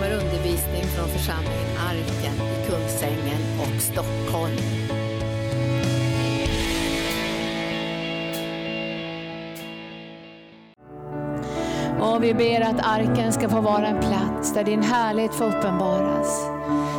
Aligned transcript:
kommer 0.00 0.12
undervisning 0.12 0.82
från 0.82 1.08
församlingen 1.08 1.76
Arken 1.88 2.34
i 2.34 2.70
Kungsängen 2.70 3.40
och 3.60 3.82
Stockholm. 3.82 4.56
Och 12.00 12.24
vi 12.24 12.34
ber 12.34 12.60
att 12.60 12.86
arken 12.86 13.32
ska 13.32 13.48
få 13.48 13.60
vara 13.60 13.86
en 13.86 14.00
plats 14.00 14.54
där 14.54 14.64
din 14.64 14.82
härlighet 14.82 15.34
får 15.34 15.44
uppenbaras. 15.44 16.46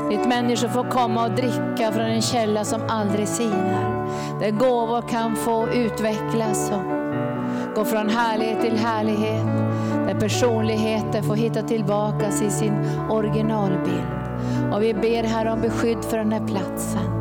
Dit 0.09 0.27
människor 0.27 0.67
får 0.67 0.91
komma 0.91 1.25
och 1.25 1.31
dricka 1.31 1.91
från 1.91 2.05
en 2.05 2.21
källa 2.21 2.63
som 2.63 2.81
aldrig 2.89 3.27
sinar. 3.27 4.09
Där 4.39 4.51
gåvor 4.51 5.09
kan 5.09 5.35
få 5.35 5.69
utvecklas 5.69 6.71
och 6.71 6.83
gå 7.75 7.85
från 7.85 8.09
härlighet 8.09 8.61
till 8.61 8.77
härlighet. 8.77 9.60
Personligheten 10.21 11.01
personligheter 11.01 11.21
får 11.21 11.35
hitta 11.35 11.61
tillbaka 11.61 12.31
till 12.31 12.51
sin 12.51 12.73
originalbild. 13.09 14.73
Och 14.73 14.83
vi 14.83 14.93
ber 14.93 15.23
här 15.23 15.45
om 15.45 15.61
beskydd 15.61 16.05
för 16.05 16.17
den 16.17 16.31
här 16.31 16.47
platsen. 16.47 17.11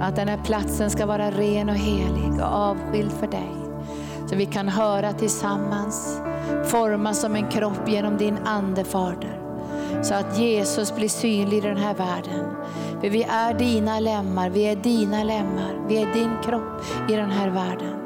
Att 0.00 0.16
den 0.16 0.28
här 0.28 0.40
platsen 0.44 0.90
ska 0.90 1.06
vara 1.06 1.30
ren 1.30 1.68
och 1.68 1.74
helig 1.74 2.40
och 2.40 2.46
avskild 2.46 3.12
för 3.12 3.26
dig. 3.26 3.52
Så 4.26 4.36
vi 4.36 4.46
kan 4.46 4.68
höra 4.68 5.12
tillsammans, 5.12 6.20
formas 6.64 7.20
som 7.20 7.36
en 7.36 7.50
kropp 7.50 7.88
genom 7.88 8.16
din 8.16 8.38
ande 8.44 8.84
Fader. 8.84 9.40
Så 10.02 10.14
att 10.14 10.38
Jesus 10.38 10.96
blir 10.96 11.08
synlig 11.08 11.58
i 11.58 11.60
den 11.60 11.76
här 11.76 11.94
världen. 11.94 12.56
För 13.00 13.08
vi 13.08 13.22
är 13.22 13.54
dina 13.54 14.00
lemmar, 14.00 14.50
vi 14.50 14.62
är 14.62 14.76
dina 14.76 15.24
lemmar, 15.24 15.86
vi 15.88 15.96
är 15.96 16.12
din 16.14 16.30
kropp 16.44 16.82
i 17.10 17.12
den 17.12 17.30
här 17.30 17.50
världen. 17.50 18.01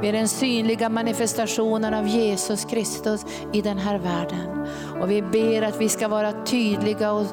Vi 0.00 0.08
är 0.08 0.12
den 0.12 0.28
synliga 0.28 0.88
manifestationen 0.88 1.94
av 1.94 2.08
Jesus 2.08 2.64
Kristus 2.64 3.26
i 3.52 3.62
den 3.62 3.78
här 3.78 3.98
världen. 3.98 4.66
Och 5.00 5.10
vi 5.10 5.22
ber 5.22 5.62
att 5.62 5.80
vi 5.80 5.88
ska 5.88 6.08
vara 6.08 6.32
tydliga 6.32 7.12
och 7.12 7.26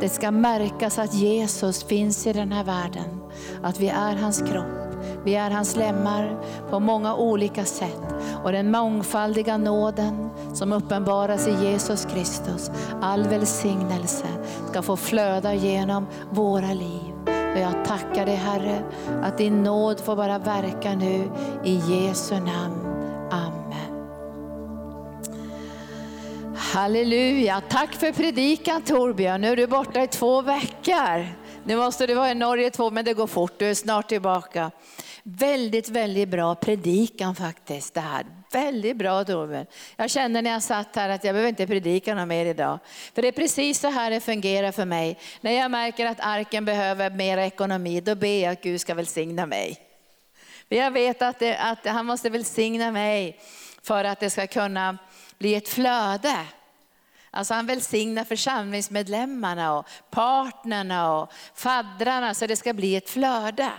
det 0.00 0.08
ska 0.08 0.30
märkas 0.30 0.98
att 0.98 1.14
Jesus 1.14 1.84
finns 1.84 2.26
i 2.26 2.32
den 2.32 2.52
här 2.52 2.64
världen. 2.64 3.20
Att 3.62 3.80
vi 3.80 3.88
är 3.88 4.16
hans 4.16 4.42
kropp. 4.42 4.82
Vi 5.24 5.34
är 5.34 5.50
hans 5.50 5.76
lemmar 5.76 6.44
på 6.70 6.80
många 6.80 7.14
olika 7.14 7.64
sätt. 7.64 8.14
Och 8.44 8.52
den 8.52 8.70
mångfaldiga 8.70 9.56
nåden 9.56 10.30
som 10.54 10.72
uppenbaras 10.72 11.48
i 11.48 11.52
Jesus 11.64 12.04
Kristus, 12.04 12.70
all 13.00 13.22
välsignelse 13.22 14.26
ska 14.70 14.82
få 14.82 14.96
flöda 14.96 15.54
genom 15.54 16.06
våra 16.30 16.72
liv. 16.72 17.01
Och 17.52 17.58
jag 17.58 17.84
tackar 17.84 18.26
dig 18.26 18.34
Herre 18.34 18.82
att 19.22 19.38
din 19.38 19.62
nåd 19.62 20.00
får 20.00 20.16
bara 20.16 20.38
verka 20.38 20.94
nu 20.94 21.30
i 21.64 21.74
Jesu 21.74 22.34
namn. 22.34 22.86
Amen. 23.30 24.06
Halleluja, 26.56 27.62
tack 27.68 27.92
för 27.92 28.12
predikan 28.12 28.82
Torbjörn. 28.82 29.40
Nu 29.40 29.48
är 29.48 29.56
du 29.56 29.66
borta 29.66 30.02
i 30.02 30.06
två 30.06 30.42
veckor. 30.42 31.26
Nu 31.64 31.76
måste 31.76 32.06
du 32.06 32.14
vara 32.14 32.30
i 32.30 32.34
Norge 32.34 32.70
två, 32.70 32.90
men 32.90 33.04
det 33.04 33.14
går 33.14 33.26
fort. 33.26 33.52
Du 33.58 33.66
är 33.66 33.74
snart 33.74 34.08
tillbaka. 34.08 34.70
Väldigt, 35.22 35.88
väldigt 35.88 36.28
bra 36.28 36.54
predikan 36.54 37.34
faktiskt 37.34 37.94
det 37.94 38.00
här. 38.00 38.41
Väldigt 38.52 38.96
bra 38.96 39.24
Torbjörn. 39.24 39.66
Jag 39.96 40.10
kände 40.10 40.42
när 40.42 40.50
jag 40.50 40.62
satt 40.62 40.96
här 40.96 41.08
att 41.08 41.24
jag 41.24 41.34
behöver 41.34 41.48
inte 41.48 41.66
predika 41.66 42.14
något 42.14 42.28
mer 42.28 42.46
idag. 42.46 42.78
För 43.14 43.22
det 43.22 43.28
är 43.28 43.32
precis 43.32 43.80
så 43.80 43.88
här 43.88 44.10
det 44.10 44.20
fungerar 44.20 44.72
för 44.72 44.84
mig. 44.84 45.18
När 45.40 45.52
jag 45.52 45.70
märker 45.70 46.06
att 46.06 46.20
arken 46.20 46.64
behöver 46.64 47.10
mer 47.10 47.38
ekonomi, 47.38 48.00
då 48.00 48.14
ber 48.14 48.42
jag 48.42 48.52
att 48.52 48.62
Gud 48.62 48.80
ska 48.80 48.94
välsigna 48.94 49.46
mig. 49.46 49.78
För 50.68 50.76
jag 50.76 50.90
vet 50.90 51.22
att, 51.22 51.38
det, 51.38 51.56
att 51.56 51.86
han 51.86 52.06
måste 52.06 52.30
välsigna 52.30 52.90
mig 52.90 53.40
för 53.82 54.04
att 54.04 54.20
det 54.20 54.30
ska 54.30 54.46
kunna 54.46 54.98
bli 55.38 55.54
ett 55.54 55.68
flöde. 55.68 56.36
Alltså 57.30 57.54
han 57.54 57.66
välsignar 57.66 58.24
församlingsmedlemmarna 58.24 59.78
och 59.78 59.86
partnerna 60.10 61.16
och 61.16 61.32
faddrarna 61.54 62.34
så 62.34 62.46
det 62.46 62.56
ska 62.56 62.72
bli 62.72 62.96
ett 62.96 63.10
flöde. 63.10 63.70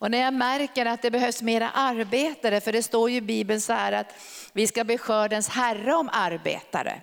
Och 0.00 0.10
när 0.10 0.18
jag 0.18 0.34
märker 0.34 0.86
att 0.86 1.02
det 1.02 1.10
behövs 1.10 1.42
mera 1.42 1.70
arbetare, 1.70 2.60
för 2.60 2.72
det 2.72 2.82
står 2.82 3.10
ju 3.10 3.16
i 3.16 3.20
Bibeln 3.20 3.60
så 3.60 3.72
här 3.72 3.92
att 3.92 4.14
vi 4.52 4.66
ska 4.66 4.84
be 4.84 4.98
skördens 4.98 5.48
herre 5.48 5.94
om 5.94 6.10
arbetare. 6.12 7.00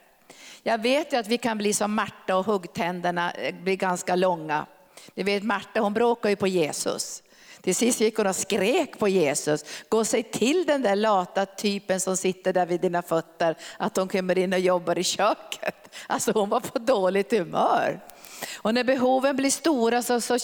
Jag 0.63 0.81
vet 0.81 1.13
ju 1.13 1.17
att 1.17 1.27
vi 1.27 1.37
kan 1.37 1.57
bli 1.57 1.73
som 1.73 1.93
Marta 1.93 2.35
och 2.35 2.45
huggtänderna 2.45 3.31
eh, 3.31 3.55
blir 3.55 3.75
ganska 3.75 4.15
långa. 4.15 4.65
Ni 5.13 5.23
vet 5.23 5.43
Marta 5.43 5.79
hon 5.79 5.93
bråkar 5.93 6.29
ju 6.29 6.35
på 6.35 6.47
Jesus. 6.47 7.23
Till 7.61 7.75
sist 7.75 7.99
gick 7.99 8.17
hon 8.17 8.27
och 8.27 8.35
skrek 8.35 8.99
på 8.99 9.07
Jesus, 9.07 9.65
gå 9.89 9.97
och 9.97 10.07
säg 10.07 10.23
till 10.23 10.65
den 10.65 10.81
där 10.81 10.95
lata 10.95 11.45
typen 11.45 11.99
som 11.99 12.17
sitter 12.17 12.53
där 12.53 12.65
vid 12.65 12.81
dina 12.81 13.01
fötter 13.01 13.57
att 13.77 13.97
hon 13.97 14.07
kommer 14.07 14.37
in 14.37 14.53
och 14.53 14.59
jobbar 14.59 14.97
i 14.97 15.03
köket. 15.03 15.95
Alltså 16.07 16.31
hon 16.31 16.49
var 16.49 16.59
på 16.59 16.79
dåligt 16.79 17.31
humör. 17.31 17.99
Och 18.55 18.73
när 18.73 18.83
behoven 18.83 19.35
blir 19.35 19.49
stora 19.49 20.01
så, 20.01 20.21
så 20.21 20.37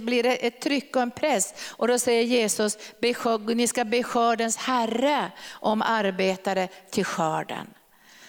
blir 0.00 0.22
det 0.22 0.36
ett 0.36 0.60
tryck 0.60 0.96
och 0.96 1.02
en 1.02 1.10
press. 1.10 1.54
Och 1.68 1.88
då 1.88 1.98
säger 1.98 2.22
Jesus, 2.22 2.78
ni 3.54 3.66
ska 3.66 3.84
be 3.84 4.02
skördens 4.02 4.56
herre 4.56 5.32
om 5.50 5.82
arbetare 5.82 6.68
till 6.90 7.04
skörden. 7.04 7.66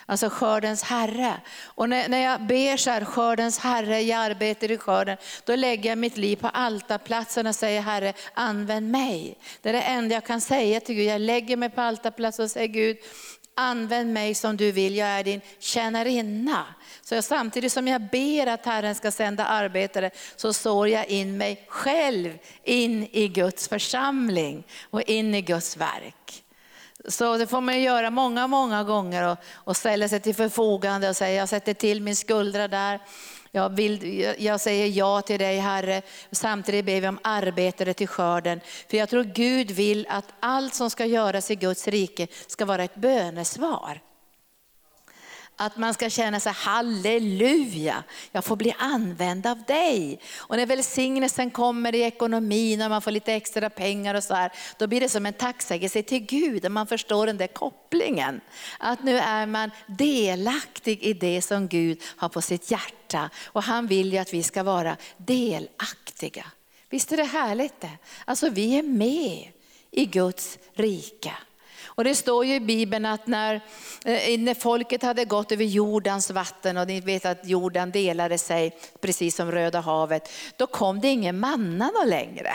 Alltså 0.10 0.30
skördens 0.30 0.84
herre. 0.84 1.34
Och 1.64 1.90
när, 1.90 2.10
när 2.10 2.24
jag 2.24 2.42
ber 2.42 2.78
så 2.78 2.90
här, 2.90 3.06
skördens 3.06 3.60
herre, 3.60 4.02
jag 4.02 4.20
arbetar 4.20 4.72
i 4.72 4.78
skörden, 4.78 5.18
då 5.46 5.56
lägger 5.56 5.90
jag 5.90 5.98
mitt 5.98 6.18
liv 6.18 6.36
på 6.36 6.48
altarplatsen 6.48 7.48
och 7.48 7.56
säger 7.56 7.82
Herre, 7.82 8.14
använd 8.34 8.92
mig. 8.92 9.38
Det 9.62 9.70
är 9.70 9.74
det 9.74 9.82
enda 9.82 10.16
jag 10.16 10.26
kan 10.26 10.42
säga 10.42 10.80
till 10.80 10.96
Gud. 10.96 11.06
Jag 11.06 11.22
lägger 11.22 11.58
mig 11.58 11.70
på 11.70 11.82
altarplatsen 11.82 12.46
och 12.46 12.52
säger 12.52 12.68
Gud, 12.68 12.98
använd 13.60 14.14
mig 14.14 14.36
som 14.36 14.58
du 14.58 14.72
vill, 14.72 14.96
jag 14.96 15.08
är 15.08 15.24
din 15.24 15.42
tjänarinna. 15.60 16.66
Så 17.02 17.16
jag, 17.16 17.24
samtidigt 17.24 17.72
som 17.72 17.88
jag 17.88 18.02
ber 18.02 18.48
att 18.48 18.66
Herren 18.66 18.96
ska 18.96 19.12
sända 19.12 19.46
arbetare 19.46 20.12
så 20.36 20.54
sår 20.54 20.88
jag 20.88 21.08
in 21.08 21.38
mig 21.38 21.66
själv 21.68 22.38
in 22.64 23.08
i 23.12 23.28
Guds 23.28 23.68
församling 23.68 24.64
och 24.90 25.02
in 25.02 25.36
i 25.36 25.42
Guds 25.42 25.78
verk. 25.78 26.44
Så 27.08 27.38
det 27.38 27.48
får 27.48 27.62
man 27.62 27.82
göra 27.82 28.10
många, 28.10 28.48
många 28.48 28.84
gånger 28.84 29.32
och, 29.32 29.38
och 29.54 29.78
ställa 29.78 30.08
sig 30.08 30.20
till 30.20 30.36
förfogande 30.36 31.10
och 31.10 31.16
säga 31.16 31.36
jag 31.36 31.50
sätter 31.50 31.74
till 31.74 32.02
min 32.02 32.16
skuldra 32.16 32.68
där. 32.68 33.00
Jag, 33.52 33.76
vill, 33.76 34.36
jag 34.40 34.62
säger 34.62 34.88
ja 34.88 35.22
till 35.22 35.40
dig 35.40 35.58
Herre. 35.60 36.02
Samtidigt 36.32 36.86
ber 36.86 37.02
vi 37.02 37.08
om 37.08 37.20
arbetare 37.22 37.94
till 37.94 38.08
skörden. 38.08 38.62
För 38.90 38.98
jag 38.98 39.10
tror 39.10 39.24
Gud 39.24 39.72
vill 39.72 40.08
att 40.10 40.34
allt 40.40 40.76
som 40.76 40.90
ska 40.90 41.06
göras 41.06 41.52
i 41.52 41.56
Guds 41.56 41.88
rike 41.88 42.28
ska 42.48 42.66
vara 42.66 42.84
ett 42.84 42.96
bönesvar. 42.96 44.02
Att 45.62 45.78
man 45.78 45.94
ska 45.94 46.10
känna 46.10 46.40
sig 46.40 46.52
halleluja, 46.52 48.04
jag 48.32 48.46
får 48.46 48.56
bli 48.56 48.76
använd 48.78 49.48
av 49.48 49.64
dig. 49.64 50.20
Och 50.38 50.58
när 50.58 50.66
välsignelsen 50.66 51.52
kommer 51.52 51.96
i 51.96 52.02
ekonomin 52.02 52.82
och 52.82 52.90
man 52.90 53.02
får 53.02 53.12
lite 53.12 53.34
extra 53.34 53.70
pengar 53.70 54.16
och 54.16 54.24
så 54.24 54.34
här, 54.34 54.52
då 54.78 54.88
blir 54.88 55.02
det 55.02 55.10
som 55.10 55.26
en 55.26 55.34
tacksägelse 55.34 56.04
till 56.04 56.26
Gud 56.26 56.66
och 56.66 56.72
man 56.72 56.88
förstår 56.88 57.28
den 57.28 57.38
där 57.38 57.48
kopplingen. 57.48 58.42
Att 58.78 59.04
nu 59.04 59.18
är 59.18 59.46
man 59.46 59.72
delaktig 59.88 61.04
i 61.04 61.14
det 61.14 61.42
som 61.42 61.68
Gud 61.68 62.02
har 62.16 62.30
på 62.30 62.42
sitt 62.42 62.72
hjärta 62.72 63.30
och 63.46 63.64
han 63.64 63.88
vill 63.88 64.14
ju 64.14 64.18
att 64.18 64.34
vi 64.34 64.44
ska 64.44 64.64
vara 64.64 64.98
delaktiga. 65.18 66.46
Visst 66.90 67.12
är 67.12 67.18
det 67.18 67.24
härligt 67.24 67.82
det? 67.82 67.98
Alltså 68.26 68.50
vi 68.50 68.80
är 68.80 68.84
med 68.84 69.52
i 69.92 70.06
Guds 70.06 70.58
rike. 70.74 71.34
Och 72.00 72.06
det 72.06 72.16
står 72.16 72.46
ju 72.46 72.56
i 72.56 72.60
Bibeln 72.60 73.06
att 73.06 73.28
när, 73.28 73.56
eh, 74.06 74.40
när 74.40 74.54
folket 74.54 75.04
hade 75.04 75.26
gått 75.26 75.52
över 75.52 75.66
jordens 75.66 76.32
vatten 76.32 76.78
och 76.78 76.88
ni 76.88 77.02
vet 77.02 77.26
att 77.26 77.46
jorden 77.46 77.92
delade 77.92 78.38
sig 78.38 78.78
precis 79.02 79.36
som 79.36 79.52
Röda 79.52 79.80
havet, 79.80 80.30
då 80.58 80.68
kom 80.68 81.00
det 81.00 81.08
ingen 81.08 81.40
manna 81.40 81.92
längre. 82.06 82.54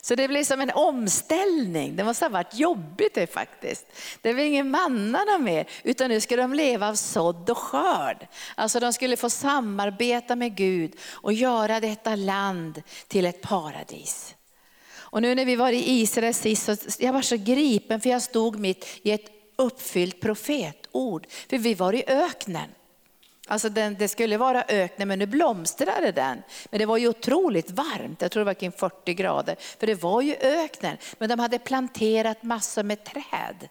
Så 0.00 0.14
det 0.14 0.28
blev 0.28 0.44
som 0.44 0.60
en 0.60 0.70
omställning. 0.70 1.96
Det 1.96 2.04
måste 2.04 2.24
ha 2.24 2.30
varit 2.30 2.54
jobbigt 2.54 3.14
det 3.14 3.26
faktiskt. 3.26 3.86
Det 4.22 4.34
blev 4.34 4.46
ingen 4.46 4.70
manna 4.70 5.38
mer, 5.38 5.68
utan 5.82 6.08
nu 6.08 6.20
ska 6.20 6.36
de 6.36 6.54
leva 6.54 6.88
av 6.88 6.94
sådd 6.94 7.50
och 7.50 7.58
skörd. 7.58 8.26
Alltså 8.54 8.80
de 8.80 8.92
skulle 8.92 9.16
få 9.16 9.30
samarbeta 9.30 10.36
med 10.36 10.56
Gud 10.56 10.92
och 11.10 11.32
göra 11.32 11.80
detta 11.80 12.14
land 12.16 12.82
till 13.08 13.26
ett 13.26 13.40
paradis. 13.40 14.34
Och 15.10 15.22
nu 15.22 15.34
när 15.34 15.44
vi 15.44 15.56
var 15.56 15.72
i 15.72 16.00
Israel 16.00 16.34
sist, 16.34 16.64
så 16.64 16.76
jag 16.98 17.12
var 17.12 17.22
så 17.22 17.36
gripen 17.36 18.00
för 18.00 18.10
jag 18.10 18.22
stod 18.22 18.58
mitt 18.58 18.86
i 19.02 19.10
ett 19.10 19.30
uppfyllt 19.56 20.20
profetord. 20.20 21.26
För 21.50 21.58
vi 21.58 21.74
var 21.74 21.92
i 21.92 22.04
öknen. 22.06 22.70
Alltså 23.46 23.68
den, 23.68 23.96
det 23.98 24.08
skulle 24.08 24.36
vara 24.36 24.64
öknen 24.68 25.08
men 25.08 25.18
nu 25.18 25.26
blomstrade 25.26 26.12
den. 26.12 26.42
Men 26.70 26.78
det 26.78 26.86
var 26.86 26.96
ju 26.96 27.08
otroligt 27.08 27.70
varmt, 27.70 28.22
jag 28.22 28.30
tror 28.30 28.40
det 28.40 28.44
var 28.44 28.54
kring 28.54 28.72
40 28.72 29.14
grader. 29.14 29.56
För 29.78 29.86
det 29.86 30.02
var 30.02 30.22
ju 30.22 30.34
öknen, 30.34 30.96
men 31.18 31.28
de 31.28 31.38
hade 31.38 31.58
planterat 31.58 32.42
massor 32.42 32.82
med 32.82 33.04
träd. 33.04 33.68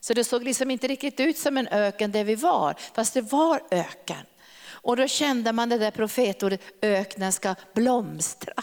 Så 0.00 0.14
det 0.14 0.24
såg 0.24 0.44
liksom 0.44 0.70
inte 0.70 0.88
riktigt 0.88 1.20
ut 1.20 1.38
som 1.38 1.56
en 1.56 1.68
öken 1.68 2.12
där 2.12 2.24
vi 2.24 2.34
var, 2.34 2.74
fast 2.94 3.14
det 3.14 3.22
var 3.22 3.62
öken. 3.70 4.26
Och 4.82 4.96
då 4.96 5.06
kände 5.06 5.52
man 5.52 5.68
det 5.68 5.78
där 5.78 5.90
profetordet, 5.90 6.60
öknen 6.82 7.32
ska 7.32 7.54
blomstra. 7.74 8.54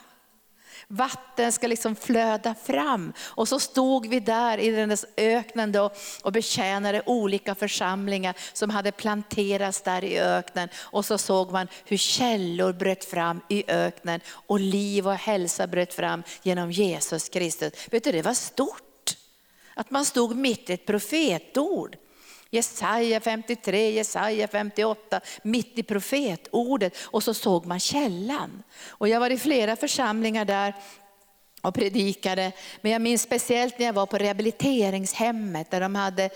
Vatten 0.89 1.51
ska 1.51 1.68
liksom 1.68 1.95
flöda 1.95 2.56
fram. 2.56 3.13
Och 3.19 3.48
så 3.48 3.60
stod 3.60 4.07
vi 4.07 4.19
där 4.19 4.57
i 4.57 4.72
den 4.72 4.89
där 4.89 5.00
öknen 5.18 5.72
då 5.72 5.92
och 6.22 6.31
betjänade 6.31 7.01
olika 7.06 7.56
församlingar 7.56 8.36
som 8.54 8.69
hade 8.69 8.92
planterats 8.92 9.81
där 9.81 10.04
i 10.04 10.19
öknen. 10.19 10.69
Och 10.75 11.06
så 11.06 11.18
såg 11.18 11.51
man 11.51 11.68
hur 11.86 11.98
källor 11.98 12.74
bröt 12.74 13.06
fram 13.06 13.42
i 13.50 13.63
öknen 13.68 14.19
och 14.30 14.60
liv 14.60 15.07
och 15.07 15.16
hälsa 15.16 15.68
bröt 15.68 15.94
fram 15.94 16.24
genom 16.44 16.72
Jesus 16.72 17.30
Kristus. 17.30 17.74
Vet 17.92 18.04
du, 18.04 18.12
det 18.12 18.22
var 18.22 18.33
stort. 18.33 19.18
Att 19.74 19.92
man 19.92 20.06
stod 20.06 20.36
mitt 20.36 20.69
i 20.69 20.74
ett 20.74 20.86
profetord. 20.86 21.98
Jesaja 22.50 23.20
53, 23.20 23.92
Jesaja 23.92 24.48
58, 24.48 25.22
mitt 25.44 25.80
i 25.80 25.84
profetordet 25.84 26.98
och 27.04 27.24
så 27.24 27.34
såg 27.34 27.66
man 27.66 27.80
källan. 27.80 28.64
Och 28.88 29.08
jag 29.08 29.20
var 29.20 29.30
i 29.30 29.38
flera 29.38 29.76
församlingar 29.76 30.46
där 30.46 30.74
och 31.68 31.74
predikade. 31.74 32.52
Men 32.81 32.92
jag 32.92 33.02
minns 33.02 33.22
speciellt 33.22 33.80
när 33.80 33.86
jag 33.86 33.94
var 33.94 34.06
på 34.06 34.18
rehabiliteringshemmet 34.18 35.72
där 35.72 35.81
de 35.81 35.96
hade, 35.96 36.30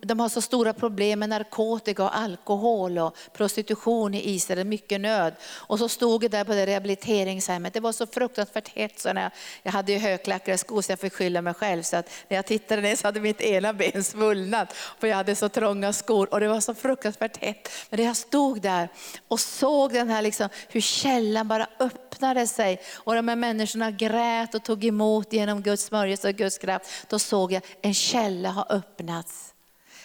de 0.00 0.20
har 0.20 0.28
så 0.28 0.40
stora 0.40 0.72
problem 0.72 1.18
med 1.18 1.28
narkotika 1.28 2.04
och 2.04 2.16
alkohol 2.16 2.98
och 2.98 3.16
prostitution 3.32 4.14
i 4.14 4.30
Israel, 4.30 4.66
mycket 4.66 5.00
nöd. 5.00 5.34
Och 5.44 5.78
så 5.78 5.88
stod 5.88 6.24
jag 6.24 6.30
där 6.30 6.44
på 6.44 6.52
det 6.52 6.66
rehabiliteringshemmet, 6.66 7.74
det 7.74 7.80
var 7.80 7.92
så 7.92 8.06
fruktansvärt 8.06 8.68
hett 8.68 9.00
så 9.00 9.12
när 9.12 9.22
jag, 9.22 9.30
jag 9.62 9.72
hade 9.72 9.92
ju 9.92 9.98
högklackade 9.98 10.58
skor 10.58 10.82
så 10.82 10.92
jag 10.92 11.00
fick 11.00 11.12
skylla 11.12 11.42
mig 11.42 11.54
själv. 11.54 11.82
Så 11.82 11.96
att 11.96 12.10
när 12.28 12.36
jag 12.36 12.46
tittade 12.46 12.82
ner 12.82 12.96
så 12.96 13.08
hade 13.08 13.20
mitt 13.20 13.40
ena 13.40 13.72
ben 13.72 14.04
svullnat 14.04 14.72
för 14.72 15.06
jag 15.06 15.16
hade 15.16 15.36
så 15.36 15.48
trånga 15.48 15.92
skor 15.92 16.32
och 16.32 16.40
det 16.40 16.48
var 16.48 16.60
så 16.60 16.74
fruktansvärt 16.74 17.36
hett. 17.36 17.68
Men 17.90 18.00
när 18.00 18.06
jag 18.06 18.16
stod 18.16 18.60
där 18.60 18.88
och 19.28 19.40
såg 19.40 19.92
den 19.92 20.10
här 20.10 20.22
liksom, 20.22 20.48
hur 20.68 20.80
källan 20.80 21.48
bara 21.48 21.66
öppnade 21.78 22.46
sig 22.46 22.80
och 22.94 23.14
de 23.14 23.28
här 23.28 23.36
människorna 23.36 23.83
människorna 23.84 23.90
grät 23.90 24.54
och 24.54 24.64
tog 24.64 24.84
emot 24.84 25.32
genom 25.32 25.62
Guds 25.62 25.84
smörjelse 25.84 26.28
och 26.28 26.34
Guds 26.34 26.58
kraft, 26.58 26.86
då 27.08 27.18
såg 27.18 27.52
jag 27.52 27.62
en 27.82 27.94
källa 27.94 28.50
ha 28.50 28.66
öppnats. 28.68 29.54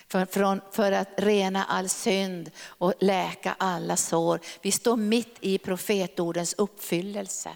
För, 0.07 0.25
för, 0.25 0.61
för 0.71 0.91
att 0.91 1.09
rena 1.17 1.63
all 1.65 1.89
synd 1.89 2.51
och 2.79 2.93
läka 2.99 3.55
alla 3.59 3.95
sår. 3.95 4.39
Vi 4.61 4.71
står 4.71 4.97
mitt 4.97 5.37
i 5.41 5.57
profetordens 5.57 6.55
uppfyllelse. 6.57 7.49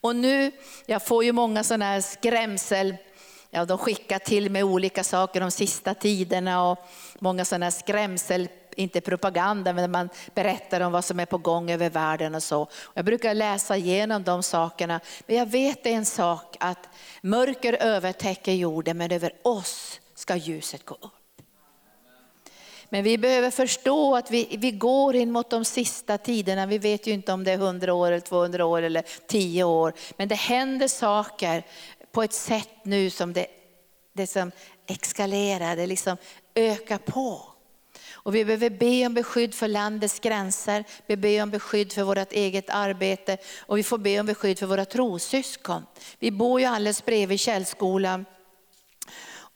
Och 0.00 0.16
nu, 0.16 0.52
jag 0.86 1.06
får 1.06 1.24
ju 1.24 1.32
många 1.32 1.64
sådana 1.64 1.84
här 1.84 2.00
skrämsel, 2.00 2.96
ja, 3.50 3.64
de 3.64 3.78
skickar 3.78 4.18
till 4.18 4.50
mig 4.50 4.62
olika 4.62 5.04
saker 5.04 5.40
de 5.40 5.50
sista 5.50 5.94
tiderna 5.94 6.70
och 6.70 6.78
många 7.20 7.44
sådana 7.44 7.66
här 7.66 7.70
skrämsel 7.70 8.48
inte 8.76 9.00
propaganda, 9.00 9.72
men 9.72 9.90
man 9.90 10.08
berättar 10.34 10.80
om 10.80 10.92
vad 10.92 11.04
som 11.04 11.20
är 11.20 11.26
på 11.26 11.38
gång 11.38 11.70
över 11.70 11.90
världen 11.90 12.34
och 12.34 12.42
så. 12.42 12.68
Jag 12.94 13.04
brukar 13.04 13.34
läsa 13.34 13.76
igenom 13.76 14.22
de 14.22 14.42
sakerna, 14.42 15.00
men 15.26 15.36
jag 15.36 15.46
vet 15.46 15.86
en 15.86 16.04
sak 16.04 16.56
att 16.60 16.88
mörker 17.20 17.72
övertäcker 17.72 18.52
jorden, 18.52 18.98
men 18.98 19.12
över 19.12 19.32
oss 19.42 20.00
ska 20.14 20.36
ljuset 20.36 20.84
gå 20.84 20.94
upp. 20.94 21.12
Men 22.92 23.04
vi 23.04 23.18
behöver 23.18 23.50
förstå 23.50 24.16
att 24.16 24.30
vi, 24.30 24.56
vi 24.58 24.70
går 24.70 25.16
in 25.16 25.30
mot 25.30 25.50
de 25.50 25.64
sista 25.64 26.18
tiderna. 26.18 26.66
Vi 26.66 26.78
vet 26.78 27.06
ju 27.06 27.12
inte 27.12 27.32
om 27.32 27.44
det 27.44 27.52
är 27.52 27.58
100 27.58 27.94
år, 27.94 28.06
eller 28.06 28.20
200 28.20 28.64
år 28.64 28.82
eller 28.82 29.04
10 29.26 29.64
år. 29.64 29.92
Men 30.16 30.28
det 30.28 30.34
händer 30.34 30.88
saker 30.88 31.66
på 32.12 32.22
ett 32.22 32.32
sätt 32.32 32.68
nu 32.82 33.10
som 33.10 33.32
det, 33.32 33.46
det 34.12 34.26
som 34.26 34.52
eskalerar, 34.86 35.76
det 35.76 35.86
liksom 35.86 36.16
ökar 36.54 36.98
på. 36.98 37.51
Och 38.24 38.34
vi 38.34 38.44
behöver 38.44 38.70
be 38.70 39.06
om 39.06 39.14
beskydd 39.14 39.54
för 39.54 39.68
landets 39.68 40.20
gränser, 40.20 40.84
vi 41.06 41.16
ber 41.16 41.42
om 41.42 41.50
beskydd 41.50 41.92
för 41.92 42.02
vårt 42.02 42.32
eget 42.32 42.70
arbete 42.70 43.36
och 43.60 43.78
vi 43.78 43.82
får 43.82 43.98
be 43.98 44.20
om 44.20 44.26
beskydd 44.26 44.58
för 44.58 44.66
våra 44.66 44.84
trossyskon. 44.84 45.86
Vi 46.18 46.30
bor 46.30 46.60
ju 46.60 46.66
alldeles 46.66 47.04
bredvid 47.04 47.40
källskolan. 47.40 48.24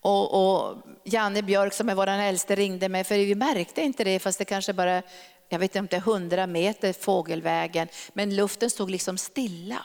Och, 0.00 0.34
och 0.34 0.76
Janne 1.04 1.42
Björk 1.42 1.72
som 1.72 1.88
är 1.88 1.94
vår 1.94 2.06
äldste 2.06 2.54
ringde 2.54 2.88
mig, 2.88 3.04
för 3.04 3.14
vi 3.14 3.34
märkte 3.34 3.82
inte 3.82 4.04
det 4.04 4.18
fast 4.18 4.38
det 4.38 4.44
kanske 4.44 4.72
bara, 4.72 5.02
jag 5.48 5.58
vet 5.58 5.76
inte, 5.76 5.96
100 5.96 6.46
meter 6.46 6.92
fågelvägen. 6.92 7.88
Men 8.12 8.36
luften 8.36 8.70
stod 8.70 8.90
liksom 8.90 9.18
stilla. 9.18 9.82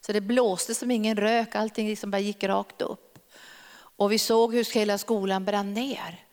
Så 0.00 0.12
det 0.12 0.20
blåste 0.20 0.74
som 0.74 0.90
ingen 0.90 1.16
rök, 1.16 1.54
allting 1.54 1.88
liksom 1.88 2.10
bara 2.10 2.18
gick 2.18 2.44
rakt 2.44 2.82
upp. 2.82 3.18
Och 3.72 4.12
vi 4.12 4.18
såg 4.18 4.54
hur 4.54 4.74
hela 4.74 4.98
skolan 4.98 5.44
brann 5.44 5.74
ner. 5.74 6.29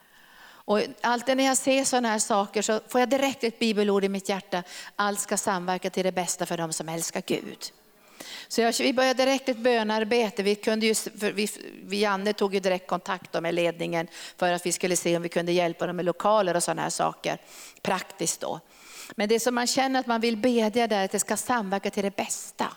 Och 0.67 0.81
alltid 1.01 1.37
när 1.37 1.45
jag 1.45 1.57
ser 1.57 1.83
sådana 1.83 2.07
här 2.07 2.19
saker 2.19 2.61
så 2.61 2.79
får 2.87 3.01
jag 3.01 3.09
direkt 3.09 3.43
ett 3.43 3.59
bibelord 3.59 4.03
i 4.03 4.09
mitt 4.09 4.29
hjärta. 4.29 4.63
Allt 4.95 5.19
ska 5.19 5.37
samverka 5.37 5.89
till 5.89 6.03
det 6.03 6.11
bästa 6.11 6.45
för 6.45 6.57
dem 6.57 6.73
som 6.73 6.89
älskar 6.89 7.23
Gud. 7.25 7.71
Så 8.47 8.61
jag, 8.61 8.73
vi 8.79 8.93
började 8.93 9.25
direkt 9.25 9.49
ett 9.49 9.57
bönarbete. 9.57 10.43
Vi 10.43 10.55
kunde 10.55 10.85
ju, 10.85 10.95
vi, 11.13 11.47
vi, 11.85 11.99
Janne 11.99 12.33
tog 12.33 12.53
ju 12.53 12.59
direkt 12.59 12.87
kontakt 12.87 13.41
med 13.41 13.53
ledningen 13.53 14.07
för 14.37 14.51
att 14.51 14.65
vi 14.65 14.71
skulle 14.71 14.95
se 14.95 15.17
om 15.17 15.21
vi 15.21 15.29
kunde 15.29 15.51
hjälpa 15.51 15.87
dem 15.87 15.95
med 15.95 16.05
lokaler 16.05 16.55
och 16.55 16.63
sådana 16.63 16.81
här 16.81 16.89
saker. 16.89 17.41
Praktiskt 17.81 18.41
då. 18.41 18.59
Men 19.15 19.29
det 19.29 19.39
som 19.39 19.55
man 19.55 19.67
känner 19.67 19.99
att 19.99 20.07
man 20.07 20.21
vill 20.21 20.37
bedja 20.37 20.87
där, 20.87 20.99
är 20.99 21.05
att 21.05 21.11
det 21.11 21.19
ska 21.19 21.37
samverka 21.37 21.89
till 21.89 22.03
det 22.03 22.15
bästa. 22.15 22.67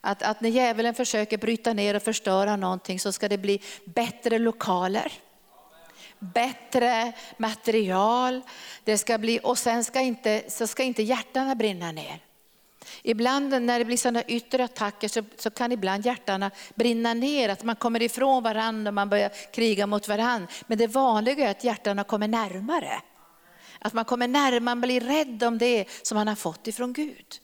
Att, 0.00 0.22
att 0.22 0.40
när 0.40 0.50
djävulen 0.50 0.94
försöker 0.94 1.38
bryta 1.38 1.72
ner 1.72 1.94
och 1.94 2.02
förstöra 2.02 2.56
någonting 2.56 3.00
så 3.00 3.12
ska 3.12 3.28
det 3.28 3.38
bli 3.38 3.62
bättre 3.84 4.38
lokaler 4.38 5.12
bättre 6.18 7.12
material. 7.36 8.42
Det 8.84 8.98
ska 8.98 9.18
bli, 9.18 9.40
och 9.42 9.58
sen 9.58 9.84
ska 9.84 10.00
inte, 10.00 10.42
så 10.48 10.66
ska 10.66 10.82
inte 10.82 11.02
hjärtarna 11.02 11.54
brinna 11.54 11.92
ner. 11.92 12.20
Ibland 13.02 13.62
när 13.62 13.78
det 13.78 13.84
blir 13.84 13.96
sådana 13.96 14.22
yttre 14.22 14.64
attacker 14.64 15.08
så, 15.08 15.22
så, 15.36 15.50
kan 15.50 15.72
ibland 15.72 16.06
hjärtarna 16.06 16.50
brinna 16.74 17.14
ner, 17.14 17.48
att 17.48 17.64
man 17.64 17.76
kommer 17.76 18.02
ifrån 18.02 18.42
varandra 18.42 18.90
och 18.90 18.94
man 18.94 19.08
börjar 19.08 19.52
kriga 19.52 19.86
mot 19.86 20.08
varandra. 20.08 20.48
Men 20.66 20.78
det 20.78 20.86
vanliga 20.86 21.46
är 21.46 21.50
att 21.50 21.64
hjärtarna 21.64 22.04
kommer 22.04 22.28
närmare. 22.28 23.00
Att 23.78 23.92
man 23.92 24.04
kommer 24.04 24.28
närmare, 24.28 24.60
man 24.60 24.80
blir 24.80 25.00
rädd 25.00 25.42
om 25.42 25.58
det 25.58 25.84
som 26.02 26.16
man 26.16 26.28
har 26.28 26.34
fått 26.34 26.66
ifrån 26.66 26.92
Gud. 26.92 27.40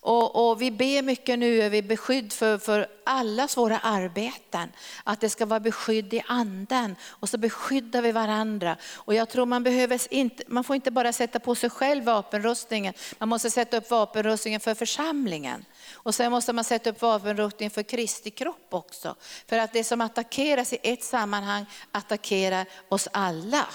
Och, 0.00 0.50
och, 0.50 0.62
vi 0.62 0.70
ber 0.70 1.02
mycket 1.02 1.38
nu 1.38 1.62
över 1.62 1.82
beskydd 1.82 2.32
för, 2.32 2.58
för 2.58 2.86
allas 3.04 3.56
våra 3.56 3.78
arbeten. 3.78 4.68
Att 5.04 5.20
det 5.20 5.30
ska 5.30 5.46
vara 5.46 5.60
beskydd 5.60 6.14
i 6.14 6.22
anden. 6.26 6.96
Och 7.04 7.28
så 7.28 7.38
beskyddar 7.38 8.02
vi 8.02 8.12
varandra. 8.12 8.76
Och 8.94 9.14
jag 9.14 9.28
tror 9.28 9.46
man 9.46 9.62
behöver 9.62 10.00
inte, 10.10 10.44
man 10.46 10.64
får 10.64 10.76
inte 10.76 10.90
bara 10.90 11.12
sätta 11.12 11.40
på 11.40 11.54
sig 11.54 11.70
själv 11.70 12.04
vapenrustningen. 12.04 12.94
Man 13.18 13.28
måste 13.28 13.50
sätta 13.50 13.76
upp 13.76 13.90
vapenrustningen 13.90 14.60
för 14.60 14.74
församlingen. 14.74 15.64
Och 15.92 16.14
sen 16.14 16.30
måste 16.30 16.52
man 16.52 16.64
sätta 16.64 16.90
upp 16.90 17.02
vapenrustningen 17.02 17.70
för 17.70 17.82
Kristi 17.82 18.30
kropp 18.30 18.68
också. 18.70 19.14
För 19.46 19.58
att 19.58 19.72
det 19.72 19.84
som 19.84 20.00
attackeras 20.00 20.72
i 20.72 20.78
ett 20.82 21.04
sammanhang 21.04 21.66
attackerar 21.92 22.66
oss 22.88 23.08
alla. 23.12 23.66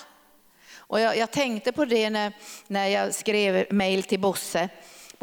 Och 0.93 0.99
jag, 0.99 1.17
jag 1.17 1.31
tänkte 1.31 1.71
på 1.71 1.85
det 1.85 2.09
när, 2.09 2.33
när 2.67 2.87
jag 2.87 3.15
skrev 3.15 3.65
mail 3.73 4.03
till 4.03 4.19
Bosse. 4.19 4.69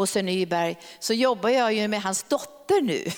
Bosse 0.00 0.22
Nyberg, 0.22 0.78
så 0.98 1.14
jobbar 1.14 1.48
jag 1.48 1.72
ju 1.72 1.88
med 1.88 2.02
hans 2.02 2.22
dotter 2.22 2.82
nu. 2.82 3.04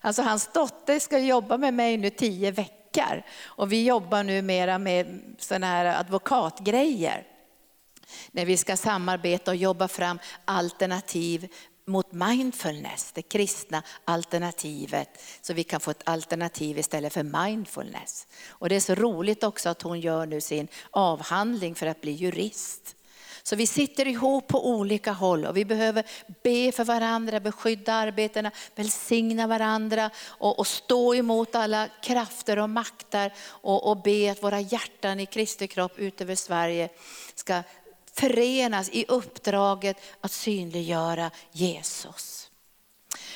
Alltså 0.00 0.22
hans 0.22 0.52
dotter 0.52 0.98
ska 0.98 1.18
jobba 1.18 1.56
med 1.56 1.74
mig 1.74 1.96
nu 1.96 2.10
tio 2.10 2.50
veckor. 2.50 3.22
Och 3.42 3.72
vi 3.72 3.84
jobbar 3.84 4.22
nu 4.22 4.42
mera 4.42 4.78
med 4.78 5.20
sådana 5.38 5.66
här 5.66 5.84
advokatgrejer. 6.00 7.26
När 8.30 8.44
vi 8.44 8.56
ska 8.56 8.76
samarbeta 8.76 9.50
och 9.50 9.56
jobba 9.56 9.88
fram 9.88 10.18
alternativ 10.44 11.48
mot 11.86 12.12
mindfulness, 12.12 13.12
det 13.12 13.22
kristna 13.22 13.82
alternativet. 14.04 15.22
Så 15.40 15.54
vi 15.54 15.64
kan 15.64 15.80
få 15.80 15.90
ett 15.90 16.08
alternativ 16.08 16.78
istället 16.78 17.12
för 17.12 17.46
mindfulness. 17.46 18.26
Och 18.48 18.68
det 18.68 18.76
är 18.76 18.80
så 18.80 18.94
roligt 18.94 19.44
också 19.44 19.68
att 19.68 19.82
hon 19.82 20.00
gör 20.00 20.26
nu 20.26 20.40
sin 20.40 20.68
avhandling 20.90 21.74
för 21.74 21.86
att 21.86 22.00
bli 22.00 22.12
jurist. 22.12 22.96
Så 23.50 23.56
vi 23.56 23.66
sitter 23.66 24.08
ihop 24.08 24.48
på 24.48 24.68
olika 24.68 25.12
håll 25.12 25.44
och 25.44 25.56
vi 25.56 25.64
behöver 25.64 26.04
be 26.42 26.72
för 26.72 26.84
varandra, 26.84 27.40
beskydda 27.40 27.92
arbetena, 27.92 28.50
välsigna 28.74 29.46
varandra 29.46 30.10
och, 30.26 30.58
och 30.58 30.66
stå 30.66 31.14
emot 31.14 31.54
alla 31.54 31.88
krafter 32.02 32.58
och 32.58 32.70
makter 32.70 33.32
och, 33.46 33.90
och 33.90 34.02
be 34.02 34.30
att 34.30 34.42
våra 34.42 34.60
hjärtan 34.60 35.20
i 35.20 35.26
Kristi 35.26 35.66
kropp 35.66 35.98
ut 35.98 36.20
över 36.20 36.34
Sverige 36.34 36.88
ska 37.34 37.62
förenas 38.14 38.90
i 38.92 39.04
uppdraget 39.08 39.96
att 40.20 40.32
synliggöra 40.32 41.30
Jesus. 41.52 42.50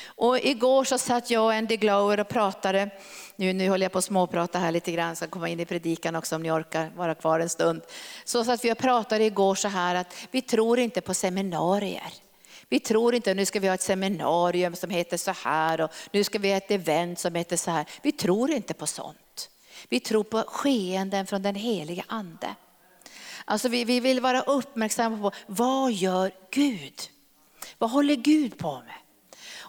Och 0.05 0.39
igår 0.39 0.83
så 0.83 0.97
satt 0.97 1.29
jag 1.29 1.43
och 1.43 1.53
Andy 1.53 1.77
Glower 1.77 2.19
och 2.19 2.27
pratade 2.27 2.89
nu, 3.35 3.53
nu 3.53 3.69
håller 3.69 3.85
jag 3.85 3.91
på 3.91 3.97
att 3.97 4.05
småprata 4.05 4.59
här 4.59 4.71
lite 4.71 4.91
grann, 4.91 5.15
ska 5.15 5.27
komma 5.27 5.49
in 5.49 5.59
i 5.59 5.65
predikan 5.65 6.15
också 6.15 6.35
om 6.35 6.43
ni 6.43 6.51
orkar 6.51 6.91
vara 6.95 7.15
kvar 7.15 7.39
en 7.39 7.49
stund. 7.49 7.81
Så, 8.25 8.43
så 8.43 8.51
att 8.51 8.65
vi 8.65 8.75
pratade 8.75 9.23
igår 9.23 9.55
så 9.55 9.67
här 9.67 9.95
att 9.95 10.15
vi 10.31 10.41
tror 10.41 10.79
inte 10.79 11.01
på 11.01 11.13
seminarier. 11.13 12.13
Vi 12.69 12.79
tror 12.79 13.15
inte 13.15 13.33
nu 13.33 13.45
ska 13.45 13.59
vi 13.59 13.67
ha 13.67 13.75
ett 13.75 13.81
seminarium 13.81 14.75
som 14.75 14.89
heter 14.89 15.17
så 15.17 15.31
här 15.31 15.81
och 15.81 15.91
nu 16.11 16.23
ska 16.23 16.39
vi 16.39 16.49
ha 16.49 16.57
ett 16.57 16.71
event 16.71 17.19
som 17.19 17.35
heter 17.35 17.57
så 17.57 17.71
här. 17.71 17.85
Vi 18.01 18.11
tror 18.11 18.51
inte 18.51 18.73
på 18.73 18.87
sånt. 18.87 19.49
Vi 19.89 19.99
tror 19.99 20.23
på 20.23 20.43
skeenden 20.47 21.27
från 21.27 21.41
den 21.41 21.55
heliga 21.55 22.03
ande. 22.07 22.55
Alltså 23.45 23.69
vi, 23.69 23.85
vi 23.85 23.99
vill 23.99 24.19
vara 24.19 24.41
uppmärksamma 24.41 25.17
på 25.17 25.31
vad 25.47 25.91
gör 25.91 26.31
Gud? 26.51 26.99
Vad 27.77 27.91
håller 27.91 28.15
Gud 28.15 28.57
på 28.57 28.73
med? 28.73 29.04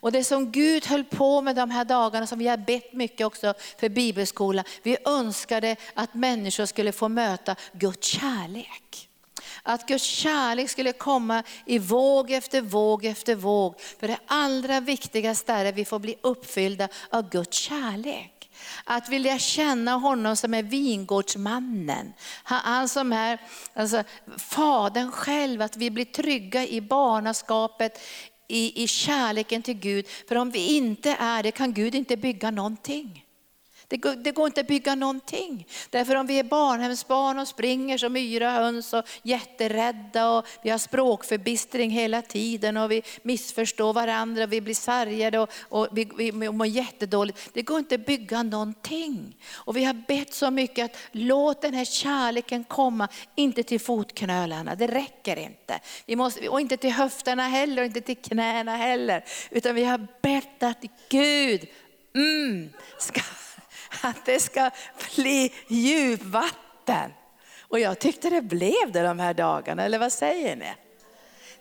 Och 0.07 0.13
det 0.13 0.25
som 0.25 0.53
Gud 0.53 0.87
höll 0.87 1.05
på 1.05 1.41
med 1.41 1.57
de 1.57 1.71
här 1.71 1.85
dagarna, 1.85 2.27
som 2.27 2.39
vi 2.39 2.49
har 2.49 2.57
bett 2.57 2.93
mycket 2.93 3.27
också 3.27 3.55
för 3.79 3.89
bibelskolan, 3.89 4.65
vi 4.83 4.97
önskade 5.05 5.77
att 5.95 6.15
människor 6.15 6.67
skulle 6.67 6.93
få 6.93 7.09
möta 7.09 7.57
Guds 7.73 8.09
kärlek. 8.09 9.09
Att 9.63 9.89
Guds 9.89 10.05
kärlek 10.05 10.71
skulle 10.71 10.93
komma 10.93 11.43
i 11.65 11.79
våg 11.79 12.31
efter 12.31 12.61
våg 12.61 13.05
efter 13.05 13.35
våg. 13.35 13.81
För 13.81 14.09
det 14.09 14.19
allra 14.27 14.81
viktigaste 14.81 15.53
är 15.53 15.65
att 15.65 15.75
vi 15.75 15.85
får 15.85 15.99
bli 15.99 16.17
uppfyllda 16.21 16.89
av 17.11 17.31
Guds 17.31 17.59
kärlek. 17.59 18.51
Att 18.85 19.09
vilja 19.09 19.39
känna 19.39 19.95
honom 19.95 20.37
som 20.37 20.55
är 20.55 20.63
vingårdsmannen. 20.63 22.13
Han 22.43 22.89
som 22.89 23.13
är 23.13 23.41
alltså, 23.75 24.03
Fadern 24.39 25.13
själv, 25.13 25.63
att 25.63 25.77
vi 25.77 25.91
blir 25.91 26.05
trygga 26.05 26.67
i 26.67 26.81
barnaskapet, 26.81 28.01
i, 28.49 28.83
i 28.83 28.87
kärleken 28.87 29.63
till 29.63 29.75
Gud. 29.75 30.07
För 30.29 30.37
om 30.37 30.51
vi 30.51 30.77
inte 30.77 31.17
är 31.19 31.43
det 31.43 31.51
kan 31.51 31.73
Gud 31.73 31.95
inte 31.95 32.17
bygga 32.17 32.51
någonting. 32.51 33.26
Det 33.89 33.97
går, 33.97 34.15
det 34.15 34.33
går, 34.33 34.47
inte 34.47 34.61
att 34.61 34.67
bygga 34.67 34.95
någonting. 34.95 35.67
Därför 35.91 36.15
om 36.15 36.27
vi 36.27 36.39
är 36.39 36.45
barnhemsbarn 36.45 37.39
och 37.39 37.49
springer 37.49 37.99
som 37.99 38.17
yra 38.17 38.51
höns 38.51 38.93
och 38.93 39.05
jätterädda 39.23 40.31
och 40.31 40.47
vi 40.63 40.71
har 40.71 40.79
språkförbistring 40.79 41.91
hela 41.91 42.23
tiden 42.23 42.77
och 42.77 42.91
vi 42.91 43.03
missförstår 43.23 43.93
varandra, 43.93 44.45
och 44.45 44.53
vi 44.53 44.61
blir 44.61 44.75
sargade 44.75 45.39
och, 45.39 45.51
och 45.61 45.89
vi, 45.93 46.11
vi 46.17 46.33
mår 46.33 46.67
jättedåligt. 46.67 47.51
Det 47.53 47.63
går 47.63 47.79
inte 47.79 47.95
att 47.95 48.07
bygga 48.07 48.43
någonting. 48.43 49.37
Och 49.55 49.77
vi 49.77 49.85
har 49.85 49.95
bett 49.95 50.35
så 50.35 50.51
mycket 50.51 50.85
att 50.85 50.97
låt 51.13 51.63
den 51.63 51.75
här 51.75 51.85
kärleken 51.85 52.65
komma, 52.65 53.09
inte 53.35 53.63
till 53.63 53.81
fotknölarna, 53.81 54.75
det 54.75 54.87
räcker 54.87 55.37
inte. 55.37 55.81
Vi 56.07 56.17
måste, 56.17 56.49
och 56.49 56.61
inte 56.61 56.77
till 56.77 56.93
höfterna 56.93 57.49
heller, 57.49 57.83
och 57.83 57.87
inte 57.87 58.01
till 58.01 58.17
knäna 58.17 58.77
heller. 58.77 59.25
Utan 59.51 59.75
vi 59.75 59.85
har 59.85 60.07
bett 60.23 60.63
att 60.63 60.85
Gud 61.09 61.69
mm, 62.15 62.71
ska 62.99 63.21
att 64.03 64.25
det 64.25 64.41
ska 64.41 64.71
bli 65.15 65.53
djupvatten. 65.69 67.13
Och 67.61 67.81
jag 67.81 67.99
tyckte 67.99 68.31
det 68.31 68.43
blev 68.43 68.93
det 68.93 69.03
de 69.03 69.19
här 69.19 69.35
dagarna, 69.35 69.83
eller 69.83 69.99
vad 69.99 70.13
säger 70.13 70.57
ni? 70.57 70.75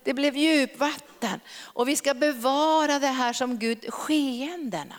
Det 0.03 0.13
blev 0.13 0.37
djupvatten. 0.37 1.39
Och 1.61 1.87
vi 1.87 1.95
ska 1.95 2.13
bevara 2.13 2.99
det 2.99 3.07
här 3.07 3.33
som 3.33 3.59
Gud, 3.59 3.93
skeendena. 3.93 4.95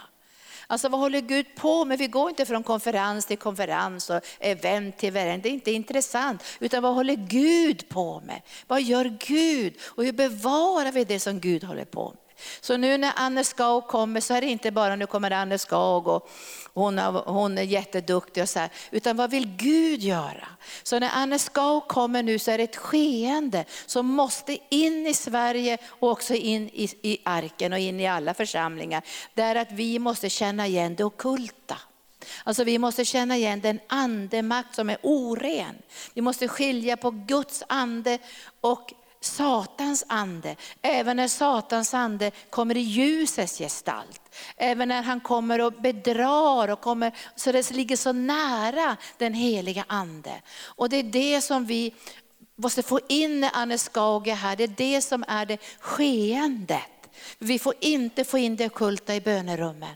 Alltså 0.66 0.88
vad 0.88 1.00
håller 1.00 1.20
Gud 1.20 1.54
på 1.54 1.84
med? 1.84 1.98
Vi 1.98 2.06
går 2.06 2.28
inte 2.28 2.46
från 2.46 2.62
konferens 2.62 3.26
till 3.26 3.38
konferens 3.38 4.10
och 4.10 4.20
event 4.38 4.98
till 4.98 5.08
event. 5.08 5.42
Det 5.42 5.48
är 5.48 5.52
inte 5.52 5.70
intressant. 5.70 6.44
Utan 6.60 6.82
vad 6.82 6.94
håller 6.94 7.14
Gud 7.16 7.88
på 7.88 8.20
med? 8.20 8.42
Vad 8.66 8.82
gör 8.82 9.16
Gud? 9.26 9.74
Och 9.82 10.04
hur 10.04 10.12
bevarar 10.12 10.92
vi 10.92 11.04
det 11.04 11.20
som 11.20 11.40
Gud 11.40 11.64
håller 11.64 11.84
på 11.84 12.08
med? 12.10 12.25
Så 12.60 12.76
nu 12.76 12.98
när 12.98 13.12
Anne 13.16 13.44
Skau 13.44 13.80
kommer 13.80 14.20
så 14.20 14.34
är 14.34 14.40
det 14.40 14.46
inte 14.46 14.70
bara 14.70 14.96
nu 14.96 15.06
kommer 15.06 15.30
Anne 15.30 15.58
Skau 15.58 16.10
och 16.10 16.28
hon, 16.74 16.98
har, 16.98 17.12
hon 17.12 17.58
är 17.58 17.62
jätteduktig 17.62 18.42
och 18.42 18.48
så 18.48 18.58
här, 18.58 18.70
utan 18.90 19.16
vad 19.16 19.30
vill 19.30 19.46
Gud 19.56 20.02
göra? 20.02 20.48
Så 20.82 20.98
när 20.98 21.10
Anne 21.14 21.38
Skau 21.38 21.80
kommer 21.80 22.22
nu 22.22 22.38
så 22.38 22.50
är 22.50 22.58
det 22.58 22.64
ett 22.64 22.76
skeende 22.76 23.64
som 23.86 24.06
måste 24.06 24.58
in 24.68 25.06
i 25.06 25.14
Sverige 25.14 25.78
och 25.88 26.10
också 26.10 26.34
in 26.34 26.68
i, 26.72 26.88
i 27.02 27.18
arken 27.24 27.72
och 27.72 27.78
in 27.78 28.00
i 28.00 28.06
alla 28.06 28.34
församlingar. 28.34 29.02
Det 29.34 29.42
är 29.42 29.54
att 29.54 29.72
vi 29.72 29.98
måste 29.98 30.30
känna 30.30 30.66
igen 30.66 30.94
det 30.94 31.04
okulta. 31.04 31.76
Alltså 32.44 32.64
vi 32.64 32.78
måste 32.78 33.04
känna 33.04 33.36
igen 33.36 33.60
den 33.60 33.80
andemakt 33.86 34.74
som 34.74 34.90
är 34.90 34.98
oren. 35.02 35.76
Vi 36.14 36.20
måste 36.20 36.48
skilja 36.48 36.96
på 36.96 37.10
Guds 37.10 37.62
ande 37.68 38.18
och 38.60 38.92
Satans 39.26 40.04
ande, 40.06 40.56
även 40.82 41.16
när 41.16 41.28
Satans 41.28 41.94
ande 41.94 42.30
kommer 42.50 42.76
i 42.76 42.80
ljusets 42.80 43.58
gestalt. 43.58 44.20
Även 44.56 44.88
när 44.88 45.02
han 45.02 45.20
kommer 45.20 45.60
och 45.60 45.72
bedrar 45.72 46.68
och 46.68 46.80
kommer, 46.80 47.12
så 47.36 47.52
det 47.52 47.70
ligger 47.70 47.96
så 47.96 48.12
nära 48.12 48.96
den 49.18 49.34
heliga 49.34 49.84
ande. 49.88 50.42
Och 50.64 50.88
det 50.88 50.96
är 50.96 51.02
det 51.02 51.40
som 51.40 51.66
vi 51.66 51.94
måste 52.56 52.82
få 52.82 53.00
in 53.08 53.40
när 53.40 53.50
Anne 53.54 53.78
Skauge 53.78 54.34
här, 54.34 54.56
det 54.56 54.64
är 54.64 54.74
det 54.76 55.02
som 55.02 55.24
är 55.28 55.46
det 55.46 55.58
skeendet. 55.80 56.80
Vi 57.38 57.58
får 57.58 57.74
inte 57.80 58.24
få 58.24 58.38
in 58.38 58.56
det 58.56 58.68
kulta 58.68 59.14
i 59.14 59.20
bönerummen. 59.20 59.94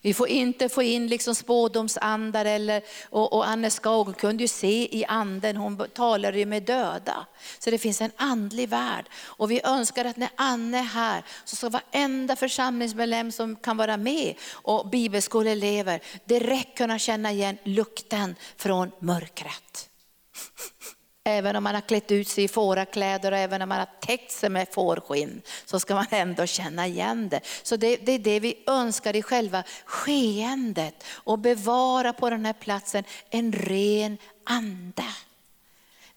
Vi 0.00 0.14
får 0.14 0.28
inte 0.28 0.68
få 0.68 0.82
in 0.82 1.06
liksom 1.06 1.34
spådomsandar 1.34 2.44
eller, 2.44 2.82
och, 3.10 3.32
och 3.32 3.48
Anne 3.48 3.70
Skog 3.70 4.16
kunde 4.16 4.44
ju 4.44 4.48
se 4.48 4.98
i 4.98 5.04
anden, 5.08 5.56
hon 5.56 5.86
talade 5.94 6.38
ju 6.38 6.46
med 6.46 6.62
döda. 6.62 7.26
Så 7.58 7.70
det 7.70 7.78
finns 7.78 8.00
en 8.00 8.12
andlig 8.16 8.68
värld. 8.68 9.08
Och 9.14 9.50
vi 9.50 9.60
önskar 9.64 10.04
att 10.04 10.16
när 10.16 10.30
Anne 10.36 10.78
är 10.78 10.82
här 10.82 11.24
så 11.44 11.56
ska 11.56 11.68
varenda 11.68 12.36
församlingsmedlem 12.36 13.32
som 13.32 13.56
kan 13.56 13.76
vara 13.76 13.96
med 13.96 14.34
och 14.52 14.88
bibelskoleelever 14.88 16.00
direkt 16.24 16.78
kunna 16.78 16.98
känna 16.98 17.32
igen 17.32 17.58
lukten 17.64 18.34
från 18.56 18.90
mörkret. 18.98 19.88
Även 21.24 21.56
om 21.56 21.64
man 21.64 21.74
har 21.74 21.80
klätt 21.80 22.12
ut 22.12 22.28
sig 22.28 22.44
i 22.44 22.48
fårakläder 22.48 23.32
och 23.32 23.38
även 23.38 23.62
om 23.62 23.68
man 23.68 23.78
har 23.78 23.88
täckt 24.00 24.32
sig 24.32 24.50
med 24.50 24.68
fårskinn 24.72 25.42
så 25.64 25.80
ska 25.80 25.94
man 25.94 26.06
ändå 26.10 26.46
känna 26.46 26.86
igen 26.86 27.28
det. 27.28 27.40
Så 27.62 27.76
det, 27.76 27.96
det, 27.96 28.12
är 28.12 28.18
det 28.18 28.40
vi 28.40 28.64
önskar 28.66 29.16
i 29.16 29.22
själva 29.22 29.62
skeendet 29.84 31.04
och 31.08 31.38
bevara 31.38 32.12
på 32.12 32.30
den 32.30 32.44
här 32.44 32.52
platsen 32.52 33.04
en 33.30 33.52
ren 33.52 34.18
ande. 34.44 35.04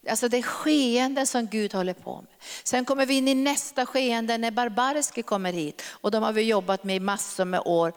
Alltså 0.08 0.28
det 0.28 0.38
är 0.38 0.42
skeenden 0.42 1.26
som 1.26 1.46
Gud 1.46 1.74
håller 1.74 1.94
på 1.94 2.16
med. 2.16 2.30
Sen 2.64 2.84
kommer 2.84 3.06
vi 3.06 3.14
in 3.14 3.28
i 3.28 3.34
nästa 3.34 3.86
skeende 3.86 4.38
när 4.38 4.50
Barbariske 4.50 5.22
kommer 5.22 5.52
hit. 5.52 5.82
Och 5.88 6.10
de 6.10 6.22
har 6.22 6.32
vi 6.32 6.42
jobbat 6.42 6.84
med 6.84 6.96
i 6.96 7.00
massor 7.00 7.44
med 7.44 7.62
år. 7.64 7.92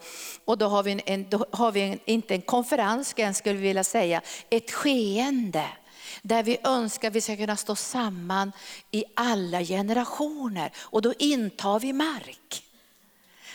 Och 0.45 0.57
då 0.57 0.67
har 0.67 0.83
vi, 0.83 1.01
en, 1.05 1.29
då 1.29 1.45
har 1.51 1.71
vi 1.71 1.81
en, 1.81 1.99
inte 2.05 2.33
en 2.33 2.41
konferens 2.41 3.09
skulle 3.09 3.55
vi 3.55 3.61
vilja 3.61 3.83
säga, 3.83 4.21
ett 4.49 4.71
skeende 4.71 5.65
där 6.29 6.43
vi 6.43 6.57
önskar 6.63 7.07
att 7.07 7.15
vi 7.15 7.21
ska 7.21 7.37
kunna 7.37 7.55
stå 7.55 7.75
samman 7.75 8.51
i 8.91 9.03
alla 9.13 9.63
generationer. 9.63 10.71
Och 10.79 11.01
då 11.01 11.13
intar 11.19 11.79
vi 11.79 11.93
mark. 11.93 12.63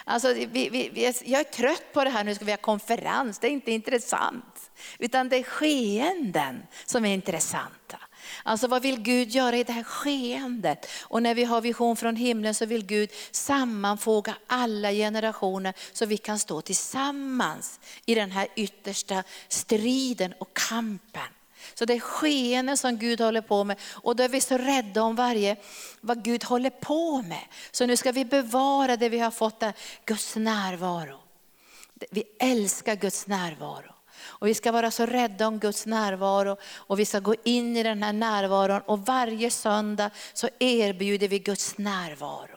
Alltså, 0.05 0.33
vi, 0.33 0.47
vi, 0.47 0.91
vi, 0.93 1.13
jag 1.25 1.41
är 1.41 1.45
trött 1.45 1.93
på 1.93 2.05
det 2.05 2.11
här, 2.11 2.25
nu 2.25 2.35
ska 2.35 2.45
vi 2.45 2.53
ha 2.53 2.57
konferens, 2.57 3.39
det 3.39 3.47
är 3.47 3.51
inte 3.51 3.73
intressant. 3.73 4.71
Utan 4.99 5.29
det 5.29 5.37
är 5.37 5.43
skeenden 5.43 6.63
som 6.85 7.05
är 7.05 7.15
intressanta. 7.15 7.99
Alltså 8.43 8.67
vad 8.67 8.83
vill 8.83 9.01
Gud 9.01 9.29
göra 9.29 9.57
i 9.57 9.65
det 9.65 9.73
här 9.73 9.83
skeendet? 9.83 10.87
Och 11.03 11.23
när 11.23 11.35
vi 11.35 11.45
har 11.45 11.61
vision 11.61 11.97
från 11.97 12.17
himlen 12.17 12.55
så 12.55 12.67
vill 12.67 12.87
Gud 12.87 13.11
sammanfoga 13.31 14.35
alla 14.47 14.93
generationer 14.93 15.75
så 15.93 16.07
vi 16.07 16.17
kan 16.17 16.39
stå 16.39 16.61
tillsammans 16.61 17.81
i 18.07 18.15
den 18.15 18.31
här 18.31 18.49
yttersta 18.57 19.23
striden 19.49 20.35
och 20.39 20.55
kampen. 20.69 21.23
Så 21.75 21.85
det 21.85 21.95
är 21.95 22.01
skeenden 22.01 22.77
som 22.77 22.97
Gud 22.97 23.21
håller 23.21 23.41
på 23.41 23.65
med 23.65 23.77
och 23.93 24.17
då 24.17 24.23
är 24.23 24.29
vi 24.29 24.41
så 24.41 24.59
rädda 24.59 25.03
om 25.03 25.17
varje, 25.17 25.57
vad 26.01 26.25
Gud 26.25 26.45
håller 26.45 26.71
på 26.71 27.23
med. 27.23 27.45
Så 27.71 27.87
nu 27.87 27.97
ska 27.97 28.13
vi 28.13 28.25
bevara 28.25 28.97
det 28.97 29.09
vi 29.09 29.19
har 29.19 29.31
fått, 29.31 29.61
där, 29.61 29.73
Guds 30.05 30.37
närvaro. 30.37 31.19
Vi 32.11 32.25
älskar 32.39 32.97
Guds 32.97 33.27
närvaro. 33.27 33.95
Och 34.23 34.47
vi 34.47 34.55
ska 34.55 34.73
vara 34.73 34.91
så 34.91 35.07
rädda 35.07 35.47
om 35.47 35.59
Guds 35.59 35.87
närvaro 35.87 36.57
och 36.75 36.99
vi 36.99 37.05
ska 37.05 37.21
gå 37.21 37.35
in 37.45 37.77
i 37.77 37.83
den 37.83 38.03
här 38.03 38.13
närvaron 38.13 38.81
och 38.87 39.07
varje 39.07 39.51
söndag 39.51 40.11
så 40.33 40.49
erbjuder 40.59 41.29
vi 41.29 41.39
Guds 41.39 41.79
närvaro. 41.79 42.54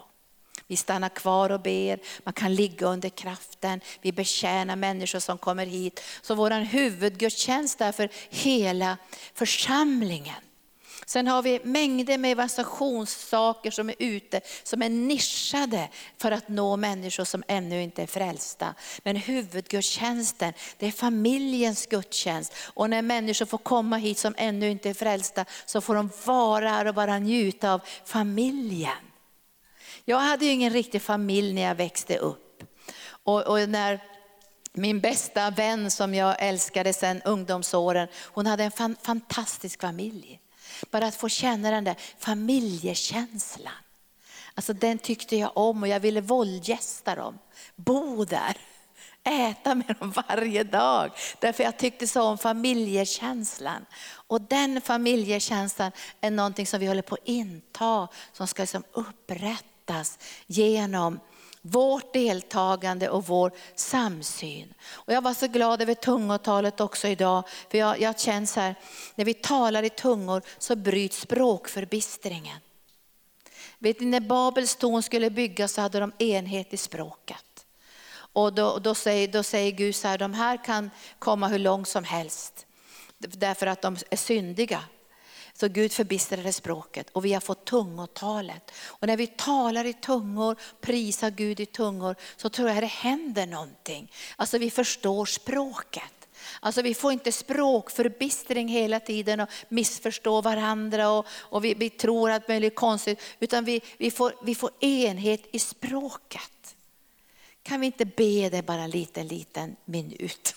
Vi 0.68 0.76
stannar 0.76 1.10
kvar 1.10 1.50
och 1.50 1.62
ber, 1.62 2.00
man 2.24 2.34
kan 2.34 2.56
ligga 2.56 2.88
under 2.88 3.10
kraften, 3.10 3.82
vi 4.02 4.12
betjänar 4.12 4.76
människor 4.76 5.20
som 5.20 5.38
kommer 5.38 5.66
hit. 5.66 6.04
Så 6.22 6.36
vår 6.36 6.52
huvudgudstjänst 6.52 7.82
är 7.82 7.92
för 7.92 8.10
hela 8.30 8.98
församlingen. 9.34 10.36
Sen 11.06 11.28
har 11.28 11.42
vi 11.42 11.60
mängder 11.64 12.18
med 12.18 12.32
evangelisationssaker 12.32 13.72
som 13.72 13.90
är 13.90 13.96
ute, 14.00 14.42
som 14.64 14.82
är 14.82 14.90
nischade 14.90 15.90
för 16.18 16.32
att 16.32 16.48
nå 16.48 16.78
människor 16.78 17.24
som 17.24 17.44
ännu 17.48 17.84
inte 17.84 18.04
är 18.04 18.08
frälsta. 18.08 18.76
Men 19.04 19.16
huvudgudstjänsten, 19.16 20.54
det 20.78 20.88
är 20.88 20.92
familjens 20.92 21.86
gudstjänst. 21.86 22.54
Och 22.74 22.90
när 22.90 23.02
människor 23.02 23.46
får 23.46 23.58
komma 23.58 23.98
hit 23.98 24.18
som 24.18 24.36
ännu 24.38 24.70
inte 24.70 24.90
är 24.90 24.94
frälsta, 24.94 25.46
så 25.66 25.82
får 25.82 25.96
de 25.96 26.10
vara 26.26 26.70
här 26.70 26.86
och 26.86 26.96
bara 26.96 27.20
njuta 27.20 27.74
av 27.74 27.82
familjen. 28.06 29.07
Jag 30.10 30.20
hade 30.20 30.46
ju 30.46 30.52
ingen 30.52 30.74
riktig 30.74 31.02
familj 31.02 31.54
när 31.54 31.62
jag 31.62 31.76
växte 31.76 32.18
upp. 32.18 32.64
Och, 33.08 33.48
och 33.48 33.70
när 33.70 34.04
min 34.74 35.00
bästa 35.00 35.50
vän 35.50 35.92
som 35.92 36.16
jag 36.16 36.36
älskade 36.40 36.94
sedan 36.94 37.22
ungdomsåren, 37.26 38.08
hon 38.24 38.46
hade 38.46 38.64
en 38.64 38.72
fan, 38.72 38.96
fantastisk 39.04 39.82
familj. 39.82 40.40
Bara 40.92 41.08
att 41.08 41.16
få 41.16 41.30
känna 41.30 41.72
den 41.72 41.84
där 41.84 41.96
familjekänslan. 42.20 43.74
Alltså 44.56 44.74
den 44.74 44.98
tyckte 44.98 45.36
jag 45.36 45.52
om 45.58 45.84
och 45.84 45.88
jag 45.88 46.00
ville 46.00 46.22
våldgästa 46.22 47.16
dem, 47.16 47.40
bo 47.76 48.26
där, 48.26 48.58
äta 49.24 49.76
med 49.76 49.96
dem 50.00 50.12
varje 50.28 50.64
dag. 50.64 51.12
Därför 51.40 51.64
jag 51.64 51.78
tyckte 51.78 52.08
så 52.08 52.22
om 52.22 52.38
familjekänslan. 52.38 53.86
Och 54.10 54.42
den 54.42 54.82
familjekänslan 54.82 55.92
är 56.22 56.32
någonting 56.32 56.68
som 56.68 56.80
vi 56.80 56.88
håller 56.88 57.02
på 57.02 57.16
att 57.16 57.28
inta, 57.28 58.08
som 58.34 58.48
ska 58.48 58.64
liksom 58.64 58.84
upprätta 58.92 59.77
upprättas 59.88 60.20
genom 60.48 61.20
vårt 61.62 62.14
deltagande 62.14 63.10
och 63.10 63.28
vår 63.28 63.52
samsyn. 63.76 64.74
Och 64.92 65.14
jag 65.14 65.22
var 65.22 65.34
så 65.34 65.48
glad 65.48 65.82
över 65.82 65.94
tungotalet 65.94 66.82
också 66.82 67.08
idag, 67.08 67.44
för 67.70 67.78
jag, 67.78 68.02
jag 68.02 68.20
känner 68.20 68.48
så 68.48 68.60
här, 68.60 68.76
när 69.16 69.26
vi 69.26 69.34
talar 69.34 69.84
i 69.84 69.90
tungor 69.90 70.42
så 70.58 70.76
bryts 70.76 71.20
språkförbistringen. 71.20 72.60
Vet 73.80 74.00
ni, 74.00 74.06
när 74.06 74.20
Babels 74.20 74.76
torn 74.76 75.04
skulle 75.04 75.30
byggas 75.30 75.74
så 75.74 75.82
hade 75.82 76.00
de 76.00 76.12
enhet 76.20 76.74
i 76.74 76.78
språket. 76.78 77.66
Och 78.34 78.54
då, 78.54 78.80
då, 78.80 78.96
säger, 78.96 79.28
då 79.28 79.44
säger 79.44 79.72
Gud 79.72 79.96
så 79.96 80.08
här, 80.08 80.18
de 80.18 80.34
här 80.34 80.64
kan 80.64 80.90
komma 81.20 81.48
hur 81.48 81.60
långt 81.60 81.88
som 81.88 82.04
helst. 82.04 82.66
Därför 83.18 83.68
att 83.68 83.82
de 83.82 83.98
är 84.10 84.18
syndiga. 84.18 84.84
Så 85.60 85.68
Gud 85.68 85.92
förbistrade 85.92 86.54
språket 86.54 87.10
och 87.10 87.26
vi 87.26 87.34
har 87.34 87.42
fått 87.42 87.66
tungotalet. 87.66 88.72
Och 88.86 89.08
när 89.08 89.18
vi 89.18 89.28
talar 89.28 89.86
i 89.86 89.94
tungor, 89.94 90.56
prisar 90.82 91.30
Gud 91.30 91.60
i 91.60 91.66
tungor, 91.66 92.16
så 92.36 92.50
tror 92.50 92.70
jag 92.70 92.84
det 92.84 92.88
händer 92.88 93.46
någonting. 93.46 94.12
Alltså 94.36 94.58
vi 94.58 94.72
förstår 94.72 95.26
språket. 95.26 96.28
Alltså 96.60 96.82
vi 96.82 96.94
får 96.94 97.12
inte 97.12 97.32
språkförbistring 97.32 98.68
hela 98.68 99.00
tiden 99.00 99.40
och 99.40 99.50
missförstå 99.70 100.42
varandra 100.42 101.10
och, 101.10 101.26
och 101.30 101.66
vi, 101.66 101.74
vi, 101.74 101.90
tror 101.90 102.32
att 102.32 102.48
möjligt 102.48 102.74
är 102.74 102.76
konstigt. 102.76 103.22
Utan 103.40 103.66
vi, 103.66 103.82
vi, 103.98 104.12
får, 104.12 104.34
vi 104.44 104.56
får 104.56 104.72
enhet 104.80 105.42
i 105.52 105.60
språket. 105.60 106.76
Kan 107.64 107.80
vi 107.80 107.86
inte 107.86 108.06
be 108.06 108.50
det 108.50 108.66
bara 108.66 108.82
en 108.82 108.90
liten, 108.90 109.28
liten 109.28 109.76
minut? 109.86 110.56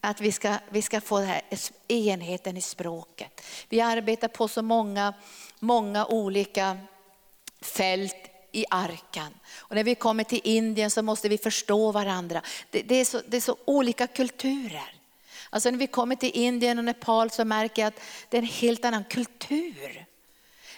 Att 0.00 0.20
vi 0.20 0.32
ska, 0.32 0.58
vi 0.70 0.82
ska 0.82 1.00
få 1.00 1.18
den 1.18 1.28
här 1.28 1.42
enheten 1.88 2.56
i 2.56 2.60
språket. 2.60 3.40
Vi 3.68 3.80
arbetar 3.80 4.28
på 4.28 4.48
så 4.48 4.62
många, 4.62 5.14
många 5.58 6.06
olika 6.06 6.78
fält 7.60 8.30
i 8.52 8.64
arkan. 8.70 9.34
Och 9.56 9.74
när 9.74 9.84
vi 9.84 9.94
kommer 9.94 10.24
till 10.24 10.40
Indien 10.44 10.90
så 10.90 11.02
måste 11.02 11.28
vi 11.28 11.38
förstå 11.38 11.92
varandra. 11.92 12.42
Det, 12.70 12.82
det, 12.82 12.94
är, 12.94 13.04
så, 13.04 13.20
det 13.26 13.36
är 13.36 13.40
så 13.40 13.56
olika 13.64 14.06
kulturer. 14.06 14.94
Alltså 15.50 15.70
när 15.70 15.78
vi 15.78 15.86
kommer 15.86 16.16
till 16.16 16.30
Indien 16.34 16.78
och 16.78 16.84
Nepal 16.84 17.30
så 17.30 17.44
märker 17.44 17.82
jag 17.82 17.88
att 17.88 18.00
det 18.28 18.36
är 18.36 18.42
en 18.42 18.48
helt 18.48 18.84
annan 18.84 19.04
kultur. 19.04 20.06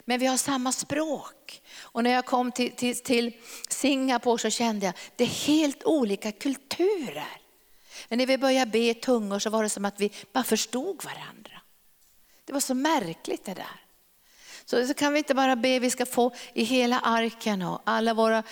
Men 0.04 0.20
vi 0.20 0.26
har 0.26 0.36
samma 0.36 0.72
språk. 0.72 1.62
Och 1.80 2.04
när 2.04 2.10
jag 2.10 2.26
kom 2.26 2.52
till, 2.52 2.72
till, 2.72 3.02
till 3.02 3.32
Singapore 3.68 4.38
så 4.38 4.50
kände 4.50 4.86
jag 4.86 4.90
att 4.90 5.12
det 5.16 5.24
är 5.24 5.46
helt 5.46 5.84
olika 5.84 6.32
kulturer. 6.32 7.40
Men 8.08 8.18
när 8.18 8.26
vi 8.26 8.38
började 8.38 8.70
be 8.70 8.78
i 8.78 8.94
tungor 8.94 9.38
så 9.38 9.50
var 9.50 9.62
det 9.62 9.68
som 9.68 9.84
att 9.84 10.00
vi 10.00 10.12
bara 10.32 10.44
förstod 10.44 11.04
varandra. 11.04 11.60
Det 12.44 12.52
var 12.52 12.60
så 12.60 12.74
märkligt 12.74 13.44
det 13.44 13.54
där. 13.54 13.80
Så, 14.64 14.86
så 14.86 14.94
kan 14.94 15.12
vi 15.12 15.18
inte 15.18 15.34
bara 15.34 15.56
be, 15.56 15.78
vi 15.78 15.90
ska 15.90 16.06
få 16.06 16.34
i 16.52 16.64
hela 16.64 17.00
arken 17.00 17.62
och 17.62 17.80
alla 17.84 18.14
våra 18.14 18.42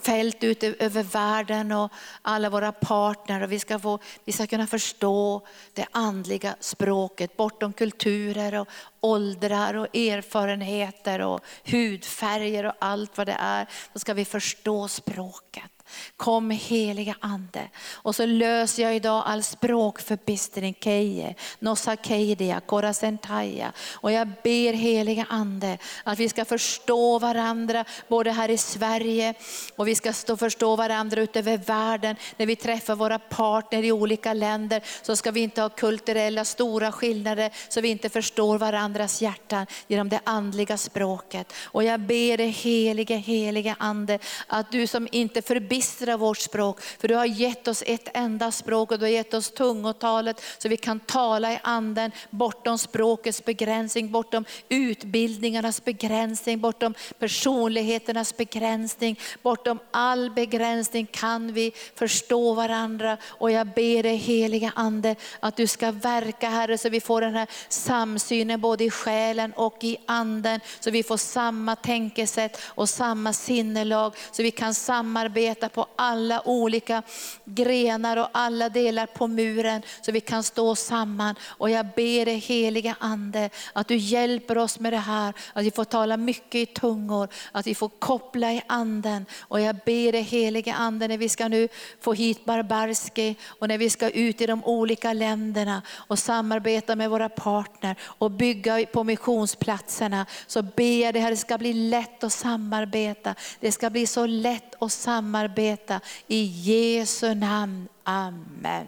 fält 0.00 0.44
ute 0.44 0.74
över 0.78 1.02
världen 1.02 1.72
och 1.72 1.92
alla 2.22 2.50
våra 2.50 2.72
partner. 2.72 3.42
Och 3.42 3.52
vi, 3.52 3.58
ska 3.58 3.78
få, 3.78 3.98
vi 4.24 4.32
ska 4.32 4.46
kunna 4.46 4.66
förstå 4.66 5.46
det 5.72 5.86
andliga 5.90 6.56
språket 6.60 7.36
bortom 7.36 7.72
kulturer 7.72 8.54
och 8.54 8.68
åldrar 9.00 9.74
och 9.74 9.96
erfarenheter 9.96 11.20
och 11.20 11.40
hudfärger 11.64 12.64
och 12.64 12.74
allt 12.78 13.16
vad 13.16 13.26
det 13.26 13.36
är. 13.38 13.68
Då 13.92 13.98
ska 13.98 14.14
vi 14.14 14.24
förstå 14.24 14.88
språket. 14.88 15.73
Kom 16.16 16.50
heliga 16.50 17.14
ande. 17.20 17.68
Och 17.92 18.16
så 18.16 18.26
löser 18.26 18.82
jag 18.82 18.96
idag 18.96 19.22
all 19.26 19.42
språkförbistring, 19.42 20.74
keje, 20.80 21.34
nossa 21.58 21.96
keidia, 21.96 22.60
korasentaya. 22.60 23.72
Och 23.92 24.12
jag 24.12 24.28
ber 24.28 24.72
heliga 24.72 25.26
ande 25.28 25.78
att 26.04 26.18
vi 26.18 26.28
ska 26.28 26.44
förstå 26.44 27.18
varandra 27.18 27.84
både 28.08 28.30
här 28.30 28.48
i 28.48 28.58
Sverige 28.58 29.34
och 29.76 29.88
vi 29.88 29.94
ska 29.94 30.12
stå, 30.12 30.36
förstå 30.36 30.76
varandra 30.76 31.20
ute 31.20 31.38
över 31.38 31.58
världen. 31.58 32.16
När 32.36 32.46
vi 32.46 32.56
träffar 32.56 32.96
våra 32.96 33.18
partner 33.18 33.82
i 33.82 33.92
olika 33.92 34.32
länder 34.32 34.82
så 35.02 35.16
ska 35.16 35.30
vi 35.30 35.40
inte 35.40 35.62
ha 35.62 35.68
kulturella 35.68 36.44
stora 36.44 36.92
skillnader 36.92 37.50
så 37.68 37.80
vi 37.80 37.88
inte 37.88 38.08
förstår 38.08 38.58
varandras 38.58 39.22
hjärtan 39.22 39.66
genom 39.86 40.08
det 40.08 40.20
andliga 40.24 40.76
språket. 40.76 41.52
Och 41.64 41.84
jag 41.84 42.00
ber 42.00 42.36
dig 42.36 42.48
helige, 42.48 43.16
helige 43.16 43.76
ande 43.78 44.18
att 44.46 44.72
du 44.72 44.86
som 44.86 45.08
inte 45.12 45.42
förbinder 45.42 45.73
förbistra 45.74 46.16
vårt 46.16 46.38
språk. 46.38 46.80
För 46.80 47.08
du 47.08 47.14
har 47.14 47.24
gett 47.24 47.68
oss 47.68 47.82
ett 47.86 48.08
enda 48.14 48.50
språk 48.50 48.92
och 48.92 48.98
du 48.98 49.04
har 49.04 49.10
gett 49.10 49.34
oss 49.34 49.50
tungotalet 49.50 50.42
så 50.58 50.68
vi 50.68 50.76
kan 50.76 51.00
tala 51.00 51.52
i 51.52 51.58
anden 51.62 52.12
bortom 52.30 52.78
språkets 52.78 53.44
begränsning, 53.44 54.10
bortom 54.10 54.44
utbildningarnas 54.68 55.84
begränsning, 55.84 56.60
bortom 56.60 56.94
personligheternas 57.18 58.36
begränsning, 58.36 59.20
bortom 59.42 59.78
all 59.90 60.30
begränsning 60.30 61.06
kan 61.06 61.52
vi 61.52 61.72
förstå 61.94 62.54
varandra. 62.54 63.16
Och 63.24 63.50
jag 63.50 63.66
ber 63.66 64.02
dig 64.02 64.16
heliga 64.16 64.72
ande 64.76 65.16
att 65.40 65.56
du 65.56 65.66
ska 65.66 65.90
verka 65.90 66.48
Herre 66.48 66.78
så 66.78 66.88
vi 66.88 67.00
får 67.00 67.20
den 67.20 67.34
här 67.34 67.48
samsynen 67.68 68.60
både 68.60 68.84
i 68.84 68.90
själen 68.90 69.52
och 69.52 69.84
i 69.84 69.96
anden. 70.06 70.60
Så 70.80 70.90
vi 70.90 71.02
får 71.02 71.16
samma 71.16 71.76
tänkesätt 71.76 72.60
och 72.64 72.88
samma 72.88 73.32
sinnelag 73.32 74.14
så 74.32 74.42
vi 74.42 74.50
kan 74.50 74.74
samarbeta 74.74 75.63
på 75.68 75.86
alla 75.96 76.48
olika 76.48 77.02
grenar 77.44 78.16
och 78.16 78.28
alla 78.32 78.68
delar 78.68 79.06
på 79.06 79.26
muren 79.26 79.82
så 80.00 80.12
vi 80.12 80.20
kan 80.20 80.42
stå 80.42 80.76
samman. 80.76 81.34
Och 81.42 81.70
jag 81.70 81.86
ber 81.86 82.24
dig 82.24 82.38
heliga 82.38 82.96
ande 82.98 83.50
att 83.72 83.88
du 83.88 83.96
hjälper 83.96 84.58
oss 84.58 84.80
med 84.80 84.92
det 84.92 84.98
här, 84.98 85.34
att 85.52 85.64
vi 85.64 85.70
får 85.70 85.84
tala 85.84 86.16
mycket 86.16 86.54
i 86.54 86.66
tungor, 86.66 87.28
att 87.52 87.66
vi 87.66 87.74
får 87.74 87.88
koppla 87.88 88.52
i 88.52 88.62
anden. 88.66 89.26
Och 89.40 89.60
jag 89.60 89.76
ber 89.76 90.12
dig 90.12 90.22
heliga 90.22 90.74
ande 90.74 91.08
när 91.08 91.18
vi 91.18 91.28
ska 91.28 91.48
nu 91.48 91.68
få 92.00 92.12
hit 92.12 92.44
Barbarski 92.44 93.36
och 93.46 93.68
när 93.68 93.78
vi 93.78 93.90
ska 93.90 94.10
ut 94.10 94.40
i 94.40 94.46
de 94.46 94.64
olika 94.64 95.12
länderna 95.12 95.82
och 95.92 96.18
samarbeta 96.18 96.96
med 96.96 97.10
våra 97.10 97.28
partner 97.28 97.96
och 98.00 98.30
bygga 98.30 98.86
på 98.92 99.04
missionsplatserna. 99.04 100.26
Så 100.46 100.62
ber 100.62 101.02
jag 101.02 101.14
dig 101.14 101.22
att 101.22 101.30
det 101.30 101.36
ska 101.36 101.58
bli 101.58 101.72
lätt 101.72 102.24
att 102.24 102.32
samarbeta. 102.32 103.34
Det 103.60 103.72
ska 103.72 103.90
bli 103.90 104.06
så 104.06 104.26
lätt 104.26 104.82
att 104.82 104.92
samarbeta 104.92 105.53
arbeta. 105.54 106.00
I 106.26 106.44
Jesu 106.44 107.34
namn. 107.34 107.88
Amen. 108.04 108.86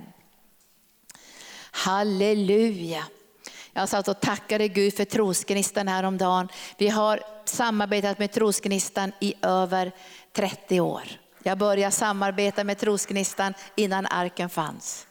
Halleluja. 1.70 3.04
Jag 3.72 3.88
satt 3.88 4.08
och 4.08 4.20
tackade 4.20 4.68
Gud 4.68 4.96
för 4.96 5.04
trosgnistan 5.04 5.88
häromdagen. 5.88 6.48
Vi 6.78 6.88
har 6.88 7.20
samarbetat 7.44 8.18
med 8.18 8.32
trosgnistan 8.32 9.12
i 9.20 9.34
över 9.42 9.92
30 10.32 10.80
år. 10.80 11.02
Jag 11.42 11.58
började 11.58 11.92
samarbeta 11.92 12.64
med 12.64 12.78
trosgnistan 12.78 13.54
innan 13.76 14.06
arken 14.06 14.50
fanns. 14.50 15.06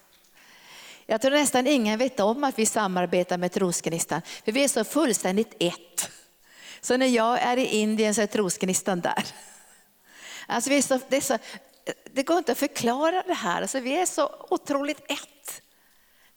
Jag 1.06 1.22
tror 1.22 1.32
nästan 1.32 1.68
ingen 1.68 2.00
vet 2.00 2.20
om 2.20 2.44
att 2.44 2.60
vi 2.60 2.66
samarbetar 2.66 3.38
med 3.38 3.52
trosgnistan, 3.52 4.22
för 4.46 4.52
vi 4.52 4.64
är 4.64 4.68
så 4.68 4.84
fullständigt 4.84 5.56
ett. 5.60 6.10
Så 6.82 6.98
när 6.98 7.08
jag 7.08 7.42
är 7.42 7.58
i 7.58 7.66
Indien 7.66 8.16
så 8.16 8.22
är 8.22 8.28
trosgnistan 8.28 9.02
där. 9.02 9.24
Alltså 10.48 10.70
vi 10.70 10.78
är 10.78 10.82
så, 10.82 11.00
det, 11.10 11.18
är 11.18 11.22
så, 11.22 11.38
det 12.12 12.24
går 12.24 12.38
inte 12.38 12.52
att 12.52 12.58
förklara 12.58 13.24
det 13.28 13.34
här. 13.34 13.62
Alltså 13.62 13.80
vi 13.80 13.98
är 13.98 14.06
så 14.06 14.46
otroligt 14.50 15.12
ett. 15.12 15.62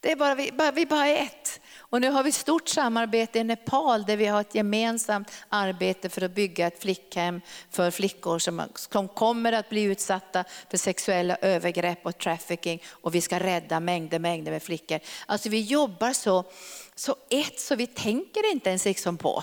Det 0.01 0.13
är 0.13 0.17
bara, 0.17 0.35
vi, 0.35 0.53
bara, 0.53 0.71
vi 0.71 0.87
bara 0.87 1.07
är 1.07 1.23
ett. 1.23 1.61
Och 1.79 2.01
nu 2.01 2.11
har 2.11 2.23
vi 2.23 2.33
stort 2.33 2.69
samarbete 2.69 3.39
i 3.39 3.45
Nepal 3.45 4.05
där 4.05 4.17
vi 4.17 4.27
har 4.27 4.41
ett 4.41 4.55
gemensamt 4.55 5.33
arbete 5.49 6.09
för 6.09 6.23
att 6.23 6.35
bygga 6.35 6.67
ett 6.67 6.83
flickhem 6.83 7.41
för 7.71 7.91
flickor 7.91 8.39
som, 8.39 8.63
som 8.75 9.09
kommer 9.09 9.53
att 9.53 9.69
bli 9.69 9.83
utsatta 9.83 10.45
för 10.71 10.77
sexuella 10.77 11.37
övergrepp 11.37 12.07
och 12.07 12.19
trafficking 12.19 12.83
och 12.91 13.15
vi 13.15 13.21
ska 13.21 13.39
rädda 13.39 13.81
mängder, 13.81 14.19
mängder 14.19 14.53
med 14.53 14.63
flickor. 14.63 15.01
Alltså 15.27 15.49
vi 15.49 15.61
jobbar 15.61 16.13
så, 16.13 16.45
så 16.95 17.17
ett 17.31 17.61
så 17.61 17.75
vi 17.75 17.87
tänker 17.87 18.53
inte 18.53 18.69
ens 18.69 18.85
liksom 18.85 19.17
på 19.17 19.43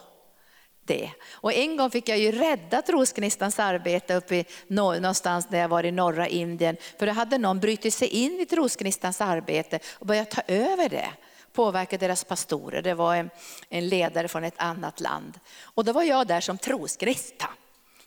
det. 0.86 1.12
Och 1.32 1.54
en 1.54 1.78
gång 1.78 1.92
fick 1.92 2.10
jag 2.10 2.18
ju 2.18 2.32
rädda 2.32 2.82
Trosgnistans 2.82 3.60
arbete 3.60 4.16
uppe 4.16 4.36
i, 4.36 4.46
någonstans 4.68 5.50
när 5.50 5.60
jag 5.60 5.68
var 5.68 5.84
i 5.84 5.92
norra 5.92 6.28
Indien. 6.28 6.78
För 7.00 7.06
då 7.06 7.12
hade 7.12 7.38
någon 7.38 7.60
brutit 7.60 7.94
sig 7.94 8.08
in 8.08 8.40
i 8.40 8.46
Trosgnistans 8.46 9.22
arbete 9.22 9.80
och 9.94 10.06
börjat 10.06 10.32
ta 10.32 10.42
över 10.48 10.90
det. 10.90 11.10
Påverka 11.54 11.98
deras 11.98 12.24
pastorer. 12.24 12.82
Det 12.82 12.94
var 12.94 13.16
en, 13.16 13.30
en, 13.70 13.88
ledare 13.88 14.28
från 14.28 14.44
ett 14.44 14.54
annat 14.58 15.00
land. 15.00 15.40
Och 15.64 15.86
då 15.86 15.92
var 15.92 16.04
jag 16.04 16.28
där 16.28 16.42
som 16.42 16.58
troskrista. 16.58 17.50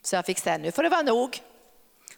Så 0.01 0.15
jag 0.15 0.25
fick 0.25 0.39
säga, 0.39 0.57
nu 0.57 0.71
får 0.71 0.83
det 0.83 0.89
vara 0.89 1.01
nog. 1.01 1.41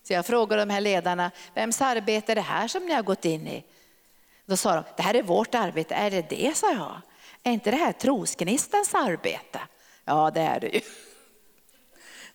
Så 0.03 0.13
jag 0.13 0.25
frågade 0.25 0.61
de 0.61 0.69
här 0.69 0.81
ledarna, 0.81 1.31
vems 1.53 1.81
arbete 1.81 2.31
är 2.31 2.35
det 2.35 2.41
här 2.41 2.67
som 2.67 2.85
ni 2.85 2.93
har 2.93 3.03
gått 3.03 3.25
in 3.25 3.47
i? 3.47 3.63
Då 4.45 4.57
sa 4.57 4.75
de, 4.75 4.83
det 4.97 5.03
här 5.03 5.13
är 5.13 5.23
vårt 5.23 5.55
arbete. 5.55 5.95
Är 5.95 6.11
det 6.11 6.29
det, 6.29 6.57
sa 6.57 6.71
jag. 6.71 7.01
Är 7.43 7.51
inte 7.51 7.71
det 7.71 7.77
här 7.77 7.91
trosgnistans 7.91 8.95
arbete? 8.95 9.59
Ja, 10.05 10.31
det 10.33 10.41
är 10.41 10.59
det 10.59 10.67
ju. 10.67 10.81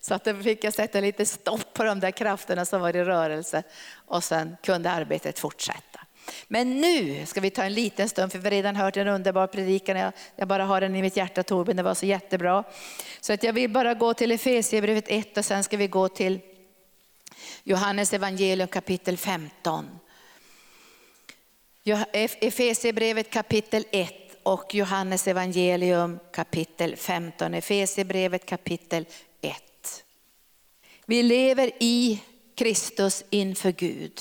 Så 0.00 0.14
att 0.14 0.24
då 0.24 0.42
fick 0.42 0.64
jag 0.64 0.74
sätta 0.74 1.00
lite 1.00 1.26
stopp 1.26 1.74
på 1.74 1.85
de 1.85 2.00
där 2.00 2.11
krafterna 2.11 2.64
som 2.64 2.81
var 2.81 2.96
i 2.96 3.05
rörelse 3.05 3.62
och 3.94 4.24
sen 4.24 4.57
kunde 4.62 4.90
arbetet 4.90 5.38
fortsätta. 5.38 6.00
Men 6.48 6.81
nu 6.81 7.26
ska 7.26 7.40
vi 7.40 7.50
ta 7.50 7.64
en 7.64 7.74
liten 7.74 8.09
stund, 8.09 8.33
för 8.33 8.38
vi 8.38 8.44
har 8.44 8.50
redan 8.50 8.76
hört 8.76 8.96
en 8.96 9.09
underbar 9.09 9.46
predikan. 9.46 10.12
Jag, 10.37 10.48
bara 10.48 10.64
har 10.64 10.81
den 10.81 10.96
i 10.96 11.02
mitt 11.02 11.16
hjärta 11.16 11.42
Torbjörn, 11.42 11.76
det 11.76 11.83
var 11.83 11.94
så 11.94 12.07
jättebra. 12.07 12.64
Så 13.20 13.33
att 13.33 13.42
jag 13.42 13.52
vill 13.52 13.70
bara 13.70 13.94
gå 13.94 14.14
till 14.14 14.33
Efesierbrevet 14.33 15.05
1 15.09 15.37
och 15.37 15.44
sen 15.44 15.64
ska 15.64 15.76
vi 15.76 15.87
gå 15.88 16.09
till 16.09 16.40
Johannes 17.62 18.12
evangelium 18.12 18.68
kapitel 18.68 19.16
15. 19.16 19.98
Efesierbrevet 22.40 23.31
kapitel 23.31 23.85
1 23.90 24.25
och 24.46 24.74
Johannes 24.74 25.28
evangelium 25.28 26.18
kapitel 26.32 26.96
15. 26.96 27.54
Efesierbrevet 27.54 28.46
kapitel 28.46 29.06
1. 29.40 30.04
Vi 31.06 31.22
lever 31.22 31.70
i 31.80 32.22
Kristus 32.54 33.24
inför 33.30 33.72
Gud. 33.72 34.20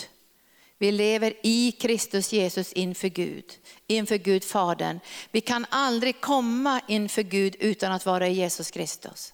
Vi 0.77 0.91
lever 0.91 1.33
i 1.43 1.71
Kristus 1.71 2.33
Jesus 2.33 2.73
inför 2.73 3.07
Gud, 3.07 3.45
inför 3.87 4.17
Gud 4.17 4.43
Fadern. 4.43 4.99
Vi 5.31 5.41
kan 5.41 5.65
aldrig 5.69 6.21
komma 6.21 6.81
inför 6.87 7.23
Gud 7.23 7.55
utan 7.59 7.91
att 7.91 8.05
vara 8.05 8.27
i 8.27 8.33
Jesus 8.33 8.71
Kristus. 8.71 9.33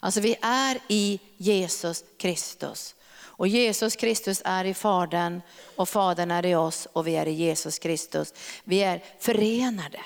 Alltså 0.00 0.20
vi 0.20 0.36
är 0.42 0.78
i 0.88 1.20
Jesus 1.36 2.04
Kristus. 2.18 2.94
Och 3.18 3.48
Jesus 3.48 3.96
Kristus 3.96 4.42
är 4.44 4.64
i 4.64 4.74
Fadern 4.74 5.40
och 5.76 5.88
Fadern 5.88 6.30
är 6.30 6.46
i 6.46 6.54
oss 6.54 6.88
och 6.92 7.06
vi 7.06 7.16
är 7.16 7.26
i 7.26 7.32
Jesus 7.32 7.78
Kristus. 7.78 8.34
Vi 8.64 8.82
är 8.82 9.04
förenade. 9.18 10.00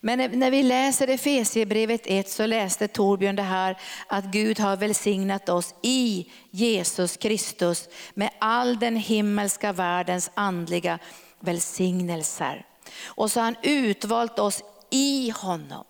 Men 0.00 0.38
när 0.38 0.50
vi 0.50 0.62
läser 0.62 1.08
Efesierbrevet 1.08 2.02
1 2.04 2.28
så 2.28 2.46
läste 2.46 2.88
Torbjörn 2.88 3.36
det 3.36 3.42
här 3.42 3.78
att 4.06 4.24
Gud 4.24 4.60
har 4.60 4.76
välsignat 4.76 5.48
oss 5.48 5.74
i 5.82 6.26
Jesus 6.50 7.16
Kristus 7.16 7.88
med 8.14 8.30
all 8.38 8.78
den 8.78 8.96
himmelska 8.96 9.72
världens 9.72 10.30
andliga 10.34 10.98
välsignelser. 11.40 12.66
Och 13.04 13.30
så 13.30 13.40
har 13.40 13.44
han 13.44 13.56
utvalt 13.62 14.38
oss 14.38 14.62
i 14.90 15.32
honom. 15.36 15.84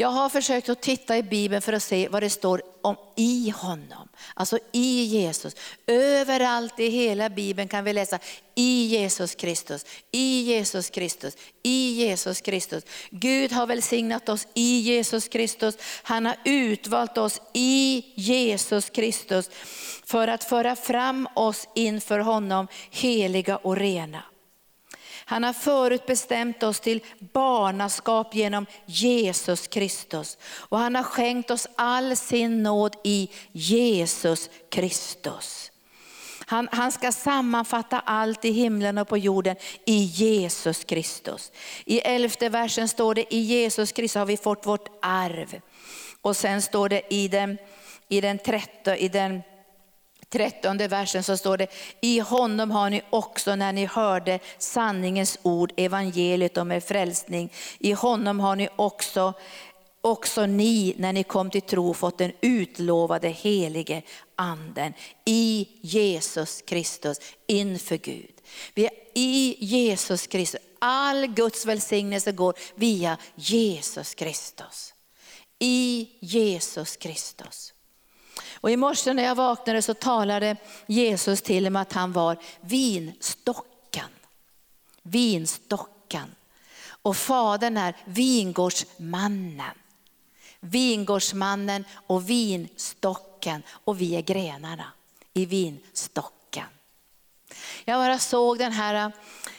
Jag 0.00 0.08
har 0.08 0.28
försökt 0.28 0.68
att 0.68 0.82
titta 0.82 1.18
i 1.18 1.22
Bibeln 1.22 1.62
för 1.62 1.72
att 1.72 1.82
se 1.82 2.08
vad 2.08 2.22
det 2.22 2.30
står 2.30 2.62
om 2.82 2.96
i 3.16 3.50
honom. 3.56 4.08
Alltså 4.34 4.58
i 4.72 5.04
Jesus. 5.04 5.56
Överallt 5.86 6.80
i 6.80 6.88
hela 6.88 7.30
Bibeln 7.30 7.68
kan 7.68 7.84
vi 7.84 7.92
läsa 7.92 8.18
i 8.54 8.86
Jesus 8.86 9.34
Kristus, 9.34 9.86
i 10.10 10.42
Jesus 10.42 10.90
Kristus, 10.90 11.36
i 11.62 11.92
Jesus 11.92 12.40
Kristus. 12.40 12.84
Gud 13.10 13.52
har 13.52 13.66
välsignat 13.66 14.28
oss 14.28 14.46
i 14.54 14.80
Jesus 14.80 15.28
Kristus. 15.28 15.74
Han 16.02 16.26
har 16.26 16.36
utvalt 16.44 17.18
oss 17.18 17.40
i 17.54 18.04
Jesus 18.14 18.90
Kristus 18.90 19.50
för 20.04 20.28
att 20.28 20.44
föra 20.44 20.76
fram 20.76 21.28
oss 21.34 21.68
inför 21.74 22.18
honom 22.18 22.68
heliga 22.90 23.56
och 23.56 23.76
rena. 23.76 24.22
Han 25.30 25.44
har 25.44 25.52
förutbestämt 25.52 26.62
oss 26.62 26.80
till 26.80 27.04
barnaskap 27.18 28.34
genom 28.34 28.66
Jesus 28.86 29.66
Kristus. 29.66 30.38
Och 30.42 30.78
han 30.78 30.94
har 30.94 31.02
skänkt 31.02 31.50
oss 31.50 31.66
all 31.76 32.16
sin 32.16 32.62
nåd 32.62 32.96
i 33.04 33.30
Jesus 33.52 34.50
Kristus. 34.70 35.70
Han, 36.46 36.68
han, 36.72 36.92
ska 36.92 37.12
sammanfatta 37.12 38.00
allt 38.00 38.44
i 38.44 38.50
himlen 38.50 38.98
och 38.98 39.08
på 39.08 39.16
jorden 39.18 39.56
i 39.84 40.02
Jesus 40.02 40.84
Kristus. 40.84 41.52
I 41.84 41.98
elfte 42.00 42.48
versen 42.48 42.88
står 42.88 43.14
det 43.14 43.34
i 43.34 43.38
Jesus 43.38 43.92
Kristus 43.92 44.18
har 44.18 44.26
vi 44.26 44.36
fått 44.36 44.66
vårt 44.66 44.88
arv. 45.02 45.60
Och 46.22 46.36
sen 46.36 46.62
står 46.62 46.88
det 46.88 47.14
i 47.14 47.28
den, 47.28 47.58
i 48.08 48.20
den, 48.20 48.38
tretton, 48.38 48.94
i 48.94 49.08
den 49.08 49.42
trettonde 50.30 50.88
versen 50.88 51.22
så 51.22 51.36
står 51.36 51.56
det, 51.56 51.66
i 52.00 52.18
honom 52.18 52.70
har 52.70 52.90
ni 52.90 53.02
också 53.10 53.54
när 53.54 53.72
ni 53.72 53.86
hörde 53.86 54.38
sanningens 54.58 55.38
ord, 55.42 55.72
evangeliet 55.76 56.56
om 56.56 56.72
er 56.72 56.80
frälsning, 56.80 57.52
i 57.78 57.92
honom 57.92 58.40
har 58.40 58.56
ni 58.56 58.68
också 58.76 59.32
också 60.00 60.46
ni 60.46 60.94
när 60.98 61.12
ni 61.12 61.24
kom 61.24 61.50
till 61.50 61.62
tro 61.62 61.94
fått 61.94 62.18
den 62.18 62.32
utlovade 62.40 63.28
helige 63.28 64.02
anden 64.36 64.92
i 65.24 65.68
Jesus 65.80 66.62
Kristus 66.62 67.18
inför 67.46 67.96
Gud. 67.96 68.34
Vi 68.74 68.86
är 68.86 68.92
i 69.14 69.56
Jesus 69.60 70.26
Kristus. 70.26 70.60
All 70.78 71.26
Guds 71.26 71.66
välsignelse 71.66 72.32
går 72.32 72.54
via 72.74 73.18
Jesus 73.34 74.14
Kristus. 74.14 74.94
I 75.58 76.08
Jesus 76.20 76.96
Kristus. 76.96 77.74
Och 78.60 78.70
I 78.70 78.76
morse 78.76 79.14
när 79.14 79.22
jag 79.22 79.34
vaknade 79.34 79.82
så 79.82 79.94
talade 79.94 80.56
Jesus 80.86 81.42
till 81.42 81.70
mig 81.70 81.82
att 81.82 81.92
han 81.92 82.12
var 82.12 82.36
vinstocken. 82.60 84.08
Vinstocken. 85.02 86.34
Och 87.02 87.16
fadern 87.16 87.76
är 87.76 87.96
vingårdsmannen. 88.04 89.74
Vingårdsmannen 90.60 91.84
och 91.92 92.30
vinstocken 92.30 93.62
och 93.68 94.00
vi 94.00 94.16
är 94.16 94.22
grenarna 94.22 94.92
i 95.32 95.46
vinstocken. 95.46 96.66
Jag 97.84 97.98
bara 97.98 98.18
såg 98.18 98.58
den 98.58 98.72
här, 98.72 99.12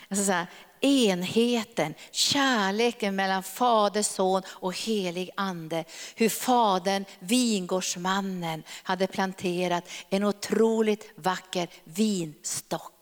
alltså 0.10 0.26
så 0.26 0.32
här 0.32 0.48
enheten, 0.82 1.94
kärleken 2.12 3.15
mellan 3.15 3.44
Fader, 3.44 4.02
Son 4.02 4.41
och 4.48 4.78
helig 4.78 5.30
Ande. 5.36 5.84
Hur 6.15 6.30
Fadern, 6.30 7.06
vingårdsmannen, 7.20 8.63
hade 8.84 9.08
planterat 9.08 9.89
en 10.10 10.24
otroligt 10.24 11.12
vacker 11.15 11.67
vinstock. 11.84 12.94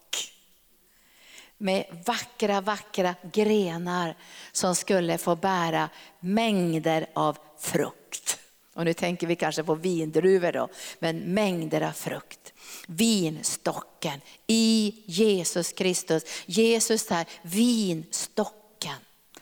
Med 1.58 2.04
vackra, 2.06 2.62
vackra 2.62 3.16
grenar 3.32 4.16
som 4.52 4.76
skulle 4.76 5.18
få 5.18 5.36
bära 5.36 5.90
mängder 6.20 7.06
av 7.14 7.38
frukt. 7.60 8.40
Och 8.74 8.86
nu 8.86 8.94
tänker 8.94 9.28
vi 9.28 9.36
kanske 9.36 9.64
på 9.64 9.76
vindruvor 9.76 10.52
då, 10.52 10.70
men 11.00 11.20
mängder 11.20 11.82
av 11.82 11.92
frukt 11.92 12.54
vinstocken 12.88 14.22
i 14.48 14.96
Jesus 15.06 15.72
Kristus. 15.72 16.24
Jesus 16.46 17.12
är 17.12 17.26
vinstocken. 17.42 18.96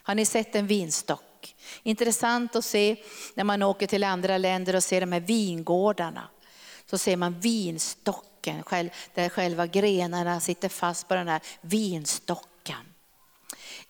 Har 0.04 0.16
ni 0.16 0.26
sett 0.26 0.56
en 0.56 0.68
vinstock? 0.68 1.56
Intressant 1.84 2.56
att 2.56 2.66
se 2.66 2.96
när 3.34 3.44
man 3.44 3.64
åker 3.64 3.88
till 3.88 4.04
andra 4.04 4.38
länder 4.38 4.76
och 4.76 4.84
ser 4.84 5.02
de 5.02 5.12
här 5.12 5.20
vingårdarna. 5.20 6.30
Så 6.86 6.98
ser 6.98 7.18
man 7.18 7.40
vinstocken 7.40 8.64
där 9.14 9.30
själva 9.30 9.68
grenarna 9.68 10.40
sitter 10.40 10.70
fast 10.70 11.08
på 11.08 11.16
den 11.16 11.28
här 11.28 11.42
vinstocken. 11.62 12.94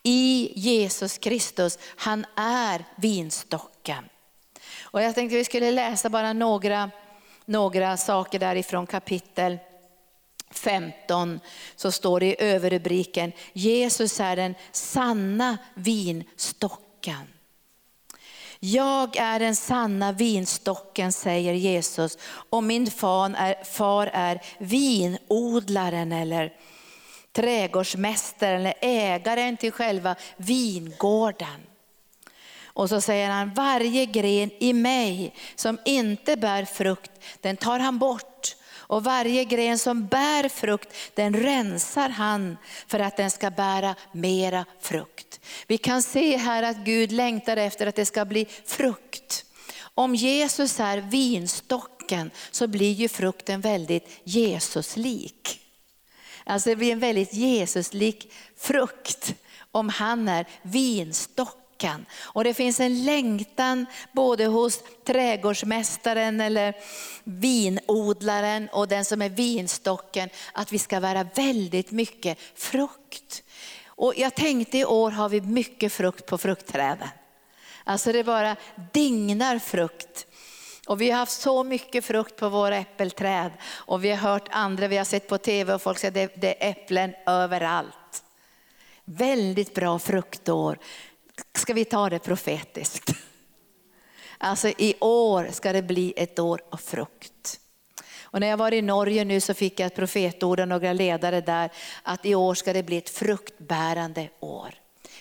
I 0.04 0.52
Jesus 0.56 1.18
Kristus, 1.18 1.80
han 1.96 2.26
är 2.36 2.86
vinstocken. 2.96 4.06
Och 4.82 5.02
jag 5.02 5.16
tänkte 5.16 5.38
vi 5.38 5.46
skulle 5.46 5.72
läsa 5.72 6.10
bara 6.10 6.34
några 6.34 6.92
några 7.48 7.98
saker 7.98 8.40
därifrån 8.40 8.88
kapitel 8.88 9.58
15 10.52 11.40
så 11.76 11.92
står 11.92 12.20
det 12.20 12.26
i 12.26 12.36
överrubriken 12.40 13.32
Jesus 13.54 14.20
är 14.20 14.36
den 14.36 14.56
sanna 14.72 15.58
vinstocken. 15.74 17.28
Jag 18.60 19.18
är 19.18 19.40
den 19.40 19.56
sanna 19.56 20.12
vinstocken 20.12 21.12
säger 21.12 21.54
Jesus 21.54 22.18
och 22.50 22.64
min 22.64 22.92
far 22.92 23.34
är, 23.38 23.64
far 23.64 24.10
är 24.14 24.42
vinodlaren 24.58 26.12
eller 26.12 26.54
trädgårdsmästaren 27.32 28.60
eller 28.60 28.74
ägaren 28.82 29.58
till 29.58 29.72
själva 29.72 30.16
vingården. 30.38 31.62
Och 32.78 32.90
så 32.90 33.02
säger 33.02 33.30
han, 33.30 33.54
varje 33.54 34.06
gren 34.06 34.52
i 34.60 34.74
mig 34.74 35.34
som 35.56 35.78
inte 35.86 36.36
bär 36.36 36.66
frukt, 36.66 37.12
den 37.42 37.58
tar 37.58 37.80
han 37.80 38.00
bort. 38.00 38.56
Och 38.72 39.04
varje 39.04 39.46
gren 39.46 39.80
som 39.80 40.08
bär 40.08 40.50
frukt, 40.50 40.90
den 41.14 41.34
rensar 41.34 42.10
han 42.10 42.58
för 42.88 43.00
att 43.00 43.18
den 43.18 43.32
ska 43.32 43.52
bära 43.52 43.96
mera 44.12 44.66
frukt. 44.82 45.40
Vi 45.68 45.78
kan 45.78 46.02
se 46.02 46.38
här 46.38 46.64
att 46.64 46.78
Gud 46.78 47.12
längtar 47.12 47.58
efter 47.58 47.88
att 47.88 47.96
det 47.96 48.06
ska 48.06 48.26
bli 48.26 48.48
frukt. 48.66 49.46
Om 49.80 50.16
Jesus 50.16 50.80
är 50.80 50.98
vinstocken 50.98 52.32
så 52.52 52.68
blir 52.68 52.92
ju 52.92 53.10
frukten 53.10 53.62
väldigt 53.62 54.22
Jesuslik. 54.24 55.60
Alltså 56.44 56.70
det 56.70 56.76
blir 56.76 56.92
en 56.92 57.00
väldigt 57.00 57.34
Jesuslik 57.34 58.34
frukt 58.58 59.34
om 59.72 59.90
han 59.90 60.28
är 60.28 60.46
vinstocken 60.62 61.67
veckan. 61.78 62.06
Och 62.20 62.44
det 62.44 62.54
finns 62.54 62.80
en 62.80 63.06
längtan 63.06 63.86
både 64.12 64.46
hos 64.46 64.84
trädgårdsmästaren 65.06 66.42
eller 66.42 66.74
vinodlaren 67.24 68.70
och 68.72 68.88
den 68.88 69.06
som 69.06 69.22
är 69.22 69.30
vinstocken 69.30 70.30
att 70.54 70.74
vi 70.74 70.80
ska 70.80 71.00
vara 71.00 71.24
väldigt 71.24 71.92
mycket 71.92 72.38
frukt. 72.56 73.44
Och 73.86 74.14
jag 74.18 74.36
tänkte 74.36 74.78
i 74.78 74.86
år 74.86 75.12
har 75.12 75.30
vi 75.30 75.42
mycket 75.42 75.94
frukt 75.94 76.26
på 76.26 76.38
fruktträden. 76.38 77.10
Alltså 77.84 78.12
det 78.12 78.24
bara 78.24 78.56
dignar 78.94 79.60
frukt. 79.60 80.26
Och 80.88 81.02
vi 81.02 81.12
har 81.12 81.20
haft 81.20 81.42
så 81.42 81.64
mycket 81.64 82.06
frukt 82.06 82.36
på 82.36 82.50
våra 82.50 82.78
äppelträd 82.78 83.52
och 83.88 84.04
vi 84.04 84.10
har 84.10 84.18
hört 84.18 84.48
andra, 84.52 84.88
vi 84.88 84.98
har 84.98 85.06
sett 85.06 85.28
på 85.28 85.38
tv 85.38 85.74
och 85.74 85.82
folk 85.82 86.00
säger 86.00 86.12
det, 86.12 86.42
det 86.42 86.64
är 86.64 86.72
äpplen 86.72 87.14
överallt. 87.26 88.24
Väldigt 89.06 89.74
bra 89.76 90.00
fruktår 90.00 90.78
ska 91.54 91.74
vi 91.74 91.86
ta 91.86 92.10
det 92.10 92.20
profetiskt. 92.20 93.10
Alltså 94.38 94.70
i 94.70 94.96
år 95.00 95.50
ska 95.52 95.74
det 95.74 95.82
bli 95.82 96.14
ett 96.18 96.40
år 96.40 96.62
av 96.70 96.78
frukt. 96.78 97.60
Och 98.22 98.40
när 98.40 98.48
jag 98.48 98.58
var 98.58 98.74
i 98.74 98.82
Norge 98.82 99.26
nu 99.26 99.42
så 99.42 99.54
fick 99.54 99.80
jag 99.80 99.88
ett 99.88 99.96
profetord 99.96 100.60
av 100.60 100.68
några 100.68 100.94
ledare 100.94 101.42
där 101.42 101.72
att 102.04 102.26
i 102.26 102.36
år 102.36 102.56
ska 102.56 102.74
det 102.74 102.84
bli 102.84 102.98
ett 102.98 103.10
fruktbärande 103.10 104.30
år. 104.40 104.76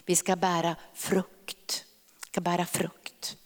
Vi 0.05 0.16
ska 0.16 0.37
bära 0.37 0.76
frukt. 0.94 1.85
Vi 2.20 2.26
ska 2.26 2.40
bära 2.40 2.66
frukt. 2.66 3.37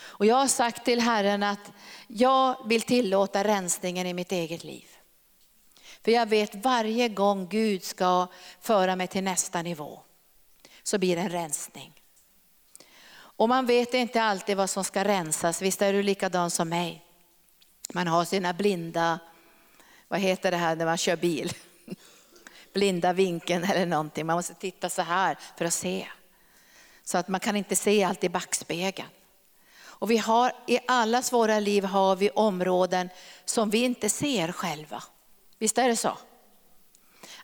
Och 0.00 0.26
jag 0.26 0.36
har 0.36 0.46
sagt 0.46 0.84
till 0.84 1.00
Herren 1.00 1.42
att 1.42 1.72
jag 2.06 2.68
vill 2.68 2.82
tillåta 2.82 3.44
rensningen 3.44 4.06
i 4.06 4.14
mitt 4.14 4.32
eget 4.32 4.64
liv. 4.64 4.86
För 6.04 6.12
jag 6.12 6.26
vet 6.26 6.54
varje 6.54 7.08
gång 7.08 7.48
Gud 7.48 7.84
ska 7.84 8.26
föra 8.60 8.96
mig 8.96 9.06
till 9.06 9.24
nästa 9.24 9.62
nivå 9.62 10.00
så 10.88 10.98
blir 10.98 11.16
det 11.16 11.22
en 11.22 11.30
rensning. 11.30 11.92
Och 13.12 13.48
man 13.48 13.66
vet 13.66 13.94
inte 13.94 14.22
alltid 14.22 14.56
vad 14.56 14.70
som 14.70 14.84
ska 14.84 15.04
rensas, 15.04 15.62
visst 15.62 15.82
är 15.82 15.92
du 15.92 16.02
likadan 16.02 16.50
som 16.50 16.68
mig. 16.68 17.04
Man 17.92 18.06
har 18.06 18.24
sina 18.24 18.52
blinda, 18.52 19.18
vad 20.08 20.20
heter 20.20 20.50
det 20.50 20.56
här 20.56 20.76
när 20.76 20.84
man 20.84 20.96
kör 20.96 21.16
bil? 21.16 21.52
Blinda 22.72 23.12
vinkeln 23.12 23.64
eller 23.64 23.86
någonting, 23.86 24.26
man 24.26 24.36
måste 24.36 24.54
titta 24.54 24.88
så 24.88 25.02
här 25.02 25.38
för 25.56 25.64
att 25.64 25.74
se. 25.74 26.06
Så 27.04 27.18
att 27.18 27.28
man 27.28 27.40
kan 27.40 27.56
inte 27.56 27.76
se 27.76 28.04
allt 28.04 28.24
i 28.24 28.28
backspegeln. 28.28 29.08
Och 29.80 30.10
vi 30.10 30.16
har, 30.16 30.52
i 30.66 30.78
allas 30.86 31.32
våra 31.32 31.60
liv 31.60 31.84
har 31.84 32.16
vi 32.16 32.30
områden 32.30 33.08
som 33.44 33.70
vi 33.70 33.78
inte 33.78 34.10
ser 34.10 34.52
själva. 34.52 35.02
Visst 35.58 35.78
är 35.78 35.88
det 35.88 35.96
så? 35.96 36.18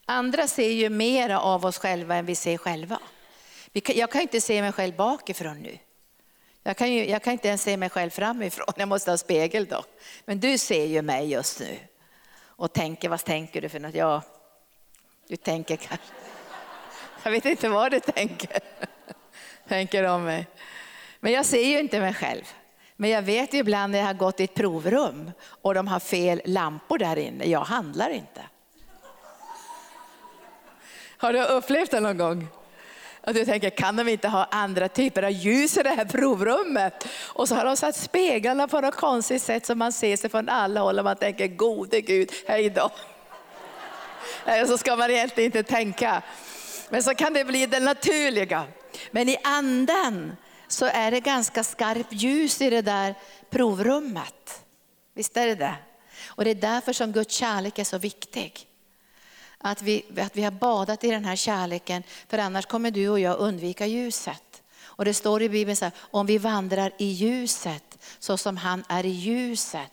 Andra 0.05 0.49
ser 0.49 0.71
ju 0.71 0.89
mer 0.89 1.31
av 1.31 1.67
oss 1.67 1.79
själva 1.79 2.17
än 2.17 2.27
vi 2.27 2.35
ser 2.35 2.59
själva. 2.59 2.99
Jag 3.75 4.11
kan 4.11 4.21
inte 4.21 4.41
se 4.41 4.63
mig 4.63 4.73
själv 4.73 4.97
bakifrån 4.97 5.63
nu. 5.63 5.79
Jag 6.63 6.77
kan, 6.77 6.93
ju, 6.93 7.09
jag 7.09 7.23
kan 7.23 7.33
inte 7.33 7.49
ens 7.49 7.63
se 7.63 7.77
mig 7.77 7.91
själv 7.91 8.11
framifrån, 8.11 8.75
jag 8.77 8.89
måste 8.89 9.11
ha 9.11 9.19
spegel 9.19 9.67
då. 9.67 9.85
Men 10.25 10.41
du 10.41 10.59
ser 10.59 10.85
ju 10.85 11.03
mig 11.03 11.31
just 11.31 11.61
nu 11.61 11.79
och 12.37 12.73
tänker, 12.73 13.09
vad 13.09 13.25
tänker 13.25 13.63
du 13.63 13.69
för 13.69 13.81
något? 13.81 13.95
Ja, 13.95 14.23
du 15.29 15.37
tänker 15.37 15.77
kanske, 15.77 16.07
jag 17.23 17.31
vet 17.31 17.45
inte 17.45 17.69
vad 17.69 17.91
du 17.91 18.01
tänker, 18.01 18.59
tänker 19.69 20.05
om 20.05 20.25
mig. 20.25 20.47
Men 21.21 21.33
jag 21.33 21.47
ser 21.47 21.69
ju 21.69 21.79
inte 21.79 22.01
mig 22.01 22.15
själv. 22.15 22.45
Men 22.97 23.11
jag 23.11 23.23
vet 23.23 23.55
ju 23.55 23.59
ibland 23.59 23.93
när 23.93 23.99
jag 23.99 24.07
har 24.07 24.15
gått 24.15 24.41
i 24.41 24.45
ett 24.45 24.55
provrum 24.55 25.31
och 25.43 25.75
de 25.75 25.89
har 25.89 26.01
fel 26.01 26.43
lampor 26.45 26.99
där 26.99 27.17
inne, 27.17 27.45
jag 27.45 27.61
handlar 27.61 28.11
inte. 28.11 28.43
Har 31.17 31.33
du 31.33 31.45
upplevt 31.45 31.91
det 31.91 32.01
någon 32.01 32.19
gång? 32.19 32.49
Och 33.27 33.35
du 33.35 33.45
tänker, 33.45 33.71
kan 33.71 33.97
de 33.97 34.09
inte 34.09 34.29
ha 34.29 34.49
andra 34.51 34.89
typer 34.89 35.23
av 35.23 35.31
ljus 35.31 35.77
i 35.77 35.83
det 35.83 35.91
här 35.91 36.05
provrummet? 36.05 37.09
Och 37.23 37.49
så 37.49 37.55
har 37.55 37.65
de 37.65 37.77
satt 37.77 37.97
speglarna 37.97 38.69
på 38.69 38.81
något 38.81 38.95
konstigt 38.95 39.43
sätt 39.43 39.67
så 39.67 39.75
man 39.75 39.93
ser 39.93 40.17
sig 40.17 40.31
från 40.31 40.49
alla 40.49 40.81
håll 40.81 40.99
och 40.99 41.05
man 41.05 41.17
tänker, 41.17 41.47
gode 41.47 42.01
Gud, 42.01 42.33
hej 42.47 42.71
då. 42.71 42.91
Så 44.67 44.79
ska 44.79 44.97
man 44.97 45.11
egentligen 45.11 45.49
inte 45.49 45.63
tänka. 45.63 46.23
Men 46.89 47.03
så 47.03 47.15
kan 47.15 47.33
det 47.33 47.45
bli 47.45 47.67
det 47.67 47.81
naturliga. 47.81 48.65
Men 49.11 49.29
i 49.29 49.37
anden 49.45 50.37
så 50.69 50.87
är 50.87 51.11
det 51.11 51.21
ganska 51.21 51.65
skarpt 51.65 52.13
ljus 52.13 52.61
i 52.61 52.71
det 52.71 52.83
där 52.83 53.15
provrummet. 53.51 54.65
Visst 55.15 55.37
är 55.37 55.47
det 55.47 55.55
det? 55.55 55.75
Och 56.27 56.45
det 56.45 56.51
är 56.51 56.55
därför 56.55 56.93
som 56.93 57.13
Guds 57.13 57.35
kärlek 57.35 57.79
är 57.79 57.85
så 57.85 57.99
viktig. 57.99 58.67
Att 59.67 59.83
vi, 59.83 60.05
att 60.17 60.37
vi 60.37 60.43
har 60.43 60.51
badat 60.51 61.05
i 61.05 61.11
den 61.11 61.25
här 61.25 61.37
kärleken, 61.37 62.03
för 62.29 62.39
annars 62.39 62.67
kommer 62.67 62.91
du 62.91 63.09
och 63.09 63.21
jag 63.21 63.39
undvika 63.39 63.87
ljuset. 63.87 64.63
Och 64.83 65.05
det 65.05 65.15
står 65.15 65.43
i 65.43 65.49
Bibeln 65.49 65.77
så 65.77 65.85
här, 65.85 65.95
om 65.99 66.27
vi 66.27 66.39
vandrar 66.39 66.93
i 66.99 67.07
ljuset 67.07 67.99
så 68.19 68.37
som 68.37 68.57
han 68.57 68.85
är 68.89 69.07
i 69.07 69.11
ljuset, 69.11 69.91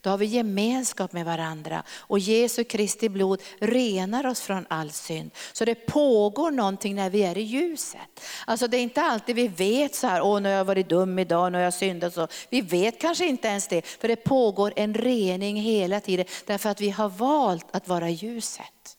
då 0.00 0.10
har 0.10 0.18
vi 0.18 0.26
gemenskap 0.26 1.12
med 1.12 1.24
varandra 1.24 1.82
och 1.90 2.18
Jesu 2.18 2.64
Kristi 2.64 3.08
blod 3.08 3.42
renar 3.58 4.26
oss 4.26 4.40
från 4.40 4.66
all 4.70 4.90
synd. 4.90 5.30
Så 5.52 5.64
det 5.64 5.74
pågår 5.74 6.50
någonting 6.50 6.94
när 6.94 7.10
vi 7.10 7.22
är 7.22 7.38
i 7.38 7.42
ljuset. 7.42 8.20
Alltså 8.46 8.68
det 8.68 8.76
är 8.76 8.82
inte 8.82 9.02
alltid 9.02 9.36
vi 9.36 9.48
vet 9.48 9.94
så 9.94 10.06
här, 10.06 10.22
åh 10.22 10.40
nu 10.40 10.48
har 10.48 10.56
jag 10.56 10.64
varit 10.64 10.88
dum 10.88 11.18
idag, 11.18 11.52
nu 11.52 11.58
har 11.58 11.64
jag 11.64 11.74
syndat 11.74 12.14
så. 12.14 12.28
Vi 12.50 12.60
vet 12.60 13.00
kanske 13.00 13.26
inte 13.26 13.48
ens 13.48 13.68
det, 13.68 13.86
för 13.86 14.08
det 14.08 14.16
pågår 14.16 14.72
en 14.76 14.94
rening 14.94 15.56
hela 15.56 16.00
tiden 16.00 16.26
därför 16.46 16.68
att 16.68 16.80
vi 16.80 16.90
har 16.90 17.08
valt 17.08 17.66
att 17.70 17.88
vara 17.88 18.10
ljuset. 18.10 18.98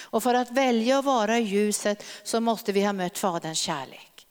Och 0.00 0.22
för 0.22 0.34
att 0.34 0.50
välja 0.50 0.98
att 0.98 1.04
vara 1.04 1.38
i 1.38 1.42
ljuset 1.42 2.04
så 2.22 2.40
måste 2.40 2.72
vi 2.72 2.84
ha 2.84 2.92
mött 2.92 3.18
Faderns 3.18 3.58
kärlek. 3.58 4.26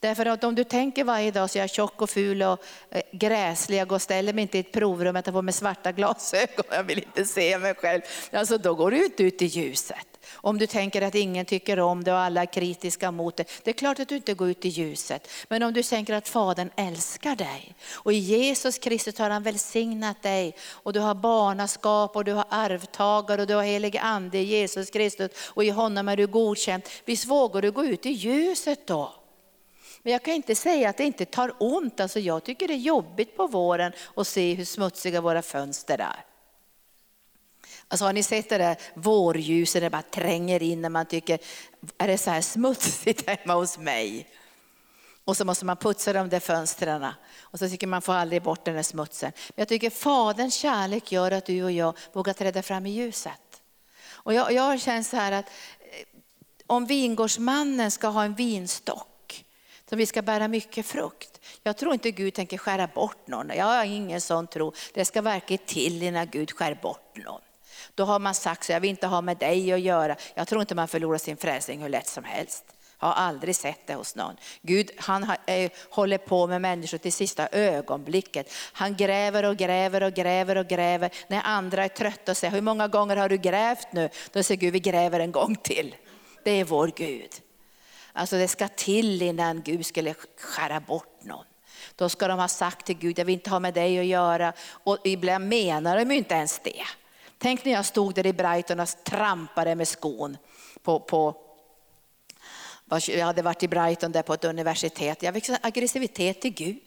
Därför 0.00 0.26
att 0.26 0.44
om 0.44 0.54
du 0.54 0.64
tänker 0.64 1.04
varje 1.04 1.30
dag 1.30 1.50
så 1.50 1.58
är 1.58 1.62
jag 1.62 1.70
tjock 1.70 2.02
och 2.02 2.10
ful 2.10 2.42
och 2.42 2.64
eh, 2.90 3.02
gräslig, 3.12 3.78
jag 3.78 3.88
går 3.88 3.96
och 3.96 4.02
ställer 4.02 4.32
mig 4.32 4.42
inte 4.42 4.56
i 4.56 4.60
ett 4.60 4.72
provrum, 4.72 5.16
jag 5.16 5.24
tar 5.24 5.32
på 5.32 5.42
mig 5.42 5.54
svarta 5.54 5.92
glasögon, 5.92 6.64
jag 6.70 6.82
vill 6.82 6.98
inte 6.98 7.24
se 7.24 7.58
mig 7.58 7.74
själv. 7.74 8.02
Alltså 8.32 8.58
då 8.58 8.74
går 8.74 8.90
du 8.90 9.04
inte 9.04 9.22
ut 9.22 9.42
i 9.42 9.46
ljuset. 9.46 10.07
Om 10.34 10.58
du 10.58 10.66
tänker 10.66 11.02
att 11.02 11.14
ingen 11.14 11.46
tycker 11.46 11.80
om 11.80 12.04
det 12.04 12.12
och 12.12 12.18
alla 12.18 12.42
är 12.42 12.46
kritiska 12.46 13.10
mot 13.10 13.36
det, 13.36 13.44
det 13.62 13.70
är 13.70 13.74
klart 13.74 14.00
att 14.00 14.08
du 14.08 14.16
inte 14.16 14.34
går 14.34 14.50
ut 14.50 14.64
i 14.64 14.68
ljuset. 14.68 15.28
Men 15.48 15.62
om 15.62 15.72
du 15.72 15.82
tänker 15.82 16.14
att 16.14 16.28
Fadern 16.28 16.70
älskar 16.76 17.36
dig 17.36 17.74
och 17.92 18.12
i 18.12 18.16
Jesus 18.16 18.78
Kristus 18.78 19.18
har 19.18 19.30
han 19.30 19.42
välsignat 19.42 20.22
dig 20.22 20.56
och 20.70 20.92
du 20.92 21.00
har 21.00 21.14
barnaskap 21.14 22.16
och 22.16 22.24
du 22.24 22.32
har 22.32 22.44
arvtagare 22.48 23.40
och 23.40 23.46
du 23.46 23.54
har 23.54 23.62
helig 23.62 23.96
ande 23.96 24.38
i 24.38 24.42
Jesus 24.42 24.90
Kristus 24.90 25.30
och 25.44 25.64
i 25.64 25.70
honom 25.70 26.08
är 26.08 26.16
du 26.16 26.26
godkänd. 26.26 26.82
Visst 27.04 27.26
vågar 27.26 27.62
du 27.62 27.70
gå 27.70 27.84
ut 27.84 28.06
i 28.06 28.10
ljuset 28.10 28.86
då? 28.86 29.14
Men 30.02 30.12
jag 30.12 30.22
kan 30.22 30.34
inte 30.34 30.54
säga 30.54 30.90
att 30.90 30.96
det 30.96 31.04
inte 31.04 31.24
tar 31.24 31.52
ont. 31.58 32.00
Alltså 32.00 32.20
jag 32.20 32.44
tycker 32.44 32.68
det 32.68 32.74
är 32.74 32.78
jobbigt 32.78 33.36
på 33.36 33.46
våren 33.46 33.92
att 34.16 34.26
se 34.26 34.54
hur 34.54 34.64
smutsiga 34.64 35.20
våra 35.20 35.42
fönster 35.42 35.98
är. 35.98 36.24
Alltså 37.88 38.04
har 38.04 38.12
ni 38.12 38.22
sett 38.22 38.48
det 38.48 38.58
där 38.58 38.76
vårljuset, 38.94 39.82
det 39.82 39.90
bara 39.90 40.02
tränger 40.02 40.62
in 40.62 40.82
när 40.82 40.88
man 40.88 41.06
tycker, 41.06 41.38
är 41.98 42.08
det 42.08 42.18
så 42.18 42.30
här 42.30 42.40
smutsigt 42.40 43.28
hemma 43.28 43.54
hos 43.54 43.78
mig? 43.78 44.28
Och 45.24 45.36
så 45.36 45.44
måste 45.44 45.64
man 45.64 45.76
putsa 45.76 46.12
de 46.12 46.28
där 46.28 46.40
fönstren 46.40 47.06
och 47.40 47.58
så 47.58 47.68
tycker 47.68 47.86
man 47.86 48.02
får 48.02 48.12
aldrig 48.12 48.42
bort 48.42 48.64
den 48.64 48.74
där 48.74 48.82
smutsen. 48.82 49.32
Men 49.48 49.54
jag 49.56 49.68
tycker 49.68 49.90
Faderns 49.90 50.54
kärlek 50.54 51.12
gör 51.12 51.30
att 51.30 51.46
du 51.46 51.64
och 51.64 51.72
jag 51.72 51.96
vågar 52.12 52.32
träda 52.32 52.62
fram 52.62 52.86
i 52.86 52.90
ljuset. 52.90 53.62
Och 54.10 54.34
jag, 54.34 54.52
jag 54.52 54.62
har 54.62 54.78
känt 54.78 55.06
så 55.06 55.16
här 55.16 55.32
att 55.32 55.46
eh, 55.80 56.06
om 56.66 56.86
vingårdsmannen 56.86 57.90
ska 57.90 58.08
ha 58.08 58.24
en 58.24 58.34
vinstock, 58.34 59.44
som 59.88 59.98
vi 59.98 60.06
ska 60.06 60.22
bära 60.22 60.48
mycket 60.48 60.86
frukt. 60.86 61.40
Jag 61.62 61.76
tror 61.76 61.92
inte 61.92 62.10
Gud 62.10 62.34
tänker 62.34 62.58
skära 62.58 62.86
bort 62.86 63.26
någon. 63.26 63.50
Jag 63.56 63.64
har 63.64 63.84
ingen 63.84 64.20
sån 64.20 64.46
tro. 64.46 64.72
Det 64.94 65.04
ska 65.04 65.22
verkligen 65.22 65.64
till 65.66 66.02
innan 66.02 66.26
Gud 66.26 66.50
skär 66.50 66.78
bort 66.82 67.16
någon. 67.16 67.40
Då 67.98 68.04
har 68.04 68.18
man 68.18 68.34
sagt 68.34 68.64
så 68.64 68.72
jag 68.72 68.80
vill 68.80 68.90
inte 68.90 69.06
ha 69.06 69.20
med 69.20 69.36
dig 69.36 69.72
att 69.72 69.80
göra. 69.80 70.16
Jag 70.34 70.48
tror 70.48 70.60
inte 70.60 70.74
man 70.74 70.88
förlorar 70.88 71.18
sin 71.18 71.36
frälsning 71.36 71.82
hur 71.82 71.88
lätt 71.88 72.06
som 72.06 72.24
helst. 72.24 72.64
Jag 73.00 73.08
har 73.08 73.14
aldrig 73.14 73.56
sett 73.56 73.86
det 73.86 73.94
hos 73.94 74.14
någon. 74.14 74.36
Gud 74.62 74.90
han 74.96 75.24
har, 75.24 75.36
eh, 75.46 75.70
håller 75.90 76.18
på 76.18 76.46
med 76.46 76.60
människor 76.60 76.98
till 76.98 77.12
sista 77.12 77.48
ögonblicket. 77.52 78.52
Han 78.72 78.96
gräver 78.96 79.44
och 79.44 79.56
gräver 79.56 80.02
och 80.02 80.12
gräver 80.14 80.56
och 80.56 80.66
gräver. 80.66 81.10
När 81.28 81.42
andra 81.44 81.84
är 81.84 81.88
trötta 81.88 82.32
och 82.32 82.36
säger, 82.36 82.54
hur 82.54 82.60
många 82.60 82.88
gånger 82.88 83.16
har 83.16 83.28
du 83.28 83.36
grävt 83.36 83.92
nu? 83.92 84.08
Då 84.32 84.42
säger 84.42 84.60
Gud, 84.60 84.72
vi 84.72 84.80
gräver 84.80 85.20
en 85.20 85.32
gång 85.32 85.56
till. 85.56 85.96
Det 86.44 86.50
är 86.50 86.64
vår 86.64 86.92
Gud. 86.96 87.30
Alltså 88.12 88.36
det 88.36 88.48
ska 88.48 88.68
till 88.68 89.22
innan 89.22 89.62
Gud 89.62 89.86
skulle 89.86 90.14
skära 90.38 90.80
bort 90.80 91.22
någon. 91.22 91.44
Då 91.96 92.08
ska 92.08 92.28
de 92.28 92.38
ha 92.38 92.48
sagt 92.48 92.86
till 92.86 92.98
Gud, 92.98 93.18
jag 93.18 93.24
vill 93.24 93.34
inte 93.34 93.50
ha 93.50 93.60
med 93.60 93.74
dig 93.74 93.98
att 93.98 94.06
göra. 94.06 94.52
Och 94.70 94.98
ibland 95.04 95.48
menar 95.48 95.96
de 95.96 96.10
ju 96.10 96.18
inte 96.18 96.34
ens 96.34 96.60
det. 96.64 96.84
Tänk 97.38 97.64
när 97.64 97.72
jag 97.72 97.86
stod 97.86 98.14
där 98.14 98.26
i 98.26 98.32
Brighton 98.32 98.80
och 98.80 98.88
trampade 99.04 99.74
med 99.74 99.88
skon 99.88 100.36
på, 100.82 101.00
på 101.00 101.36
jag 103.08 103.26
hade 103.26 103.42
varit 103.42 103.62
i 103.62 103.68
Brighton 103.68 104.12
där 104.12 104.22
på 104.22 104.34
ett 104.34 104.44
universitet. 104.44 105.22
Jag 105.22 105.34
fick 105.34 105.48
aggressivitet 105.60 106.40
till 106.40 106.54
Gud. 106.54 106.82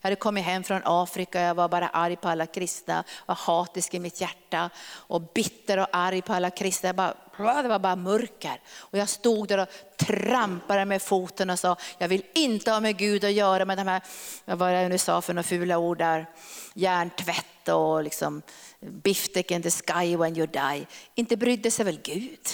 Jag 0.00 0.08
hade 0.08 0.16
kommit 0.16 0.44
hem 0.44 0.62
från 0.62 0.82
Afrika, 0.84 1.40
jag 1.40 1.54
var 1.54 1.68
bara 1.68 1.88
arg 1.88 2.16
på 2.16 2.28
alla 2.28 2.46
kristna, 2.46 3.04
var 3.26 3.34
hatisk 3.34 3.94
i 3.94 3.98
mitt 3.98 4.20
hjärta 4.20 4.70
och 4.88 5.22
bitter 5.34 5.78
och 5.78 5.86
arg 5.92 6.22
på 6.22 6.32
alla 6.32 6.50
kristna. 6.50 6.88
Jag 6.88 6.96
bara, 6.96 7.62
det 7.62 7.68
var 7.68 7.78
bara 7.78 7.96
mörker. 7.96 8.60
Och 8.76 8.98
jag 8.98 9.08
stod 9.08 9.48
där 9.48 9.58
och 9.58 9.68
trampade 9.96 10.84
med 10.84 11.02
foten 11.02 11.50
och 11.50 11.58
sa, 11.58 11.76
jag 11.98 12.08
vill 12.08 12.22
inte 12.34 12.70
ha 12.70 12.80
med 12.80 12.96
Gud 12.96 13.24
att 13.24 13.32
göra 13.32 13.64
med 13.64 13.78
de 13.78 13.88
här, 13.88 14.02
vad 14.44 14.74
jag 14.74 14.90
nu 14.90 14.98
sa 14.98 15.22
för 15.22 15.34
några 15.34 15.42
fula 15.42 15.78
ord 15.78 15.98
där, 15.98 16.26
hjärntvätt 16.74 17.68
och 17.68 18.02
liksom 18.02 18.42
biftek 18.90 19.50
in 19.50 19.62
the 19.62 19.70
sky 19.70 20.16
when 20.16 20.36
you 20.36 20.46
die. 20.46 20.86
Inte 21.14 21.36
brydde 21.36 21.70
sig 21.70 21.84
väl 21.84 22.00
Gud? 22.02 22.48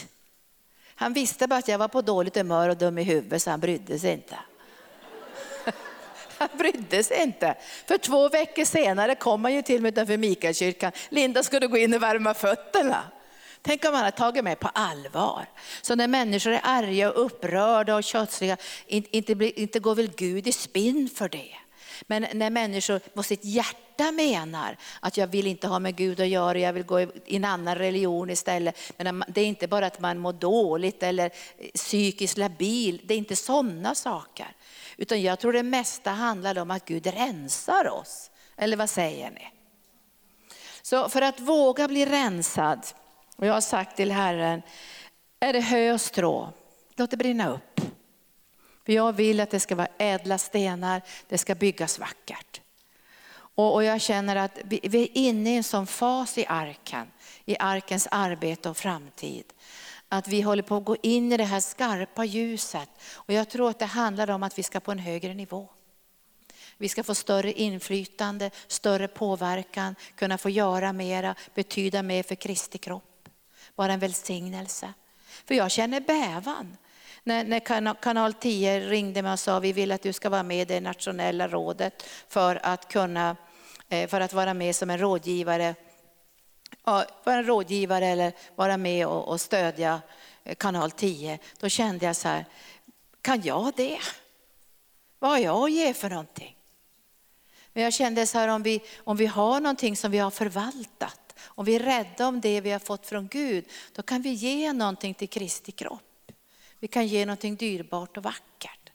Han 0.95 1.13
visste 1.13 1.47
bara 1.47 1.59
att 1.59 1.69
jag 1.69 1.79
var 1.79 1.89
på 1.89 2.03
dåligt 2.03 2.37
humör 2.37 2.69
och 2.69 2.77
dum 2.77 2.99
i 2.99 3.03
huvudet 3.03 3.43
så 3.43 3.51
han 3.51 3.61
brydde 3.61 3.99
sig 3.99 4.13
inte. 4.13 4.39
Han 6.39 6.49
brydde 6.59 7.05
sig 7.05 7.23
inte. 7.23 7.55
För 7.87 7.99
två 7.99 8.29
veckor 8.29 8.65
senare 8.65 9.15
kom 9.15 9.45
han 9.45 9.55
ju 9.55 9.63
till 9.63 9.83
mig 9.83 9.89
utanför 9.89 10.17
Mikaelskyrkan. 10.17 10.93
Linda, 11.09 11.43
skulle 11.43 11.67
gå 11.67 11.77
in 11.77 11.95
och 11.95 12.03
värma 12.03 12.35
fötterna? 12.35 13.03
Tänk 13.63 13.85
om 13.85 13.95
han 13.95 14.05
hade 14.05 14.17
tagit 14.17 14.45
mig 14.45 14.57
på 14.57 14.69
allvar. 14.69 15.47
Så 15.83 15.95
när 15.95 16.09
människor 16.09 16.53
är 16.53 16.61
arga 16.65 17.13
och 17.13 17.25
upprörda 17.25 17.97
och 17.97 18.05
kötsliga, 18.05 18.57
inte, 18.87 19.17
inte, 19.17 19.61
inte 19.61 19.79
går 19.79 19.95
väl 19.95 20.11
Gud 20.17 20.47
i 20.47 20.53
spinn 20.53 21.09
för 21.15 21.29
det. 21.29 21.55
Men 22.07 22.27
när 22.33 22.51
människor 22.51 22.99
på 22.99 23.23
sitt 23.23 23.45
hjärta 23.45 24.13
menar 24.13 24.77
att 25.01 25.17
jag 25.17 25.27
vill 25.27 25.47
inte 25.47 25.69
ha 25.69 25.79
med 25.79 25.97
Gud 25.97 26.21
att 26.21 26.29
göra, 26.29 26.59
jag 26.59 26.73
vill 26.73 26.83
gå 26.83 27.01
i 27.01 27.11
en 27.27 27.45
annan 27.45 27.75
religion 27.75 28.31
istället. 28.31 28.79
Men 28.97 29.25
det 29.29 29.41
är 29.41 29.47
inte 29.47 29.69
bara 29.69 29.87
att 29.87 30.01
man 30.01 30.19
mår 30.19 30.33
dåligt 30.33 31.03
eller 31.03 31.31
eh, 31.59 31.71
psykiskt 31.75 32.39
labil, 32.39 33.01
det 33.05 33.15
är 33.15 33.19
inte 33.19 33.37
sådana 33.37 33.95
saker. 33.95 34.57
Utan 34.97 35.23
jag 35.23 35.39
tror 35.39 35.53
det 35.53 35.63
mesta 35.63 36.11
handlar 36.11 36.59
om 36.59 36.71
att 36.71 36.85
Gud 36.85 37.07
rensar 37.07 37.89
oss. 37.89 38.31
Eller 38.57 38.77
vad 38.77 38.91
säger 38.91 39.31
ni? 39.31 39.49
Så 40.83 41.09
för 41.09 41.23
att 41.23 41.41
våga 41.41 41.89
bli 41.89 42.07
rensad, 42.07 42.87
och 43.37 43.47
jag 43.47 43.55
har 43.55 43.61
sagt 43.61 43.97
till 43.97 44.13
Herren, 44.13 44.63
är 45.41 45.53
det 45.53 45.61
hö 45.61 45.93
och 45.93 46.01
strå, 46.01 46.53
låt 46.97 47.11
det 47.11 47.17
brinna 47.17 47.51
upp. 47.51 47.81
För 48.87 48.93
jag 48.93 49.13
vill 49.13 49.41
att 49.41 49.51
det 49.51 49.61
ska 49.61 49.75
vara 49.75 49.89
ädla 49.99 50.39
stenar, 50.39 51.03
det 51.29 51.39
ska 51.39 51.55
byggas 51.55 51.99
vackert. 51.99 52.61
Och, 53.55 53.75
och 53.75 53.85
jag 53.85 54.01
känner 54.01 54.37
att 54.37 54.59
vi, 54.65 54.81
vi, 54.83 55.03
är 55.03 55.19
inne 55.19 55.51
i 55.51 55.57
en 55.57 55.65
sån 55.65 55.87
fas 55.87 56.39
i 56.39 56.47
arken, 56.49 57.07
i 57.45 57.57
arkens 57.59 58.09
arbete 58.11 58.69
och 58.69 58.77
framtid. 58.77 59.45
Att 60.09 60.29
vi 60.29 60.41
håller 60.41 60.63
på 60.63 60.77
att 60.77 60.85
gå 60.85 60.97
in 61.03 61.33
i 61.33 61.37
det 61.37 61.45
här 61.45 61.61
skarpa 61.61 62.25
ljuset. 62.25 62.89
Och 63.15 63.33
jag 63.33 63.49
tror 63.49 63.71
att 63.71 63.79
det 63.79 63.87
handlar 63.87 64.31
om 64.31 64.43
att 64.43 64.59
vi 64.59 64.63
ska 64.63 64.81
på 64.81 64.93
en 64.93 64.99
högre 64.99 65.35
nivå. 65.35 65.69
Vi 66.79 66.89
ska 66.89 67.03
få 67.03 67.15
större 67.15 67.53
inflytande, 67.53 68.51
större 68.67 69.09
påverkan, 69.09 69.97
kunna 70.17 70.39
få 70.39 70.51
göra 70.51 70.93
mera, 70.93 71.35
betyda 71.55 72.03
mer 72.03 72.23
för 72.23 72.35
Kristi 72.35 72.79
kropp. 72.79 73.29
Vara 73.75 73.93
en 73.93 74.01
välsignelse. 74.01 74.93
För 75.45 75.55
jag 75.55 75.71
känner 75.71 76.01
bävan 76.01 76.77
när, 77.25 77.45
när 77.45 77.95
kanal 78.03 78.35
10 78.35 78.81
ringde 78.81 79.23
mig 79.23 79.33
och 79.33 79.39
sa 79.39 79.59
vi 79.59 79.73
vill 79.73 79.93
att 79.93 80.03
du 80.03 80.13
ska 80.13 80.31
vara 80.31 80.43
med 80.43 80.61
i 80.61 80.65
det 80.65 80.81
nationella 80.81 81.49
rådet 81.49 82.03
för 82.29 82.61
att 82.63 82.89
kunna 82.89 83.37
eh, 83.89 84.09
för 84.09 84.21
att 84.21 84.33
vara 84.33 84.55
med 84.55 84.77
som 84.77 84.91
en 84.91 84.99
rådgivare, 84.99 85.75
vara 86.85 87.07
en 87.27 87.47
rådgivare 87.47 88.07
eller 88.07 88.33
vara 88.55 88.77
med 88.77 89.07
och, 89.07 89.29
och 89.29 89.41
stödja 89.41 90.01
eh, 90.45 90.55
kanal 90.55 90.91
10. 90.91 91.39
Då 91.61 91.69
kände 91.69 92.07
jag 92.07 92.17
så 92.17 92.29
här, 92.29 92.45
kan 93.23 93.43
jag 93.43 93.73
det? 93.77 93.99
Vad 95.19 95.31
har 95.31 95.39
jag 95.39 95.65
att 95.65 95.73
ge 95.73 95.95
för 95.95 96.11
någonting? 96.11 96.57
Men 97.73 97.83
jag 97.83 97.93
kände 97.93 98.27
så 98.27 98.39
här, 98.39 98.49
om 98.49 98.63
vi, 98.63 98.83
om 98.97 99.17
vi 99.17 99.27
har 99.27 99.61
någonting 99.61 99.97
som 99.97 100.11
vi 100.11 100.19
har 100.19 100.31
förvaltat, 100.31 101.35
om 101.45 101.65
vi 101.65 101.75
är 101.75 101.81
rädda 101.81 102.29
om 102.29 102.41
det 102.41 102.61
vi 102.61 102.71
har 102.71 102.79
fått 102.79 103.07
från 103.07 103.29
Gud, 103.29 103.65
då 103.93 104.03
kan 104.03 104.23
vi 104.23 104.31
ge 104.31 104.73
någonting 104.73 105.15
till 105.15 105.29
Kristi 105.29 105.73
kropp. 105.73 106.12
Vi 106.83 106.89
kan 106.89 107.07
ge 107.07 107.27
någonting 107.27 107.57
dyrbart 107.57 108.17
och 108.17 108.23
vackert. 108.23 108.91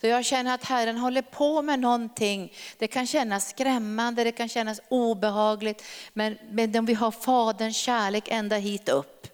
Så 0.00 0.06
jag 0.06 0.24
känner 0.24 0.54
att 0.54 0.64
Herren 0.64 0.96
håller 0.96 1.22
på 1.22 1.62
med 1.62 1.78
någonting. 1.78 2.52
Det 2.78 2.86
kan 2.86 3.06
kännas 3.06 3.48
skrämmande, 3.48 4.24
det 4.24 4.32
kan 4.32 4.48
kännas 4.48 4.80
obehagligt. 4.88 5.84
Men, 6.12 6.38
men 6.50 6.76
om 6.76 6.86
vi 6.86 6.94
har 6.94 7.10
Faderns 7.10 7.76
kärlek 7.76 8.28
ända 8.28 8.56
hit 8.56 8.88
upp, 8.88 9.26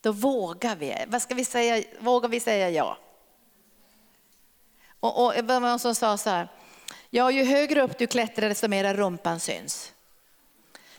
då 0.00 0.12
vågar 0.12 0.76
vi. 0.76 0.96
Vad 1.06 1.22
ska 1.22 1.34
vi 1.34 1.44
säga? 1.44 1.84
Vågar 1.98 2.28
vi 2.28 2.40
säga 2.40 2.70
ja? 2.70 2.98
Och, 5.00 5.26
och 5.26 5.34
det 5.34 5.42
var 5.42 5.60
någon 5.60 5.78
som 5.78 5.94
sa 5.94 6.16
så 6.16 6.30
här, 6.30 6.48
ja 7.10 7.30
ju 7.30 7.44
högre 7.44 7.82
upp 7.82 7.98
du 7.98 8.06
klättrar 8.06 8.48
desto 8.48 8.68
mera 8.68 8.94
rumpan 8.94 9.40
syns. 9.40 9.92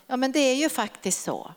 Ja 0.08 0.18
men 0.18 0.32
det 0.32 0.40
är 0.40 0.56
ju 0.56 0.70
faktiskt 0.70 1.24
så. 1.24 1.54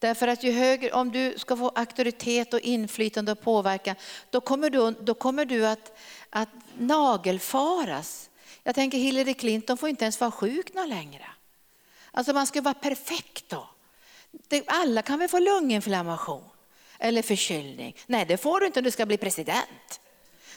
Därför 0.00 0.28
att 0.28 0.42
ju 0.42 0.52
högre, 0.52 0.92
om 0.92 1.12
du 1.12 1.34
ska 1.38 1.56
få 1.56 1.68
auktoritet 1.68 2.54
och 2.54 2.60
inflytande 2.60 3.32
och 3.32 3.40
påverkan, 3.40 3.96
då 4.30 4.40
kommer 4.40 4.70
du, 4.70 4.90
då 5.00 5.14
kommer 5.14 5.44
du 5.44 5.66
att, 5.66 5.98
att 6.30 6.48
nagelfaras. 6.78 8.30
Jag 8.62 8.74
tänker 8.74 8.98
Hillary 8.98 9.34
Clinton 9.34 9.76
får 9.78 9.88
inte 9.88 10.04
ens 10.04 10.20
vara 10.20 10.30
sjuk 10.30 10.74
någon 10.74 10.88
längre. 10.88 11.26
Alltså 12.10 12.32
man 12.32 12.46
ska 12.46 12.60
vara 12.60 12.74
perfekt 12.74 13.48
då. 13.48 13.68
Alla 14.66 15.02
kan 15.02 15.18
väl 15.18 15.28
få 15.28 15.38
lunginflammation 15.38 16.44
eller 16.98 17.22
förkylning? 17.22 17.96
Nej, 18.06 18.26
det 18.26 18.36
får 18.36 18.60
du 18.60 18.66
inte 18.66 18.80
om 18.80 18.84
du 18.84 18.90
ska 18.90 19.06
bli 19.06 19.16
president. 19.16 20.00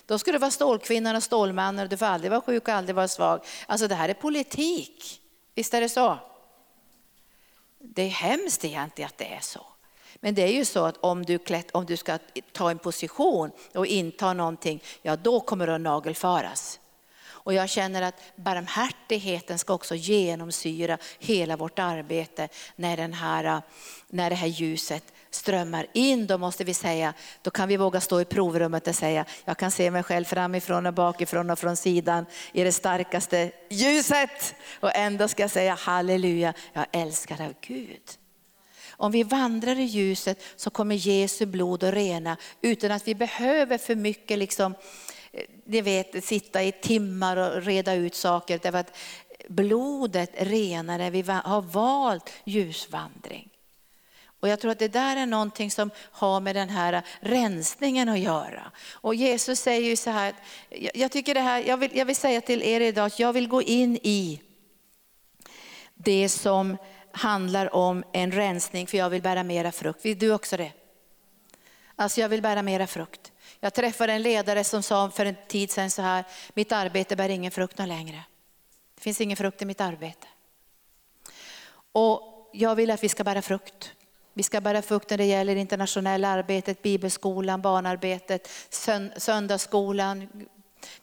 Då 0.06 0.20
ska 0.20 0.32
du 0.32 0.38
vara 0.38 0.52
stålkvinnan 0.52 1.16
och 1.16 1.24
stålmannen 1.24 1.84
och 1.84 1.90
du 1.90 1.98
får 1.98 2.06
aldrig 2.06 2.32
vara 2.32 2.42
sjuk 2.42 2.68
och 2.68 2.74
aldrig 2.74 2.96
vara 2.96 3.08
svag. 3.08 3.46
Alltså 3.66 3.88
det 3.88 3.96
här 3.96 4.10
är 4.10 4.14
politik, 4.14 5.22
visst 5.56 5.74
är 5.74 5.82
det 5.82 5.90
så? 5.90 6.20
Det 7.84 8.02
är 8.02 8.10
hemskt 8.10 8.66
egentligen 8.66 9.08
att 9.08 9.18
det 9.18 9.34
är 9.34 9.40
så. 9.40 9.66
Men 10.16 10.36
det 10.36 10.42
är 10.42 10.54
ju 10.54 10.66
så 10.66 10.86
att 10.86 10.98
om 10.98 11.26
du, 11.26 11.38
klätt, 11.38 11.72
om 11.72 11.86
du 11.86 11.98
ska 11.98 12.18
ta 12.52 12.72
en 12.72 12.80
position 12.80 13.52
och 13.74 13.86
inta 13.86 14.34
någonting, 14.34 14.84
ja 15.02 15.16
då 15.16 15.40
kommer 15.40 15.68
du 15.68 15.74
att 15.74 15.82
nagelfaras. 15.82 16.80
Och 17.26 17.54
jag 17.54 17.70
känner 17.70 18.02
att 18.02 18.22
barmhärtigheten 18.36 19.60
ska 19.60 19.74
också 19.74 19.96
genomsyra 19.96 20.98
hela 21.20 21.58
vårt 21.58 21.80
arbete 21.80 22.50
när, 22.76 22.98
den 22.98 23.14
här, 23.14 23.62
när 24.08 24.30
det 24.30 24.36
här 24.36 24.48
ljuset 24.48 25.13
strömmar 25.36 25.88
in. 25.94 26.28
Då 26.28 26.38
måste 26.38 26.64
vi 26.64 26.74
säga, 26.74 27.14
då 27.42 27.52
kan 27.52 27.68
vi 27.68 27.78
våga 27.78 28.02
stå 28.02 28.22
i 28.22 28.26
provrummet 28.26 28.88
och 28.88 28.96
säga, 28.96 29.26
jag 29.46 29.58
kan 29.58 29.72
se 29.72 29.92
mig 29.92 30.04
själv 30.04 30.26
framifrån 30.26 30.86
och 30.86 30.94
bakifrån 30.94 31.50
och 31.50 31.60
från 31.60 31.76
sidan 31.76 32.26
i 32.52 32.64
det 32.64 32.72
starkaste 32.72 33.52
ljuset. 33.70 34.56
Och 34.80 34.96
ändå 34.96 35.28
ska 35.28 35.44
jag 35.44 35.52
säga 35.52 35.74
halleluja, 35.74 36.54
jag 36.74 36.86
älskar 36.92 37.42
av 37.42 37.54
Gud. 37.62 38.18
Om 38.92 39.12
vi 39.12 39.24
vandrar 39.24 39.80
i 39.80 39.84
ljuset 39.84 40.44
så 40.56 40.70
kommer 40.70 40.96
Jesu 40.96 41.46
blod 41.46 41.84
att 41.84 41.94
rena 41.94 42.38
utan 42.62 42.92
att 42.92 43.08
vi 43.08 43.16
behöver 43.16 43.78
för 43.78 43.96
mycket 43.96 44.40
liksom, 44.40 44.76
eh, 45.32 45.44
ni 45.66 45.82
vet, 45.82 46.26
sitta 46.26 46.64
i 46.64 46.72
timmar 46.72 47.38
och 47.38 47.64
reda 47.64 47.94
ut 47.94 48.16
saker. 48.16 48.60
Därför 48.64 48.78
att 48.78 48.98
blodet 49.50 50.32
renar 50.38 50.98
när 50.98 51.12
vi 51.12 51.22
har 51.22 51.62
valt 51.62 52.30
ljusvandring. 52.44 53.53
Och 54.44 54.50
jag 54.50 54.60
tror 54.60 54.72
att 54.72 54.80
det 54.80 54.88
där 54.88 55.18
är 55.18 55.26
någonting 55.26 55.72
som 55.72 55.92
har 55.98 56.40
med 56.40 56.56
den 56.56 56.70
här 56.70 57.02
rensningen 57.20 58.10
att 58.10 58.20
göra. 58.20 58.72
Och 58.92 59.16
Jesus 59.16 59.60
säger 59.60 59.90
ju 59.90 59.96
så 59.96 60.10
här, 60.10 60.34
jag, 60.94 61.12
tycker 61.12 61.34
det 61.34 61.40
här, 61.40 61.64
jag 61.68 61.78
vill, 61.78 61.98
jag 61.98 62.06
vill 62.06 62.16
säga 62.16 62.42
till 62.42 62.62
er 62.62 62.82
idag 62.82 63.06
att 63.06 63.20
jag 63.20 63.34
vill 63.34 63.48
gå 63.48 63.62
in 63.62 64.00
i 64.04 64.42
det 65.94 66.30
som 66.30 66.78
handlar 67.12 67.76
om 67.76 68.04
en 68.12 68.32
rensning 68.32 68.88
för 68.88 68.98
jag 68.98 69.10
vill 69.10 69.22
bära 69.22 69.44
mera 69.44 69.72
frukt. 69.72 70.06
Vill 70.06 70.20
du 70.20 70.34
också 70.34 70.58
det? 70.58 70.72
Alltså 71.96 72.22
jag 72.22 72.30
vill 72.30 72.42
bära 72.42 72.62
mera 72.62 72.88
frukt. 72.88 73.32
Jag 73.60 73.74
träffade 73.74 74.14
en 74.14 74.22
ledare 74.22 74.64
som 74.64 74.84
sa 74.84 75.10
för 75.10 75.26
en 75.26 75.36
tid 75.48 75.72
sedan 75.72 75.92
så 75.92 76.02
här, 76.02 76.26
mitt 76.54 76.72
arbete 76.72 77.16
bär 77.16 77.30
ingen 77.30 77.52
frukt 77.52 77.80
längre. 77.80 78.24
Det 78.96 79.02
finns 79.02 79.22
ingen 79.22 79.38
frukt 79.38 79.62
i 79.62 79.66
mitt 79.66 79.82
arbete. 79.82 80.28
Och 81.92 82.50
jag 82.54 82.76
vill 82.76 82.92
att 82.92 83.04
vi 83.04 83.10
ska 83.10 83.24
bära 83.24 83.42
frukt. 83.42 83.94
Vi 84.34 84.44
ska 84.44 84.62
bära 84.62 84.82
frukt 84.82 85.10
när 85.10 85.18
det 85.18 85.26
gäller 85.26 85.56
internationella 85.56 86.28
arbetet, 86.28 86.82
bibelskolan, 86.82 87.62
barnarbetet, 87.62 88.50
söndagsskolan. 89.18 90.28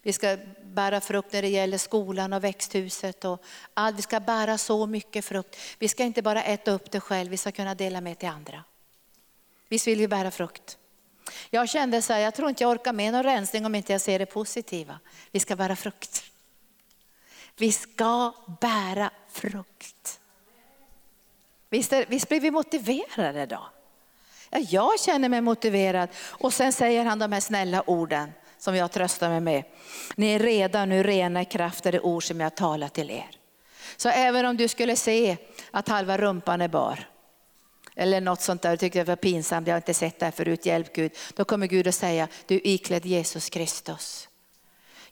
Vi 0.01 0.13
ska 0.13 0.37
bära 0.63 1.01
frukt 1.01 1.33
när 1.33 1.41
det 1.41 1.47
gäller 1.47 1.77
skolan 1.77 2.33
och 2.33 2.43
växthuset. 2.43 3.25
Och 3.25 3.43
allt. 3.73 3.97
Vi 3.97 4.01
ska 4.01 4.19
bära 4.19 4.57
så 4.57 4.85
mycket 4.85 5.25
frukt. 5.25 5.57
Vi 5.79 5.87
ska 5.87 6.03
inte 6.03 6.21
bara 6.21 6.43
äta 6.43 6.71
upp 6.71 6.91
det 6.91 6.99
själv, 6.99 7.31
vi 7.31 7.37
ska 7.37 7.51
kunna 7.51 7.75
dela 7.75 8.01
med 8.01 8.19
till 8.19 8.29
andra. 8.29 8.63
Visst 9.69 9.87
vill 9.87 9.99
vi 9.99 10.07
bära 10.07 10.31
frukt? 10.31 10.77
Jag 11.49 11.69
kände 11.69 12.01
så 12.01 12.13
här, 12.13 12.19
jag 12.19 12.35
tror 12.35 12.49
inte 12.49 12.63
jag 12.63 12.71
orkar 12.71 12.93
med 12.93 13.13
någon 13.13 13.23
rensning 13.23 13.65
om 13.65 13.75
inte 13.75 13.91
jag 13.91 14.01
ser 14.01 14.19
det 14.19 14.25
positiva. 14.25 14.99
Vi 15.31 15.39
ska 15.39 15.55
bära 15.55 15.75
frukt. 15.75 16.23
Vi 17.57 17.71
ska 17.71 18.33
bära 18.61 19.11
frukt. 19.31 20.20
Visst, 21.71 21.93
är, 21.93 22.05
visst 22.07 22.29
blir 22.29 22.39
vi 22.39 22.51
motiverade 22.51 23.45
då? 23.45 23.69
Ja, 24.49 24.59
jag 24.59 24.99
känner 24.99 25.29
mig 25.29 25.41
motiverad. 25.41 26.09
Och 26.15 26.53
sen 26.53 26.73
säger 26.73 27.05
han 27.05 27.19
de 27.19 27.31
här 27.31 27.39
snälla 27.39 27.83
orden 27.87 28.31
som 28.57 28.75
jag 28.75 28.91
tröstar 28.91 29.29
mig 29.29 29.41
med. 29.41 29.63
Ni 30.15 30.33
är 30.33 30.39
redan 30.39 30.89
nu 30.89 31.03
rena 31.03 31.41
i 31.41 31.45
kraft 31.45 31.85
av 31.85 31.91
det 31.91 31.99
ord 31.99 32.23
som 32.23 32.39
jag 32.39 32.55
talar 32.55 32.87
till 32.87 33.09
er. 33.09 33.29
Så 33.97 34.09
även 34.09 34.45
om 34.45 34.57
du 34.57 34.67
skulle 34.67 34.95
se 34.95 35.37
att 35.71 35.87
halva 35.87 36.17
rumpan 36.17 36.61
är 36.61 36.67
bar, 36.67 37.09
eller 37.95 38.21
något 38.21 38.41
sånt 38.41 38.61
där, 38.61 38.71
du 38.71 38.77
tyckte 38.77 38.99
det 38.99 39.03
var 39.03 39.15
pinsamt, 39.15 39.67
jag 39.67 39.73
har 39.73 39.79
inte 39.79 39.93
sett 39.93 40.19
det 40.19 40.25
här 40.25 40.31
förut, 40.31 40.65
hjälp 40.65 40.93
Gud. 40.93 41.11
Då 41.35 41.45
kommer 41.45 41.67
Gud 41.67 41.87
att 41.87 41.95
säga, 41.95 42.27
du 42.45 42.55
är 42.55 42.67
iklädd 42.67 43.05
Jesus 43.05 43.49
Kristus. 43.49 44.29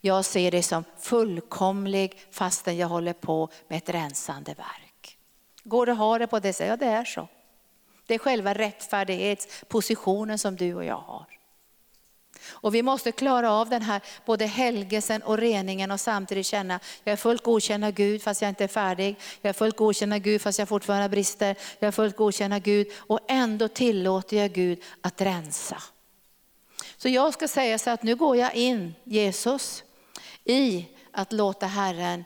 Jag 0.01 0.25
ser 0.25 0.51
dig 0.51 0.63
som 0.63 0.83
fullkomlig 0.99 2.21
fastän 2.31 2.77
jag 2.77 2.87
håller 2.87 3.13
på 3.13 3.49
med 3.67 3.77
ett 3.77 3.89
rensande 3.89 4.53
verk. 4.53 4.88
Går 5.69 5.85
det 5.85 5.91
att 5.91 5.97
ha 5.97 6.19
det 6.19 6.27
på 6.27 6.39
det 6.39 6.53
sättet? 6.53 6.67
Ja, 6.67 6.75
det 6.75 6.93
är 6.93 7.05
så. 7.05 7.27
Det 8.07 8.13
är 8.13 8.19
själva 8.19 8.53
rättfärdighetspositionen 8.53 10.39
som 10.39 10.55
du 10.55 10.75
och 10.75 10.85
jag 10.85 10.97
har. 10.97 11.25
Och 12.49 12.75
vi 12.75 12.83
måste 12.83 13.11
klara 13.11 13.51
av 13.51 13.69
den 13.69 13.81
här 13.81 14.01
både 14.25 14.45
helgelsen 14.45 15.21
och 15.21 15.37
reningen 15.37 15.91
och 15.91 15.99
samtidigt 15.99 16.45
känna, 16.45 16.79
jag 17.03 17.13
är 17.13 17.17
fullt 17.17 17.43
godkänd 17.43 17.85
av 17.85 17.91
Gud 17.91 18.23
fast 18.23 18.41
jag 18.41 18.49
inte 18.49 18.63
är 18.63 18.67
färdig. 18.67 19.15
Jag 19.41 19.49
är 19.49 19.53
fullt 19.53 19.77
godkänd 19.77 20.13
av 20.13 20.19
Gud 20.19 20.41
fast 20.41 20.59
jag 20.59 20.69
fortfarande 20.69 21.03
har 21.03 21.09
brister. 21.09 21.55
Jag 21.79 21.87
är 21.87 21.91
fullt 21.91 22.15
godkänd 22.15 22.53
av 22.53 22.59
Gud 22.59 22.87
och 22.97 23.19
ändå 23.27 23.67
tillåter 23.67 24.37
jag 24.37 24.51
Gud 24.51 24.83
att 25.01 25.21
rensa. 25.21 25.83
Så 26.97 27.09
jag 27.09 27.33
ska 27.33 27.47
säga 27.47 27.79
så 27.79 27.89
att 27.89 28.03
nu 28.03 28.15
går 28.15 28.35
jag 28.35 28.55
in, 28.55 28.95
Jesus, 29.03 29.83
i 30.43 30.85
att 31.11 31.31
låta 31.31 31.65
Herren 31.65 32.23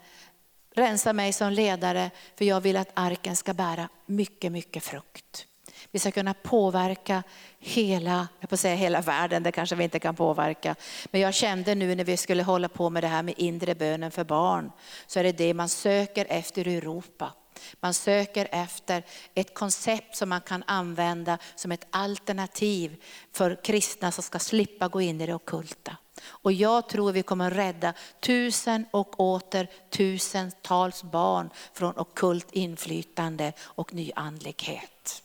rensa 0.76 1.14
mig 1.14 1.34
som 1.34 1.52
ledare, 1.52 2.12
för 2.36 2.46
jag 2.46 2.62
vill 2.62 2.78
att 2.78 2.92
arken 2.94 3.36
ska 3.36 3.54
bära 3.54 3.90
mycket, 4.06 4.52
mycket 4.52 4.84
frukt. 4.84 5.48
Vi 5.92 6.00
ska 6.00 6.12
kunna 6.12 6.34
påverka 6.34 7.24
hela, 7.60 8.28
jag 8.40 8.50
får 8.50 8.58
säga 8.58 8.76
hela 8.76 9.02
världen, 9.02 9.44
det 9.44 9.52
kanske 9.52 9.76
vi 9.76 9.84
inte 9.84 10.00
kan 10.00 10.16
påverka. 10.16 10.76
Men 11.12 11.22
jag 11.22 11.34
kände 11.34 11.76
nu 11.76 11.96
när 11.96 12.04
vi 12.04 12.18
skulle 12.18 12.44
hålla 12.44 12.70
på 12.70 12.90
med 12.90 13.04
det 13.04 13.08
här 13.08 13.24
med 13.24 13.34
inre 13.38 13.76
bönen 13.76 14.12
för 14.12 14.24
barn, 14.24 14.72
så 15.08 15.20
är 15.20 15.24
det 15.24 15.32
det 15.32 15.54
man 15.54 15.70
söker 15.70 16.26
efter 16.30 16.68
i 16.68 16.76
Europa. 16.76 17.34
Man 17.80 17.94
söker 17.94 18.48
efter 18.52 19.04
ett 19.34 19.54
koncept 19.54 20.16
som 20.16 20.30
man 20.30 20.42
kan 20.42 20.64
använda 20.68 21.38
som 21.56 21.72
ett 21.72 21.88
alternativ 21.90 23.04
för 23.32 23.64
kristna 23.64 24.12
som 24.12 24.24
ska 24.24 24.40
slippa 24.40 24.88
gå 24.88 25.02
in 25.02 25.22
i 25.22 25.26
det 25.26 25.34
okulta. 25.34 25.98
Och 26.26 26.52
jag 26.52 26.90
tror 26.90 27.12
vi 27.12 27.24
kommer 27.24 27.52
rädda 27.52 27.94
tusen 28.20 28.86
och 28.92 29.20
åter 29.20 29.68
tusentals 29.90 31.04
barn 31.04 31.50
från 31.74 31.98
okult 31.98 32.48
inflytande 32.52 33.54
och 33.60 33.94
nyandlighet. 33.94 35.24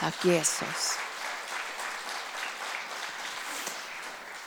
Tack 0.00 0.24
Jesus. 0.24 0.98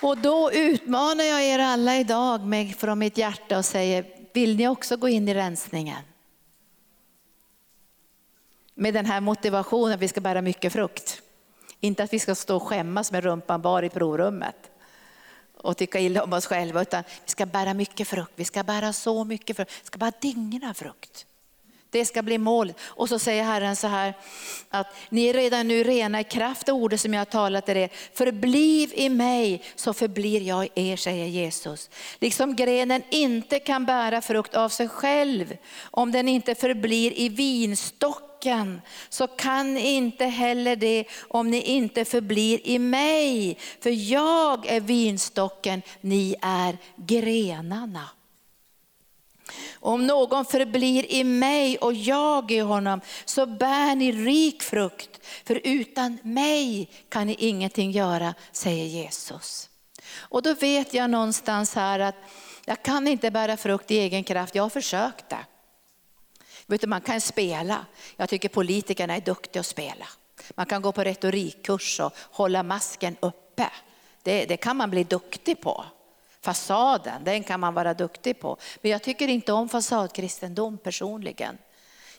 Och 0.02 0.18
då 0.18 0.52
utmanar 0.52 1.24
jag 1.24 1.44
er 1.44 1.60
alla 1.60 1.98
idag 1.98 2.46
med, 2.46 2.76
från 2.76 3.00
mitt 3.00 3.18
hjärta 3.18 3.58
och 3.58 3.66
säger, 3.66 4.06
vill 4.34 4.56
ni 4.56 4.68
också 4.68 4.98
gå 4.98 5.10
in 5.10 5.30
i 5.30 5.34
rensningen? 5.34 6.04
Med 8.74 8.94
den 8.94 9.06
här 9.06 9.22
motivationen 9.22 9.94
att 9.94 10.00
vi 10.00 10.08
ska 10.08 10.22
bära 10.22 10.42
mycket 10.42 10.74
frukt. 10.74 11.22
Inte 11.80 12.04
att 12.04 12.14
vi 12.14 12.20
ska 12.20 12.36
stå 12.36 12.56
och 12.56 12.64
skämmas 12.64 13.12
med 13.12 13.24
rumpan 13.24 13.62
bar 13.62 13.84
i 13.84 13.90
provrummet 13.90 14.72
och 15.58 15.78
tycka 15.78 16.00
illa 16.00 16.24
om 16.24 16.34
oss 16.34 16.46
själva, 16.46 16.82
utan 16.82 17.04
vi 17.26 17.32
ska 17.32 17.46
bära 17.46 17.74
mycket 17.74 18.08
frukt. 18.08 18.32
Vi 18.36 18.46
ska 18.46 18.64
bära 18.64 18.94
så 18.94 19.24
mycket 19.24 19.56
frukt. 19.56 19.72
Vi 19.82 19.88
ska 19.88 19.98
bara 19.98 20.12
digna 20.22 20.74
frukt. 20.74 21.26
Det 21.90 22.06
ska 22.06 22.22
bli 22.22 22.38
målet. 22.38 22.76
Och 22.82 23.10
så 23.10 23.20
säger 23.20 23.44
Herren 23.44 23.76
så 23.76 23.88
här, 23.88 24.14
att 24.70 24.88
ni 25.10 25.26
är 25.26 25.34
redan 25.34 25.68
nu 25.68 25.84
rena 25.84 26.20
i 26.20 26.24
kraft 26.24 26.70
av 26.70 26.76
ordet 26.76 27.02
som 27.02 27.14
jag 27.14 27.22
har 27.22 27.26
talat 27.26 27.66
till 27.66 27.78
er. 27.78 27.90
Förbliv 28.14 28.92
i 28.94 29.10
mig 29.10 29.64
så 29.76 29.94
förblir 29.94 30.42
jag 30.42 30.66
i 30.66 30.70
er, 30.74 30.96
säger 30.98 31.26
Jesus. 31.26 31.90
Liksom 32.20 32.56
grenen 32.56 33.02
inte 33.10 33.60
kan 33.60 33.86
bära 33.86 34.22
frukt 34.22 34.56
av 34.56 34.70
sig 34.70 34.90
själv 34.90 35.58
om 35.82 36.12
den 36.12 36.28
inte 36.28 36.56
förblir 36.56 37.20
i 37.20 37.30
vinstocken 37.30 38.35
så 39.10 39.28
kan 39.28 39.78
inte 39.78 40.26
heller 40.26 40.76
det 40.76 41.06
om 41.28 41.52
ni 41.52 41.62
inte 41.62 42.06
förblir 42.06 42.60
i 42.64 42.80
mig. 42.80 43.58
För 43.80 44.12
jag 44.12 44.66
är 44.66 44.80
vinstocken, 44.80 45.82
ni 46.02 46.36
är 46.42 46.78
grenarna. 46.96 48.10
Om 49.74 50.08
någon 50.08 50.46
förblir 50.46 51.12
i 51.12 51.24
mig 51.24 51.78
och 51.78 51.94
jag 51.94 52.52
i 52.52 52.60
honom 52.60 53.02
så 53.26 53.46
bär 53.46 53.96
ni 53.96 54.12
rik 54.12 54.64
frukt. 54.64 55.26
För 55.46 55.62
utan 55.64 56.18
mig 56.24 56.90
kan 57.10 57.28
ni 57.28 57.36
ingenting 57.40 57.92
göra, 57.92 58.34
säger 58.52 58.86
Jesus. 58.86 59.70
Och 60.18 60.42
då 60.42 60.54
vet 60.54 60.94
jag 60.94 61.10
någonstans 61.10 61.76
här 61.76 62.00
att 62.00 62.16
jag 62.66 62.84
kan 62.84 63.08
inte 63.08 63.32
bära 63.32 63.58
frukt 63.58 63.92
i 63.92 63.98
egen 63.98 64.24
kraft, 64.24 64.56
jag 64.56 64.64
har 64.64 64.70
försökt 64.70 65.30
det. 65.30 65.46
Vet 66.68 66.82
du, 66.82 66.88
man 66.88 67.02
kan 67.02 67.22
spela, 67.22 67.86
jag 68.16 68.30
tycker 68.30 68.50
politikerna 68.50 69.16
är 69.16 69.22
duktiga 69.22 69.60
att 69.60 69.66
spela. 69.66 70.08
Man 70.56 70.66
kan 70.66 70.82
gå 70.82 70.92
på 70.92 71.04
retorikkurs 71.04 72.00
och 72.00 72.14
hålla 72.32 72.64
masken 72.64 73.18
uppe. 73.20 73.70
Det, 74.24 74.46
det 74.46 74.58
kan 74.58 74.78
man 74.78 74.90
bli 74.90 75.04
duktig 75.04 75.62
på. 75.62 75.86
Fasaden, 76.42 77.24
den 77.24 77.44
kan 77.44 77.60
man 77.60 77.74
vara 77.74 77.94
duktig 77.94 78.40
på. 78.40 78.58
Men 78.82 78.92
jag 78.92 79.04
tycker 79.04 79.28
inte 79.28 79.54
om 79.54 79.70
fasadkristendom 79.70 80.78
personligen. 80.78 81.58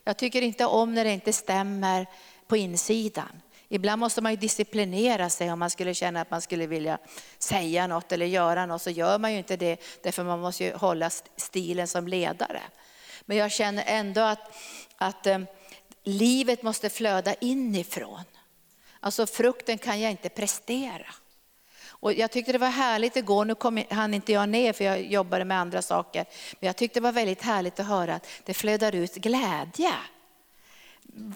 Jag 0.05 0.17
tycker 0.17 0.43
inte 0.43 0.67
om 0.67 0.95
när 0.95 1.05
det 1.05 1.11
inte 1.13 1.33
stämmer 1.33 2.07
på 2.47 2.57
insidan. 2.57 3.43
Ibland 3.69 4.01
måste 4.01 4.21
man 4.21 4.33
ju 4.33 4.37
disciplinera 4.37 5.31
sig 5.31 5.53
om 5.53 5.59
man 5.59 5.71
skulle 5.71 5.95
känna 5.95 6.21
att 6.21 6.31
man 6.31 6.43
skulle 6.43 6.67
vilja 6.67 6.99
säga 7.39 7.87
något 7.87 8.13
eller 8.13 8.27
göra 8.27 8.67
något, 8.67 8.83
så 8.83 8.91
gör 8.91 9.19
man 9.19 9.33
ju 9.33 9.39
inte 9.39 9.57
det, 9.57 9.77
därför 10.03 10.25
man 10.25 10.41
måste 10.41 10.65
ju 10.65 10.75
hålla 10.75 11.11
stilen 11.37 11.89
som 11.89 12.09
ledare. 12.09 12.63
Men 13.27 13.37
jag 13.37 13.53
känner 13.53 13.85
ändå 13.87 14.21
att, 14.21 14.57
att 14.97 15.27
eh, 15.27 15.39
livet 16.05 16.63
måste 16.63 16.91
flöda 16.91 17.35
inifrån. 17.35 18.25
Alltså 19.01 19.27
frukten 19.27 19.79
kan 19.79 20.01
jag 20.01 20.11
inte 20.11 20.29
prestera. 20.29 21.07
Och 21.89 22.13
jag 22.13 22.31
tyckte 22.31 22.53
det 22.53 22.59
var 22.59 22.69
härligt 22.69 23.17
igår, 23.17 23.45
nu 23.45 23.55
kom, 23.55 23.83
han 23.91 24.15
inte 24.15 24.33
jag 24.33 24.49
ner 24.49 24.73
för 24.73 24.85
jag 24.85 25.05
jobbade 25.05 25.45
med 25.45 25.61
andra 25.61 25.83
saker. 25.83 26.25
Men 26.61 26.67
jag 26.67 26.77
tyckte 26.77 27.01
det 27.01 27.05
var 27.05 27.13
väldigt 27.13 27.43
härligt 27.43 27.81
att 27.81 27.87
höra 27.87 28.15
att 28.15 28.27
det 28.45 28.55
flödar 28.55 28.95
ut 28.95 29.15
glädje. 29.15 29.93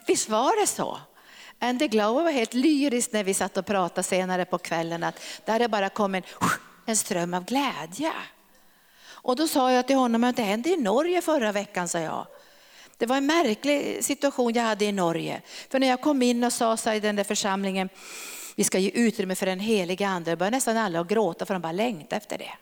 Visst 0.07 0.29
var 0.29 0.61
det 0.61 0.67
så? 0.67 1.01
Andy 1.59 1.89
Glover 1.89 2.23
var 2.23 2.31
helt 2.31 2.55
lyrisk 2.55 3.13
när 3.13 3.25
vi 3.25 3.35
satt 3.35 3.57
och 3.57 3.67
pratade 3.67 4.03
senare 4.03 4.45
på 4.45 4.59
kvällen 4.59 5.03
att 5.03 5.21
där 5.45 5.59
det 5.59 5.69
bara 5.69 5.89
kommit 5.89 6.25
en 6.87 6.97
ström 6.97 7.35
av 7.35 7.45
glädje. 7.45 8.13
Och 9.23 9.37
då 9.37 9.49
sa 9.49 9.73
jag 9.73 9.87
till 9.87 9.97
honom 9.97 10.25
att 10.25 10.37
det 10.37 10.43
hände 10.43 10.69
i 10.69 10.77
Norge 10.77 11.23
förra 11.23 11.53
veckan, 11.53 11.89
sa 11.89 11.99
jag. 11.99 12.27
Det 12.97 13.07
var 13.07 13.17
en 13.17 13.27
märklig 13.27 14.05
situation 14.05 14.53
jag 14.53 14.63
hade 14.63 14.85
i 14.85 14.93
Norge. 14.93 15.43
För 15.71 15.79
när 15.79 15.89
jag 15.89 16.01
kom 16.01 16.23
in 16.23 16.45
och 16.45 16.53
sa 16.53 16.77
så 16.77 16.93
i 16.93 17.01
den 17.01 17.17
där 17.17 17.25
församlingen, 17.25 17.89
vi 18.57 18.65
ska 18.65 18.79
ge 18.79 18.91
utrymme 18.91 19.35
för 19.35 19.47
den 19.47 19.61
heliga 19.61 20.09
ande. 20.09 20.31
Då 20.31 20.37
började 20.37 20.57
nästan 20.57 20.77
alla 20.77 21.01
att 21.01 21.09
gråta 21.09 21.47
för 21.47 21.55
de 21.55 21.63
bara 21.63 21.73
längtade 21.73 22.17
efter 22.17 22.39
det. 22.39 22.53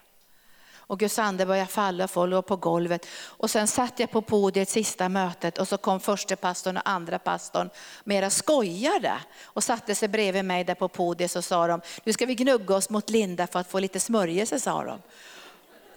Och 0.89 0.99
Guds 0.99 1.19
ande 1.19 1.47
började 1.47 1.71
falla, 1.71 2.05
och 2.05 2.11
folk 2.11 2.31
låg 2.31 2.47
på 2.47 2.57
golvet. 2.57 3.07
Och 3.25 3.51
sen 3.51 3.67
satt 3.69 4.01
jag 4.01 4.11
på 4.11 4.23
podiet 4.23 4.69
sista 4.69 5.09
mötet 5.09 5.59
och 5.59 5.69
så 5.69 5.77
kom 5.77 6.01
första 6.01 6.37
pastorn 6.37 6.77
och 6.77 6.89
andra 6.89 7.19
pastorn 7.19 7.71
mera 8.05 8.31
skojade 8.31 9.13
och 9.43 9.65
satte 9.65 9.95
sig 9.95 10.09
bredvid 10.09 10.45
mig 10.45 10.65
där 10.65 10.75
på 10.75 10.89
podiet 10.89 11.37
och 11.37 11.45
sa 11.45 11.67
de, 11.67 11.81
nu 12.05 12.13
ska 12.13 12.27
vi 12.27 12.35
gnugga 12.35 12.77
oss 12.77 12.91
mot 12.91 13.11
Linda 13.11 13.47
för 13.47 13.59
att 13.59 13.71
få 13.71 13.79
lite 13.79 14.01
smörjelse 14.01 14.61
sa 14.61 14.85
de. 14.85 14.99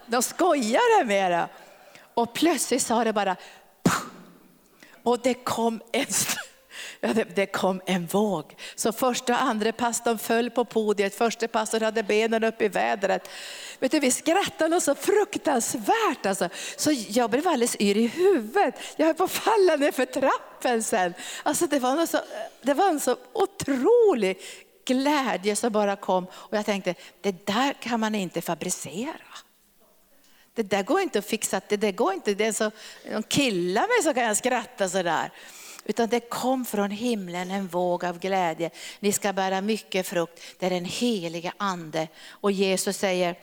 De 0.06 0.22
skojade 0.22 1.06
med 1.06 1.32
det. 1.32 1.48
Och 2.14 2.34
plötsligt 2.34 2.82
sa 2.82 3.04
det 3.04 3.14
bara, 3.14 3.36
och 5.04 5.20
det 5.20 5.34
kom 5.34 5.82
en 5.92 6.06
Ja, 7.00 7.14
det, 7.14 7.24
det, 7.24 7.46
kom 7.46 7.82
en 7.86 8.06
våg. 8.06 8.56
Så 8.76 8.92
första 8.92 9.34
och 9.34 9.42
andra 9.42 9.72
pastorn 9.72 10.18
föll 10.18 10.50
på 10.50 10.66
podiet, 10.66 11.16
första 11.16 11.48
pastorn 11.48 11.84
hade 11.84 12.04
benen 12.04 12.44
upp 12.44 12.62
i 12.62 12.68
vädret. 12.68 13.30
Vet 13.80 13.92
du, 13.92 14.00
vi 14.00 14.12
skrattade 14.12 14.82
så 14.82 14.96
fruktansvärt. 14.96 16.26
Alltså. 16.26 16.50
Så 16.78 16.92
jag 17.08 17.30
blev 17.30 17.48
alldeles 17.48 17.76
yr 17.80 17.98
i 17.98 18.08
huvudet. 18.08 18.76
Jag 18.96 19.06
höll 19.06 19.16
på 19.16 19.24
att 19.24 19.32
falla 19.32 19.76
ner 19.76 19.92
för 19.92 20.06
trappen 20.06 20.84
sen. 20.84 21.14
Alltså, 21.44 21.68
det, 21.68 21.80
var 21.80 22.06
så, 22.06 22.18
det 22.62 22.74
var 22.74 22.90
en 22.90 23.00
så 23.00 23.16
otrolig 23.34 24.42
glädje 24.86 25.56
som 25.56 25.72
bara 25.72 25.96
kom. 25.96 26.28
Och 26.32 26.58
jag 26.58 26.66
tänkte, 26.66 26.96
det 27.22 27.46
där 27.46 27.74
kan 27.74 28.00
man 28.00 28.16
inte 28.16 28.42
fabricera. 28.42 29.38
Det 30.54 30.64
där 30.64 30.84
går 30.84 31.02
inte 31.02 31.20
att 31.20 31.26
fixa, 31.26 31.62
det 31.68 31.78
där 31.78 31.92
går 31.92 32.14
inte, 32.14 32.34
det 32.34 32.46
är 32.46 32.52
så, 32.52 32.72
de 33.12 33.24
killar 33.24 33.82
mig 33.82 34.04
så 34.04 34.14
kan 34.14 34.24
jag 34.24 34.38
skratta 34.38 34.90
sådär. 34.90 35.32
Utan 35.86 36.10
det 36.10 36.20
kom 36.20 36.66
från 36.66 36.92
himlen 36.92 37.52
en 37.52 37.68
våg 37.68 38.06
av 38.06 38.20
glädje. 38.20 38.70
Ni 39.00 39.12
ska 39.12 39.34
bära 39.34 39.62
mycket 39.62 40.08
frukt. 40.08 40.42
Det 40.60 40.66
är 40.66 40.70
den 40.70 40.86
heliga 40.86 41.54
ande. 41.58 42.08
Och 42.30 42.52
Jesus 42.52 42.98
säger, 42.98 43.36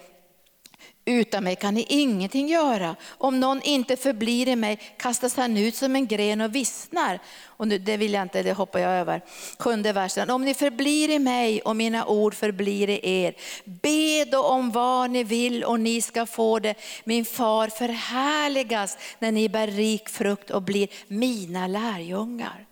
utan 1.09 1.45
mig 1.45 1.57
kan 1.57 1.75
ni 1.75 1.87
ingenting 1.89 2.49
göra. 2.49 2.97
Om 3.09 3.41
någon 3.41 3.63
inte 3.63 3.97
förblir 3.97 4.49
i 4.49 4.57
mig 4.57 4.79
kastas 4.97 5.37
han 5.37 5.57
ut 5.57 5.75
som 5.75 5.97
en 5.97 6.07
gren 6.07 6.41
och 6.41 6.55
vissnar. 6.55 7.19
Och 7.45 7.69
nu, 7.69 7.79
det 7.79 7.97
vill 7.97 8.13
jag 8.13 8.23
inte, 8.23 8.43
det 8.43 8.53
hoppar 8.53 8.79
jag 8.79 8.93
över. 8.93 9.23
Sjunde 9.59 9.93
versen. 9.93 10.31
Om 10.31 10.45
ni 10.45 10.55
förblir 10.55 11.11
i 11.11 11.19
mig 11.19 11.61
och 11.61 11.77
mina 11.77 12.07
ord 12.07 12.35
förblir 12.35 12.91
i 12.91 13.01
er. 13.03 13.35
Be 13.65 14.25
då 14.25 14.43
om 14.43 14.71
vad 14.71 15.11
ni 15.11 15.25
vill 15.25 15.65
och 15.65 15.81
ni 15.81 16.03
ska 16.03 16.27
få 16.27 16.59
det. 16.59 16.75
Min 17.05 17.25
far 17.25 17.69
förhärligas 17.69 18.99
när 19.19 19.33
ni 19.33 19.49
bär 19.49 19.67
rik 19.67 20.09
frukt 20.09 20.51
och 20.51 20.63
blir 20.63 20.89
mina 21.09 21.67
lärjungar. 21.67 22.67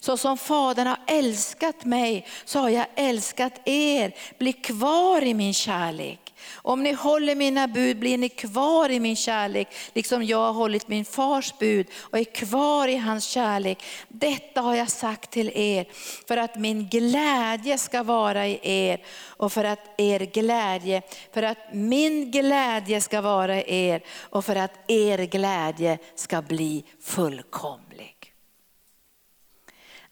Så 0.00 0.16
som 0.16 0.38
Fadern 0.38 0.86
har 0.86 0.98
älskat 1.06 1.84
mig 1.84 2.26
så 2.44 2.58
har 2.58 2.68
jag 2.68 2.86
älskat 2.94 3.52
er. 3.64 4.14
Bli 4.38 4.52
kvar 4.52 5.22
i 5.22 5.34
min 5.34 5.54
kärlek. 5.54 6.21
Om 6.54 6.82
ni 6.82 6.92
håller 6.92 7.34
mina 7.34 7.68
bud 7.68 7.98
blir 7.98 8.18
ni 8.18 8.28
kvar 8.28 8.90
i 8.90 9.00
min 9.00 9.16
kärlek, 9.16 9.68
liksom 9.92 10.24
jag 10.24 10.38
har 10.38 10.52
hållit 10.52 10.88
min 10.88 11.04
fars 11.04 11.54
bud 11.58 11.86
och 12.00 12.18
är 12.18 12.24
kvar 12.24 12.88
i 12.88 12.96
hans 12.96 13.24
kärlek. 13.24 13.84
Detta 14.08 14.60
har 14.60 14.74
jag 14.74 14.90
sagt 14.90 15.30
till 15.30 15.50
er 15.54 15.86
för 16.28 16.36
att 16.36 16.56
min 16.56 16.88
glädje 16.88 17.78
ska 17.78 18.02
vara 18.02 18.46
i 18.46 18.60
er 18.62 19.04
och 19.26 19.52
för 19.52 19.64
att 19.64 20.00
er 20.00 20.20
glädje, 20.20 21.02
för 21.34 21.42
att 21.42 21.58
min 21.72 22.30
glädje 22.30 23.00
ska 23.00 23.20
vara 23.20 23.62
i 23.62 23.86
er 23.88 24.02
och 24.20 24.44
för 24.44 24.56
att 24.56 24.72
er 24.86 25.18
glädje 25.18 25.98
ska 26.14 26.42
bli 26.42 26.84
fullkomlig. 27.00 28.32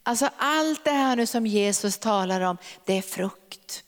Alltså 0.03 0.31
allt 0.37 0.85
det 0.85 0.91
här 0.91 1.17
nu 1.17 1.27
som 1.27 1.47
Jesus 1.47 1.99
talar 1.99 2.41
om, 2.41 2.57
det 2.85 2.99
är 2.99 3.03
frukt. 3.03 3.85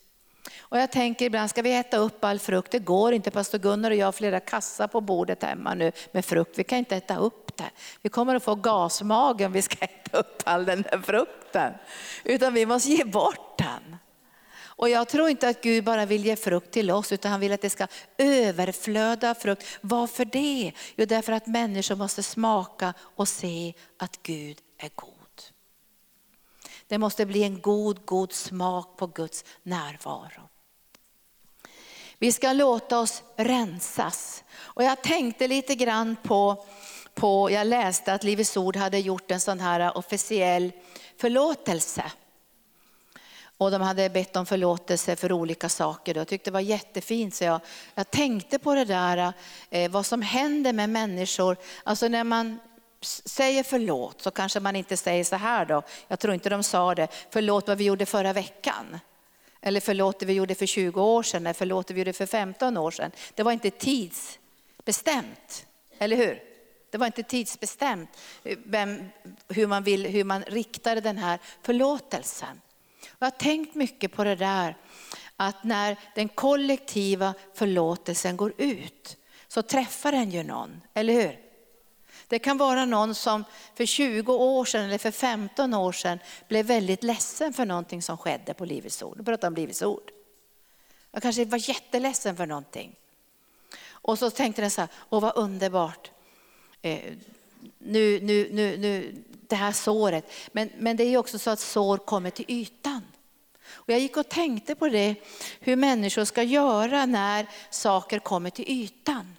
Och 0.72 0.78
jag 0.78 0.90
tänker 0.92 1.24
ibland, 1.24 1.50
ska 1.50 1.62
vi 1.62 1.74
äta 1.74 1.96
upp 1.96 2.24
all 2.24 2.38
frukt? 2.38 2.72
Det 2.72 2.78
går 2.78 3.12
inte. 3.12 3.30
Pastor 3.30 3.58
Gunnar 3.58 3.90
och 3.90 3.96
jag 3.96 4.06
har 4.06 4.12
flera 4.12 4.40
kassar 4.40 4.88
på 4.88 5.00
bordet 5.00 5.42
hemma 5.42 5.74
nu 5.74 5.92
med 6.12 6.24
frukt. 6.24 6.58
Vi 6.58 6.64
kan 6.64 6.78
inte 6.78 6.96
äta 6.96 7.16
upp 7.16 7.56
det. 7.56 7.70
Vi 8.02 8.08
kommer 8.08 8.34
att 8.34 8.42
få 8.42 8.54
gasmage 8.54 9.40
om 9.40 9.52
vi 9.52 9.62
ska 9.62 9.84
äta 9.84 10.18
upp 10.18 10.42
all 10.44 10.64
den 10.64 10.82
där 10.82 10.98
frukten. 10.98 11.72
Utan 12.24 12.54
vi 12.54 12.66
måste 12.66 12.90
ge 12.90 13.04
bort 13.04 13.58
den. 13.58 13.96
Och 14.64 14.88
jag 14.88 15.08
tror 15.08 15.28
inte 15.28 15.48
att 15.48 15.62
Gud 15.62 15.84
bara 15.84 16.06
vill 16.06 16.26
ge 16.26 16.36
frukt 16.36 16.70
till 16.70 16.90
oss, 16.90 17.12
utan 17.12 17.30
han 17.30 17.40
vill 17.40 17.52
att 17.52 17.62
det 17.62 17.70
ska 17.70 17.86
överflöda 18.18 19.34
frukt. 19.34 19.64
Varför 19.80 20.24
det? 20.24 20.72
Jo, 20.96 21.04
därför 21.04 21.32
att 21.32 21.46
människor 21.46 21.96
måste 21.96 22.22
smaka 22.22 22.94
och 23.00 23.28
se 23.28 23.74
att 23.96 24.22
Gud 24.22 24.58
är 24.78 24.90
god. 24.94 25.42
Det 26.86 26.98
måste 26.98 27.26
bli 27.26 27.42
en 27.42 27.60
god, 27.60 28.06
god 28.06 28.32
smak 28.32 28.96
på 28.96 29.06
Guds 29.06 29.44
närvaro. 29.62 30.48
Vi 32.22 32.32
ska 32.32 32.52
låta 32.52 32.98
oss 32.98 33.22
rensas. 33.36 34.44
Och 34.54 34.84
jag 34.84 35.02
tänkte 35.02 35.48
lite 35.48 35.74
grann 35.74 36.16
på, 36.22 36.64
på 37.14 37.50
jag 37.50 37.66
läste 37.66 38.12
att 38.12 38.24
Livets 38.24 38.56
Ord 38.56 38.76
hade 38.76 38.98
gjort 38.98 39.30
en 39.30 39.40
sån 39.40 39.60
här 39.60 39.96
officiell 39.96 40.72
förlåtelse. 41.16 42.04
Och 43.56 43.70
de 43.70 43.80
hade 43.80 44.10
bett 44.10 44.36
om 44.36 44.46
förlåtelse 44.46 45.16
för 45.16 45.32
olika 45.32 45.68
saker. 45.68 46.14
Jag 46.16 46.28
tyckte 46.28 46.50
det 46.50 46.54
var 46.54 46.60
jättefint. 46.60 47.34
Så 47.34 47.44
jag, 47.44 47.60
jag 47.94 48.10
tänkte 48.10 48.58
på 48.58 48.74
det 48.74 48.84
där, 48.84 49.32
eh, 49.70 49.90
vad 49.90 50.06
som 50.06 50.22
händer 50.22 50.72
med 50.72 50.90
människor. 50.90 51.56
Alltså 51.84 52.08
när 52.08 52.24
man 52.24 52.58
säger 53.24 53.62
förlåt 53.62 54.22
så 54.22 54.30
kanske 54.30 54.60
man 54.60 54.76
inte 54.76 54.96
säger 54.96 55.24
så 55.24 55.36
här 55.36 55.64
då. 55.64 55.82
Jag 56.08 56.18
tror 56.18 56.34
inte 56.34 56.48
de 56.48 56.62
sa 56.62 56.94
det, 56.94 57.08
förlåt 57.30 57.68
vad 57.68 57.78
vi 57.78 57.84
gjorde 57.84 58.06
förra 58.06 58.32
veckan. 58.32 58.98
Eller 59.62 59.80
förlåt 59.80 60.18
det 60.18 60.26
vi 60.26 60.32
gjorde 60.32 60.54
för 60.54 60.66
20 60.66 61.02
år 61.02 61.22
sedan, 61.22 61.46
eller 61.46 61.54
förlåt 61.54 61.86
det 61.86 61.94
vi 61.94 62.00
gjorde 62.00 62.12
för 62.12 62.26
15 62.26 62.76
år 62.76 62.90
sedan. 62.90 63.10
Det 63.34 63.42
var 63.42 63.52
inte 63.52 63.70
tidsbestämt, 63.70 65.66
eller 65.98 66.16
hur? 66.16 66.42
Det 66.90 66.98
var 66.98 67.06
inte 67.06 67.22
tidsbestämt 67.22 68.08
eh, 68.44 68.58
vem, 68.64 69.08
hur, 69.48 69.66
man 69.66 69.82
vill, 69.82 70.06
hur 70.06 70.24
man 70.24 70.42
riktade 70.42 71.00
den 71.00 71.18
här 71.18 71.38
förlåtelsen. 71.62 72.60
Jag 73.18 73.26
har 73.26 73.30
tänkt 73.30 73.74
mycket 73.74 74.12
på 74.12 74.24
det 74.24 74.36
där, 74.36 74.76
att 75.36 75.64
när 75.64 75.96
den 76.14 76.28
kollektiva 76.28 77.34
förlåtelsen 77.54 78.36
går 78.36 78.52
ut 78.56 79.16
så 79.48 79.62
träffar 79.62 80.12
den 80.12 80.30
ju 80.30 80.42
någon, 80.42 80.80
eller 80.94 81.12
hur? 81.12 81.51
Det 82.32 82.38
kan 82.38 82.58
vara 82.58 82.84
någon 82.84 83.14
som 83.14 83.44
för 83.74 83.86
20 83.86 84.32
år 84.32 84.64
sedan 84.64 84.84
eller 84.84 84.98
för 84.98 85.10
15 85.10 85.74
år 85.74 85.92
sedan 85.92 86.18
blev 86.48 86.66
väldigt 86.66 87.02
ledsen 87.02 87.52
för 87.52 87.64
någonting 87.64 88.02
som 88.02 88.18
skedde 88.18 88.54
på 88.54 88.64
Livets 88.64 89.02
Ord. 89.02 89.18
Nu 89.18 89.24
pratar 89.24 89.48
om 89.48 89.54
Livets 89.54 89.82
Ord. 89.82 90.10
Jag 91.10 91.22
kanske 91.22 91.44
var 91.44 91.68
jätteledsen 91.68 92.36
för 92.36 92.46
någonting. 92.46 92.96
Och 93.86 94.18
så 94.18 94.30
tänkte 94.30 94.62
den 94.62 94.70
så 94.70 94.80
här, 94.80 94.90
åh 95.10 95.20
vad 95.20 95.36
underbart. 95.36 96.10
Eh, 96.82 97.12
nu, 97.78 98.20
nu, 98.20 98.48
nu, 98.52 98.76
nu, 98.76 99.22
det 99.48 99.56
här 99.56 99.72
såret. 99.72 100.32
Men, 100.52 100.70
men 100.78 100.96
det 100.96 101.04
är 101.04 101.16
också 101.18 101.38
så 101.38 101.50
att 101.50 101.60
sår 101.60 101.98
kommer 101.98 102.30
till 102.30 102.46
ytan. 102.48 103.02
Och 103.70 103.90
jag 103.92 104.00
gick 104.00 104.16
och 104.16 104.28
tänkte 104.28 104.74
på 104.74 104.88
det, 104.88 105.14
hur 105.60 105.76
människor 105.76 106.24
ska 106.24 106.42
göra 106.42 107.06
när 107.06 107.46
saker 107.70 108.18
kommer 108.18 108.50
till 108.50 108.68
ytan. 108.68 109.36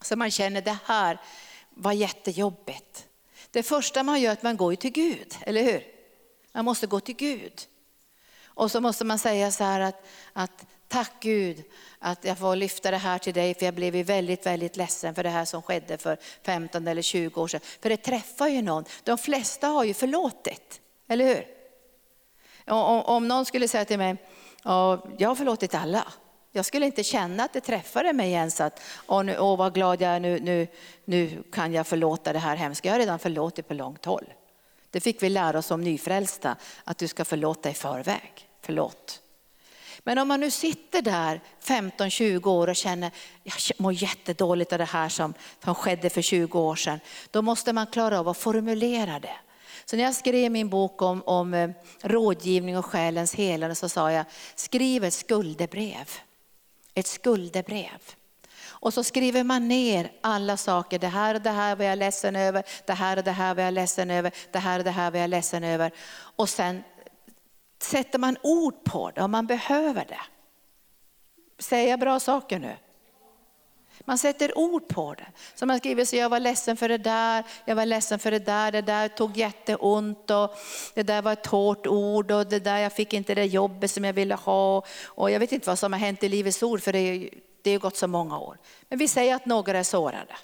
Så 0.00 0.16
man 0.16 0.30
känner 0.30 0.62
det 0.62 0.78
här 0.84 1.18
var 1.76 1.92
jättejobbigt. 1.92 3.06
Det 3.50 3.62
första 3.62 4.02
man 4.02 4.20
gör 4.20 4.30
är 4.30 4.32
att 4.32 4.42
man 4.42 4.56
går 4.56 4.74
till 4.74 4.92
Gud, 4.92 5.34
eller 5.40 5.62
hur? 5.62 5.82
Man 6.52 6.64
måste 6.64 6.86
gå 6.86 7.00
till 7.00 7.16
Gud. 7.16 7.62
Och 8.44 8.70
så 8.70 8.80
måste 8.80 9.04
man 9.04 9.18
säga 9.18 9.50
så 9.50 9.64
här 9.64 9.80
att, 9.80 10.06
att 10.32 10.66
tack 10.88 11.12
Gud 11.20 11.64
att 11.98 12.24
jag 12.24 12.38
får 12.38 12.56
lyfta 12.56 12.90
det 12.90 12.96
här 12.96 13.18
till 13.18 13.34
dig 13.34 13.54
för 13.54 13.64
jag 13.64 13.74
blev 13.74 13.96
ju 13.96 14.02
väldigt, 14.02 14.46
väldigt 14.46 14.76
ledsen 14.76 15.14
för 15.14 15.22
det 15.22 15.28
här 15.28 15.44
som 15.44 15.62
skedde 15.62 15.98
för 15.98 16.18
15 16.42 16.88
eller 16.88 17.02
20 17.02 17.40
år 17.40 17.48
sedan. 17.48 17.60
För 17.80 17.88
det 17.88 17.96
träffar 17.96 18.48
ju 18.48 18.62
någon. 18.62 18.84
De 19.04 19.18
flesta 19.18 19.68
har 19.68 19.84
ju 19.84 19.94
förlåtit, 19.94 20.80
eller 21.08 21.24
hur? 21.24 21.46
Om, 22.66 23.02
om 23.02 23.28
någon 23.28 23.44
skulle 23.44 23.68
säga 23.68 23.84
till 23.84 23.98
mig, 23.98 24.16
jag 25.18 25.28
har 25.28 25.34
förlåtit 25.34 25.74
alla. 25.74 26.12
Jag 26.56 26.64
skulle 26.64 26.86
inte 26.86 27.04
känna 27.04 27.44
att 27.44 27.52
det 27.52 27.60
träffade 27.60 28.12
mig 28.12 28.32
ens 28.32 28.60
att, 28.60 28.80
åh, 29.06 29.24
nu, 29.24 29.38
åh 29.38 29.58
vad 29.58 29.74
glad 29.74 30.00
jag 30.00 30.10
är, 30.10 30.20
nu, 30.20 30.40
nu, 30.40 30.66
nu 31.04 31.42
kan 31.52 31.72
jag 31.72 31.86
förlåta 31.86 32.32
det 32.32 32.38
här 32.38 32.56
hemska. 32.56 32.88
Jag 32.88 32.94
har 32.94 32.98
redan 32.98 33.18
förlåtit 33.18 33.68
på 33.68 33.74
långt 33.74 34.04
håll. 34.04 34.24
Det 34.90 35.00
fick 35.00 35.22
vi 35.22 35.28
lära 35.28 35.58
oss 35.58 35.70
om 35.70 35.80
nyfrälsta, 35.80 36.56
att 36.84 36.98
du 36.98 37.08
ska 37.08 37.24
förlåta 37.24 37.70
i 37.70 37.74
förväg. 37.74 38.48
Förlåt. 38.62 39.20
Men 39.98 40.18
om 40.18 40.28
man 40.28 40.40
nu 40.40 40.50
sitter 40.50 41.02
där 41.02 41.40
15-20 41.62 42.46
år 42.46 42.68
och 42.68 42.76
känner, 42.76 43.10
jag 43.42 43.54
mår 43.78 43.92
jättedåligt 43.92 44.72
av 44.72 44.78
det 44.78 44.84
här 44.84 45.08
som, 45.08 45.34
som 45.64 45.74
skedde 45.74 46.10
för 46.10 46.22
20 46.22 46.58
år 46.58 46.76
sedan. 46.76 47.00
Då 47.30 47.42
måste 47.42 47.72
man 47.72 47.86
klara 47.86 48.20
av 48.20 48.28
att 48.28 48.38
formulera 48.38 49.20
det. 49.20 49.36
Så 49.84 49.96
när 49.96 50.04
jag 50.04 50.14
skrev 50.14 50.52
min 50.52 50.68
bok 50.68 51.02
om, 51.02 51.22
om 51.26 51.54
eh, 51.54 51.70
rådgivning 52.02 52.78
och 52.78 52.86
själens 52.86 53.34
helande 53.34 53.74
så 53.74 53.88
sa 53.88 54.12
jag, 54.12 54.24
skriv 54.54 55.04
ett 55.04 55.14
skuldebrev 55.14 56.10
ett 56.96 57.06
skuldebrev. 57.06 58.14
Och 58.68 58.94
så 58.94 59.04
skriver 59.04 59.44
man 59.44 59.68
ner 59.68 60.12
alla 60.20 60.56
saker, 60.56 60.98
det 60.98 61.08
här 61.08 61.34
och 61.34 61.42
det 61.42 61.50
här 61.50 61.76
var 61.76 61.84
jag 61.84 61.98
ledsen 61.98 62.36
över, 62.36 62.64
det 62.86 62.92
här 62.92 63.16
och 63.16 63.24
det 63.24 63.32
här 63.32 63.54
var 63.54 63.62
jag 63.62 63.74
ledsen 63.74 64.10
över, 64.10 64.32
det 64.52 64.58
här 64.58 64.78
och 64.78 64.84
det 64.84 64.90
här 64.90 65.10
var 65.10 65.18
jag 65.18 65.30
ledsen 65.30 65.64
över. 65.64 65.92
Och 66.36 66.48
sen 66.48 66.82
sätter 67.82 68.18
man 68.18 68.36
ord 68.42 68.84
på 68.84 69.10
det 69.10 69.22
om 69.22 69.30
man 69.30 69.46
behöver 69.46 70.04
det. 70.04 70.20
Säger 71.58 71.90
jag 71.90 72.00
bra 72.00 72.20
saker 72.20 72.58
nu? 72.58 72.76
Man 74.08 74.18
sätter 74.18 74.58
ord 74.58 74.88
på 74.88 75.14
det. 75.14 75.26
Så 75.54 75.66
man 75.66 75.78
skriver 75.78 76.04
så 76.04 76.16
jag 76.16 76.28
var 76.28 76.40
ledsen 76.40 76.76
för 76.76 76.88
det 76.88 76.98
där, 76.98 77.44
jag 77.64 77.76
var 77.76 77.86
ledsen 77.86 78.18
för 78.18 78.30
det 78.30 78.38
där, 78.38 78.72
det 78.72 78.82
där 78.82 79.08
tog 79.08 79.36
jätteont 79.36 80.30
och 80.30 80.54
det 80.94 81.02
där 81.02 81.22
var 81.22 81.32
ett 81.32 81.46
hårt 81.46 81.86
ord 81.86 82.30
och 82.30 82.46
det 82.46 82.58
där 82.58 82.78
jag 82.78 82.92
fick 82.92 83.12
inte 83.12 83.34
det 83.34 83.44
jobbet 83.44 83.90
som 83.90 84.04
jag 84.04 84.12
ville 84.12 84.34
ha. 84.34 84.84
Och 85.04 85.30
jag 85.30 85.40
vet 85.40 85.52
inte 85.52 85.68
vad 85.68 85.78
som 85.78 85.92
har 85.92 86.00
hänt 86.00 86.22
i 86.22 86.28
Livets 86.28 86.62
Ord 86.62 86.82
för 86.82 86.92
det, 86.92 87.30
det 87.62 87.72
har 87.72 87.78
gått 87.78 87.96
så 87.96 88.06
många 88.06 88.38
år. 88.38 88.58
Men 88.88 88.98
vi 88.98 89.08
säger 89.08 89.34
att 89.34 89.46
några 89.46 89.78
är 89.78 89.82
sårade. 89.82 90.36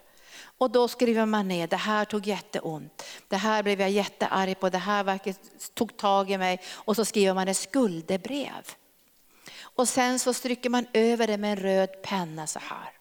Och 0.58 0.70
då 0.70 0.88
skriver 0.88 1.26
man 1.26 1.48
ner, 1.48 1.66
det 1.66 1.76
här 1.76 2.04
tog 2.04 2.26
jätteont, 2.26 3.02
det 3.28 3.36
här 3.36 3.62
blev 3.62 3.80
jag 3.80 3.90
jättearg 3.90 4.60
på, 4.60 4.68
det 4.68 4.78
här 4.78 5.04
verket 5.04 5.40
tog 5.74 5.96
tag 5.96 6.30
i 6.30 6.38
mig. 6.38 6.60
Och 6.72 6.96
så 6.96 7.04
skriver 7.04 7.34
man 7.34 7.48
ett 7.48 7.56
skuldebrev. 7.56 8.74
Och 9.60 9.88
sen 9.88 10.18
så 10.18 10.34
stryker 10.34 10.70
man 10.70 10.86
över 10.92 11.26
det 11.26 11.36
med 11.36 11.52
en 11.52 11.56
röd 11.56 12.02
penna 12.02 12.46
så 12.46 12.58
här. 12.58 12.91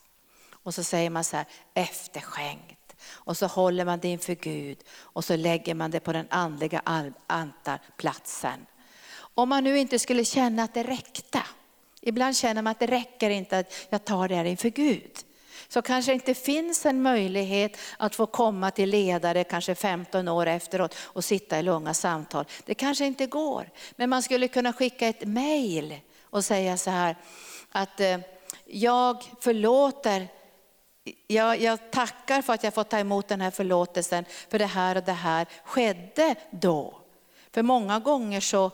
Och 0.63 0.73
så 0.73 0.83
säger 0.83 1.09
man 1.09 1.23
så 1.23 1.37
här, 1.37 1.45
efterskänkt. 1.73 2.95
Och 3.07 3.37
så 3.37 3.47
håller 3.47 3.85
man 3.85 3.99
det 3.99 4.07
inför 4.07 4.35
Gud 4.35 4.77
och 5.01 5.25
så 5.25 5.35
lägger 5.35 5.73
man 5.73 5.91
det 5.91 5.99
på 5.99 6.13
den 6.13 6.27
andliga 6.29 6.81
altarplatsen. 7.27 8.65
Om 9.17 9.49
man 9.49 9.63
nu 9.63 9.79
inte 9.79 9.99
skulle 9.99 10.25
känna 10.25 10.63
att 10.63 10.73
det 10.73 10.83
räckte, 10.83 11.41
ibland 12.01 12.37
känner 12.37 12.61
man 12.61 12.71
att 12.71 12.79
det 12.79 12.87
räcker 12.87 13.29
inte 13.29 13.57
att 13.57 13.73
jag 13.89 14.05
tar 14.05 14.27
det 14.27 14.35
här 14.35 14.45
inför 14.45 14.69
Gud. 14.69 15.11
Så 15.67 15.81
kanske 15.81 16.11
det 16.11 16.13
inte 16.13 16.33
finns 16.33 16.85
en 16.85 17.01
möjlighet 17.01 17.77
att 17.97 18.15
få 18.15 18.25
komma 18.25 18.71
till 18.71 18.89
ledare 18.89 19.43
kanske 19.43 19.75
15 19.75 20.27
år 20.27 20.47
efteråt 20.47 20.95
och 20.99 21.23
sitta 21.23 21.59
i 21.59 21.63
långa 21.63 21.93
samtal. 21.93 22.45
Det 22.65 22.73
kanske 22.73 23.05
inte 23.05 23.25
går. 23.25 23.69
Men 23.95 24.09
man 24.09 24.23
skulle 24.23 24.47
kunna 24.47 24.73
skicka 24.73 25.07
ett 25.07 25.25
mail 25.25 25.99
och 26.21 26.45
säga 26.45 26.77
så 26.77 26.89
här 26.89 27.15
att 27.71 27.99
eh, 27.99 28.17
jag 28.65 29.23
förlåter 29.39 30.27
jag, 31.27 31.61
jag, 31.61 31.91
tackar 31.91 32.41
för 32.41 32.53
att 32.53 32.63
jag 32.63 32.73
fått 32.73 32.89
ta 32.89 32.99
emot 32.99 33.27
den 33.27 33.41
här 33.41 33.51
förlåtelsen, 33.51 34.25
för 34.49 34.59
det 34.59 34.65
här 34.65 34.97
och 34.97 35.03
det 35.03 35.11
här 35.11 35.47
skedde 35.63 36.35
då. 36.51 37.01
För 37.51 37.61
många 37.61 37.99
gånger 37.99 38.39
så 38.39 38.71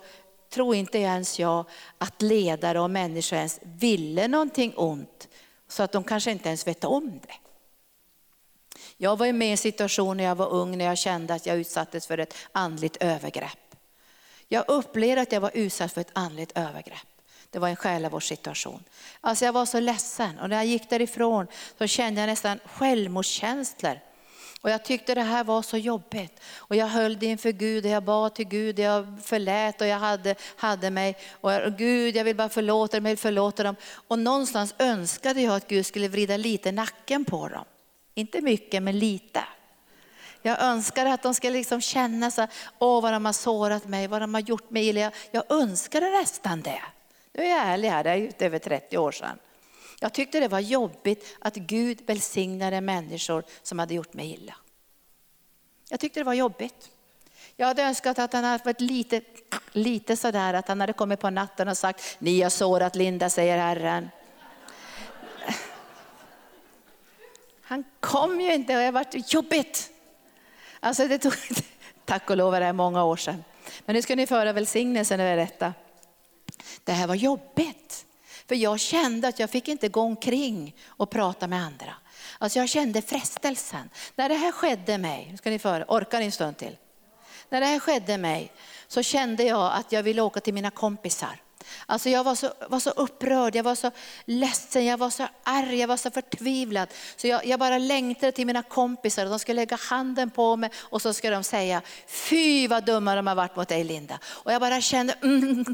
tror 0.50 0.76
inte 0.76 0.98
ens 0.98 1.40
jag 1.40 1.66
att 1.98 2.22
ledare 2.22 2.80
och 2.80 2.90
människor 2.90 3.38
ens 3.38 3.60
ville 3.64 4.28
någonting 4.28 4.74
ont, 4.76 5.28
så 5.68 5.84
att 5.84 5.92
de 5.92 6.04
kanske 6.04 6.32
inte 6.32 6.48
ens 6.48 6.68
vet 6.68 6.84
om 6.84 7.20
det. 7.20 7.34
Jag 8.98 9.18
var 9.18 9.34
med 9.34 9.48
i 9.48 9.52
en 9.52 9.58
situation 9.58 10.18
när 10.18 10.24
jag 10.24 10.36
var 10.36 10.50
ung, 10.50 10.78
när 10.78 10.86
jag 10.86 10.98
kände 10.98 11.34
att 11.34 11.46
jag 11.46 11.58
utsattes 11.58 12.08
för 12.08 12.18
ett 12.18 12.36
andligt 12.52 12.98
övergrepp. 13.00 13.76
Jag 14.48 14.66
upplevde 14.68 15.22
att 15.22 15.32
jag 15.32 15.42
var 15.42 15.52
utsatt 15.54 15.94
för 15.94 16.02
ett 16.02 16.12
andligt 16.14 16.52
övergrepp. 16.58 17.17
Det 17.52 17.60
var 17.60 17.68
en 17.68 17.76
själavårdssituation. 17.76 18.84
Alltså 19.22 19.46
jag 19.46 19.54
var 19.54 19.66
så 19.66 19.80
ledsen 19.80 20.40
och 20.40 20.50
när 20.50 20.56
jag 20.56 20.66
gick 20.66 20.90
därifrån 20.90 21.48
så 21.78 21.88
kände 21.88 22.22
jag 22.22 22.28
nästan 22.28 22.60
självmordskänslor. 22.66 24.00
Och 24.62 24.70
jag 24.70 24.86
tyckte 24.86 25.16
det 25.16 25.22
här 25.22 25.44
var 25.44 25.62
så 25.62 25.78
jobbigt. 25.78 26.40
Och 26.58 26.76
jag 26.76 26.88
höll 26.88 27.20
det 27.20 27.26
inför 27.26 27.52
Gud 27.52 27.86
och 27.86 27.92
jag 27.92 28.04
bad 28.04 28.36
till 28.36 28.48
Gud, 28.48 28.80
jag 28.80 29.18
förlät 29.24 29.82
och 29.82 29.88
jag 29.88 30.00
hade, 30.00 30.36
hade 30.56 30.90
mig. 30.90 31.18
Och 31.32 31.52
jag, 31.52 31.78
Gud, 31.78 32.16
jag 32.16 32.24
vill 32.24 32.36
bara 32.36 32.50
förlåta 32.50 32.98
dem, 32.98 33.06
jag 33.06 33.12
vill 33.12 33.18
förlåta 33.18 33.64
dem. 33.64 33.76
Och 34.08 34.20
någonstans 34.20 34.76
önskade 34.80 35.42
jag 35.42 35.56
att 35.56 35.68
Gud 35.68 35.86
skulle 35.86 36.08
vrida 36.08 36.38
lite 36.38 36.72
nacken 36.72 37.26
på 37.26 37.48
dem. 37.48 37.66
Inte 38.14 38.42
mycket, 38.42 38.84
men 38.84 39.00
lite. 39.00 39.44
Jag 40.42 40.62
önskade 40.62 41.14
att 41.14 41.24
de 41.24 41.34
skulle 41.34 41.58
liksom 41.58 41.82
känna 41.82 42.32
så 42.32 42.48
åh 42.80 43.02
vad 43.02 43.14
de 43.14 43.26
har 43.26 43.34
sårat 43.34 43.88
mig, 43.88 44.08
vad 44.08 44.22
de 44.22 44.34
har 44.34 44.42
gjort 44.42 44.70
mig 44.70 44.88
illa. 44.88 45.12
Jag 45.32 45.52
önskade 45.52 46.10
nästan 46.10 46.62
det. 46.62 46.82
Nu 47.38 47.44
är 47.44 47.50
jag 47.50 47.68
ärlig 47.68 47.90
här, 47.90 48.04
det 48.04 48.42
är 48.42 48.46
över 48.46 48.60
30 48.60 48.98
år 48.98 49.12
sedan. 49.12 49.40
Jag 50.00 50.14
tyckte 50.14 50.40
det 50.40 50.48
var 50.48 50.60
jobbigt 50.60 51.36
att 51.40 51.56
Gud 51.56 52.02
välsignade 52.06 52.82
människor 52.82 53.44
som 53.64 53.80
hade 53.80 53.94
gjort 53.94 54.14
mig 54.14 54.34
illa. 54.34 54.56
Jag 55.90 56.00
tyckte 56.00 56.20
det 56.20 56.24
var 56.24 56.34
jobbigt. 56.34 56.92
Jag 57.56 57.68
hade 57.68 57.84
önskat 57.84 58.20
att 58.20 58.34
han 58.34 58.44
hade 58.44 58.64
varit 58.64 58.82
lite, 58.82 59.22
lite 59.72 60.16
sådär, 60.18 60.54
att 60.54 60.68
han 60.68 60.82
hade 60.82 60.94
kommit 60.94 61.20
på 61.20 61.30
natten 61.30 61.68
och 61.68 61.78
sagt, 61.78 62.16
ni 62.20 62.42
har 62.42 62.50
sårat 62.50 62.96
Linda, 62.96 63.30
säger 63.30 63.58
Herren. 63.58 64.10
Han 67.62 67.84
kom 68.00 68.42
ju 68.42 68.54
inte 68.54 68.76
och 68.76 68.82
det 68.82 68.92
varit 68.92 69.34
jobbigt. 69.34 69.90
Alltså 70.80 71.08
det 71.08 71.18
tog, 71.18 71.34
tack 72.06 72.30
och 72.30 72.38
lov 72.38 72.56
är 72.56 72.62
det 72.62 72.74
många 72.74 73.04
år 73.04 73.16
sedan. 73.16 73.44
Men 73.86 73.96
nu 73.96 74.02
ska 74.02 74.16
ni 74.16 74.28
föra 74.28 74.54
välsignelsen 74.54 75.20
över 75.20 75.38
detta. 75.38 75.74
Det 76.88 76.94
här 76.94 77.08
var 77.08 77.16
jobbigt. 77.16 78.06
För 78.48 78.56
jag 78.56 78.80
kände 78.80 79.28
att 79.28 79.40
jag 79.40 79.50
fick 79.50 79.68
inte 79.68 79.90
gå 79.90 80.02
omkring 80.02 80.76
och 80.88 81.10
prata 81.10 81.48
med 81.48 81.64
andra. 81.64 81.94
Alltså 82.38 82.60
jag 82.60 82.70
kände 82.70 83.02
frestelsen. 83.02 83.90
När 84.16 84.30
det 84.30 84.36
här 84.36 84.52
skedde 84.52 84.98
mig, 84.98 85.28
nu 85.32 85.38
ska 85.38 85.50
ni 85.50 85.60
föra, 85.60 85.86
orkar 85.88 86.20
ni 86.20 86.26
en 86.26 86.32
stund 86.32 86.58
till? 86.58 86.78
När 87.50 87.60
det 87.60 87.66
här 87.66 87.80
skedde 87.80 88.18
mig 88.18 88.52
så 88.88 89.04
kände 89.04 89.44
jag 89.44 89.74
att 89.74 89.92
jag 89.92 90.04
ville 90.04 90.22
åka 90.22 90.40
till 90.40 90.54
mina 90.54 90.72
kompisar. 90.72 91.42
Alltså 91.86 92.10
jag 92.10 92.24
var 92.24 92.36
så, 92.36 92.54
var 92.70 92.80
så 92.80 92.90
upprörd, 92.90 93.56
jag 93.56 93.64
var 93.64 93.76
så 93.76 93.92
ledsen, 94.26 94.86
jag 94.86 94.98
var 94.98 95.10
så 95.10 95.28
arg, 95.44 95.80
jag 95.80 95.88
var 95.88 95.98
så 95.98 96.12
förtvivlad. 96.12 96.90
Så 97.16 97.28
jag, 97.28 97.46
jag 97.46 97.60
bara 97.60 97.78
längtade 97.78 98.32
till 98.32 98.48
mina 98.48 98.64
kompisar 98.64 99.26
och 99.26 99.30
de 99.30 99.40
skulle 99.40 99.62
lägga 99.62 99.78
handen 99.90 100.30
på 100.30 100.56
mig 100.56 100.70
och 100.76 101.02
så 101.02 101.14
skulle 101.14 101.36
de 101.36 101.44
säga, 101.44 101.82
fy 102.08 102.68
vad 102.68 102.86
dumma 102.86 103.16
de 103.16 103.28
har 103.28 103.36
varit 103.36 103.56
mot 103.56 103.68
dig 103.68 103.84
Linda. 103.84 104.20
Och 104.26 104.54
jag 104.54 104.62
bara 104.62 104.82
kände, 104.82 105.14
mm, 105.24 105.66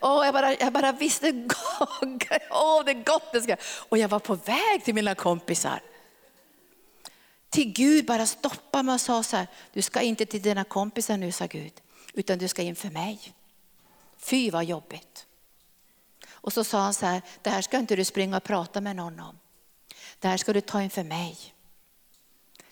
Oh, 0.00 0.24
jag, 0.24 0.34
bara, 0.34 0.54
jag 0.54 0.72
bara 0.72 0.92
visste, 0.92 1.26
oh, 2.50 2.84
det 2.84 2.90
är 2.90 3.04
gott 3.04 3.32
det 3.32 3.42
ska. 3.42 3.56
Och 3.88 3.98
jag 3.98 4.08
var 4.08 4.18
på 4.18 4.34
väg 4.34 4.84
till 4.84 4.94
mina 4.94 5.14
kompisar. 5.14 5.80
Till 7.50 7.72
Gud 7.72 8.06
bara 8.06 8.26
stoppade 8.26 8.84
mig 8.84 8.94
och 8.94 9.00
sa 9.00 9.22
så 9.22 9.36
här, 9.36 9.46
du 9.72 9.82
ska 9.82 10.00
inte 10.00 10.26
till 10.26 10.42
dina 10.42 10.64
kompisar 10.64 11.16
nu, 11.16 11.32
sa 11.32 11.46
Gud, 11.46 11.72
utan 12.12 12.38
du 12.38 12.48
ska 12.48 12.62
inför 12.62 12.90
mig. 12.90 13.32
Fy 14.18 14.50
vad 14.50 14.64
jobbigt. 14.64 15.26
Och 16.30 16.52
så 16.52 16.64
sa 16.64 16.80
han 16.80 16.94
så 16.94 17.06
här, 17.06 17.22
det 17.42 17.50
här 17.50 17.62
ska 17.62 17.78
inte 17.78 17.96
du 17.96 18.04
springa 18.04 18.36
och 18.36 18.44
prata 18.44 18.80
med 18.80 18.96
någon 18.96 19.20
om. 19.20 19.38
Det 20.18 20.28
här 20.28 20.36
ska 20.36 20.52
du 20.52 20.60
ta 20.60 20.82
inför 20.82 21.02
mig. 21.04 21.54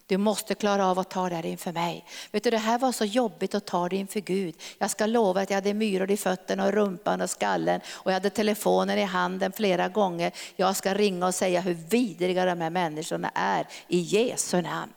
Du 0.07 0.17
måste 0.17 0.55
klara 0.55 0.87
av 0.87 0.99
att 0.99 1.11
ta 1.11 1.29
det 1.29 1.35
här 1.35 1.47
inför 1.47 1.73
mig. 1.73 2.05
Vet 2.31 2.45
du, 2.45 2.51
det 2.51 2.59
här 2.59 2.79
var 2.79 2.93
så 2.93 3.05
jobbigt 3.05 3.55
att 3.55 3.65
ta 3.65 3.89
det 3.89 3.97
inför 3.97 4.21
Gud. 4.21 4.55
Jag 4.79 4.91
ska 4.91 5.07
lova 5.07 5.41
att 5.41 5.51
jag 5.51 5.57
hade 5.57 5.75
myror 5.75 6.11
i 6.11 6.17
fötterna 6.17 6.67
och 6.67 6.73
rumpan 6.73 7.21
och 7.21 7.31
skallen 7.31 7.81
och 7.89 8.11
jag 8.11 8.15
hade 8.15 8.31
telefonen 8.31 8.99
i 8.99 9.03
handen 9.03 9.53
flera 9.53 9.89
gånger. 9.89 10.33
Jag 10.57 10.77
ska 10.77 10.95
ringa 10.95 11.27
och 11.27 11.35
säga 11.35 11.61
hur 11.61 11.75
vidriga 11.75 12.45
de 12.45 12.61
här 12.61 12.71
människorna 12.71 13.31
är 13.35 13.67
i 13.89 13.99
Jesu 13.99 14.63
namn. 14.63 14.93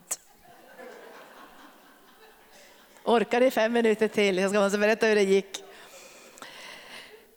Orkar 3.03 3.39
ni 3.39 3.51
fem 3.51 3.73
minuter 3.73 4.07
till? 4.07 4.37
Jag 4.37 4.49
ska 4.49 4.59
måste 4.59 4.77
berätta 4.77 5.05
hur 5.05 5.15
det 5.15 5.23
gick. 5.23 5.63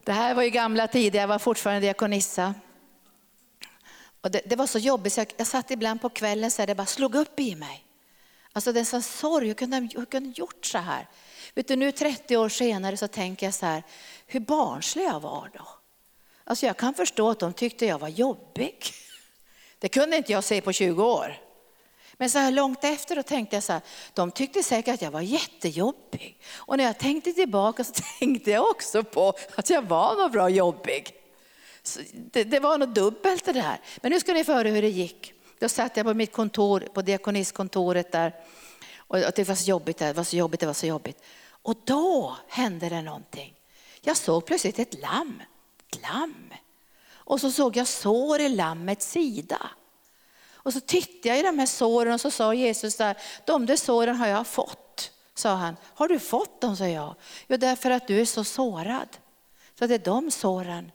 Det 0.05 0.13
här 0.13 0.35
var 0.35 0.43
ju 0.43 0.51
gamla 0.51 0.87
tider, 0.87 1.21
jag 1.21 1.29
var 1.29 1.39
fortfarande 1.39 1.81
diakonissa. 1.81 2.55
Och 4.21 4.31
det, 4.31 4.41
det, 4.47 4.57
var 4.57 4.67
så 4.67 4.79
jobbigt 4.79 5.13
så 5.13 5.21
jag, 5.21 5.33
jag 5.37 5.47
satt 5.47 5.71
ibland 5.71 6.01
på 6.01 6.09
kvällen 6.09 6.51
så 6.51 6.63
här, 6.63 6.67
det 6.67 6.75
bara 6.75 6.87
slog 6.87 7.15
upp 7.15 7.41
i 7.41 7.55
mig. 7.55 7.85
Alltså 8.53 8.73
det 8.73 8.81
är 8.81 8.95
en 8.95 9.03
sorg, 9.03 9.47
hur 9.47 9.55
kunde 9.55 9.89
jag 9.93 10.39
gjort 10.39 10.67
så 10.67 10.79
här? 10.79 11.07
Vet 11.55 11.69
du, 11.69 11.77
nu 11.77 11.93
30 11.93 12.37
år 12.37 12.49
senare 12.49 12.97
så 12.97 13.09
tänker 13.09 13.47
jag 13.47 13.55
så 13.55 13.67
här, 13.67 13.83
hur 14.27 14.41
barnslig 14.41 15.05
jag 15.05 15.21
var 15.21 15.51
då. 15.55 15.69
Alltså 16.45 16.67
jag 16.67 16.77
kan 16.77 16.95
förstå 16.95 17.31
att 17.31 17.39
de 17.39 17.53
tyckte 17.53 17.87
jag 17.87 17.99
var 17.99 18.09
jobbig. 18.09 18.79
Det 19.79 19.89
kunde 19.89 20.17
inte 20.17 20.33
jag 20.33 20.45
se 20.45 20.61
på 20.61 20.73
20 20.73 21.05
år. 21.05 21.39
Men 22.13 22.31
så 22.31 22.39
här 22.39 22.51
långt 22.51 22.85
efter 22.85 23.17
då 23.17 23.23
tänkte 23.23 23.57
jag 23.57 23.63
så 23.63 23.73
här, 23.73 23.83
de 24.15 24.31
tyckte 24.31 24.63
säkert 24.63 24.95
att 24.95 25.03
jag 25.03 25.11
var 25.11 25.21
jättejobbig. 25.21 26.41
Och 26.55 26.77
när 26.77 26.85
jag 26.85 26.99
tänkte 26.99 27.33
tillbaka 27.33 27.85
så 27.85 27.93
tänkte 28.19 28.51
jag 28.51 28.71
också 28.71 29.05
på 29.05 29.35
att 29.55 29.71
jag 29.71 29.83
var 29.83 30.17
nog 30.17 30.33
bra 30.33 30.49
jobbig. 30.49 31.20
Det, 32.13 32.45
det, 32.45 32.61
var 32.61 32.79
något 32.79 32.95
dubbelt 32.95 33.45
det 33.45 33.53
där. 33.53 33.81
Men 34.03 34.13
nu 34.13 34.21
ska 34.21 34.33
ni 34.33 34.45
få 34.45 34.53
höra 34.53 34.69
hur 34.69 34.83
det 34.83 34.89
gick. 34.89 35.33
Då 35.59 35.69
satt 35.69 35.97
jag 35.97 36.07
på 36.07 36.15
mitt 36.15 36.33
kontor, 36.33 36.81
på 36.81 37.03
diakonistkontoret 37.03 38.13
där. 38.13 38.35
Och 38.97 39.19
det 39.37 39.49
var 39.49 39.55
så 39.55 39.71
jobbigt, 39.71 39.99
det 39.99 40.13
var 40.13 40.25
så 40.25 40.37
jobbigt, 40.37 40.61
det 40.61 40.67
var 40.67 40.75
så 40.75 40.87
jobbigt. 40.87 41.23
Och 41.63 41.75
då 41.85 42.37
hände 42.49 42.89
det 42.89 43.03
någonting. 43.03 43.55
Jag 44.01 44.17
såg 44.17 44.47
plötsligt 44.47 44.79
ett 44.79 45.01
lamm, 45.01 45.43
ett 45.89 46.03
lamm. 46.03 46.55
Och 47.13 47.41
så 47.41 47.51
såg 47.51 47.77
jag 47.77 47.87
sår 47.87 48.41
i 48.41 48.49
lammets 48.49 49.11
sida. 49.11 49.71
Och 50.63 50.73
så 50.73 50.81
tittade 50.81 51.29
jag 51.29 51.39
i 51.39 51.43
de 51.43 51.59
här 51.59 51.67
såren 51.67 52.15
och 52.15 52.21
så 52.21 52.31
sa 52.31 52.55
Jesus 52.55 52.97
där, 52.97 53.17
de 53.45 53.67
där 53.67 53.77
såren 53.77 54.17
har 54.17 54.27
jag 54.27 54.47
fått. 54.47 55.13
Sa 55.35 55.55
han, 55.55 55.77
har 55.85 56.09
du 56.09 56.19
fått 56.19 56.61
dem? 56.61 56.77
sa 56.77 56.89
jag. 56.89 57.15
Jo, 57.49 57.57
därför 57.57 57.91
att 57.91 58.07
du 58.07 58.21
är 58.21 58.25
så 58.25 58.45
sårad. 58.45 59.09
Så 59.79 59.87
det 59.87 59.95
är 59.95 59.99
de 59.99 60.31
såren 60.31 60.93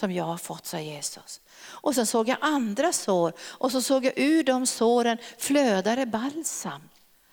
som 0.00 0.12
jag 0.12 0.24
har 0.24 0.36
fått, 0.36 0.66
sa 0.66 0.80
Jesus. 0.80 1.40
Och 1.62 1.94
sen 1.94 2.06
såg 2.06 2.28
jag 2.28 2.38
andra 2.40 2.92
sår 2.92 3.32
och 3.40 3.72
så 3.72 3.82
såg 3.82 4.04
jag 4.04 4.12
ur 4.16 4.44
de 4.44 4.66
såren 4.66 5.18
flödade 5.38 6.06
balsam. 6.06 6.82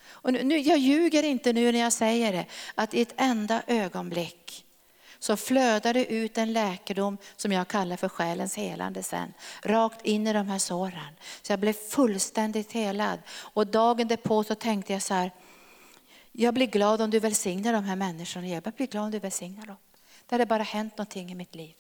Och 0.06 0.34
nu, 0.34 0.58
jag 0.58 0.78
ljuger 0.78 1.24
inte 1.24 1.54
nu 1.54 1.72
när 1.72 1.80
jag 1.80 1.94
säger 1.94 2.32
det, 2.32 2.46
att 2.76 2.94
i 2.94 3.02
ett 3.02 3.14
enda 3.18 3.62
ögonblick 3.68 4.66
så 5.20 5.38
flödade 5.38 6.00
det 6.00 6.14
ut 6.14 6.38
en 6.38 6.54
läkedom 6.54 7.18
som 7.36 7.52
jag 7.52 7.68
kallar 7.68 7.98
för 7.98 8.10
själens 8.10 8.58
helande 8.58 9.04
sen. 9.04 9.34
Rakt 9.64 10.06
in 10.06 10.28
i 10.28 10.34
de 10.34 10.48
här 10.48 10.60
såren. 10.60 11.14
Så 11.42 11.52
jag 11.52 11.60
blev 11.60 11.74
fullständigt 11.74 12.72
helad. 12.72 13.20
Och 13.30 13.68
dagen 13.68 14.08
därpå 14.08 14.44
så 14.44 14.56
tänkte 14.56 14.94
jag 14.94 15.02
så 15.02 15.14
här, 15.14 15.32
jag 16.32 16.54
blir 16.54 16.68
glad 16.68 17.02
om 17.02 17.10
du 17.10 17.20
välsignar 17.20 17.74
de 17.74 17.84
här 17.84 17.96
människorna. 17.96 18.48
Jag 18.48 18.64
blir 18.64 18.88
glad 18.88 19.04
om 19.04 19.12
du 19.12 19.20
välsignar 19.20 19.66
dem. 19.66 19.78
Det 20.26 20.36
hade 20.36 20.46
bara 20.46 20.64
hänt 20.64 20.98
någonting 20.98 21.32
i 21.32 21.36
mitt 21.36 21.56
liv. 21.56 21.74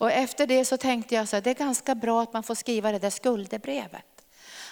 Och 0.00 0.12
efter 0.12 0.46
det 0.46 0.64
så 0.64 0.76
tänkte 0.76 1.14
jag 1.14 1.22
att 1.22 1.44
det 1.44 1.50
är 1.50 1.54
ganska 1.54 1.94
bra 1.94 2.22
att 2.22 2.32
man 2.32 2.42
får 2.42 2.54
skriva 2.54 2.92
det 2.92 2.98
där 2.98 3.10
skuldebrevet. 3.10 4.04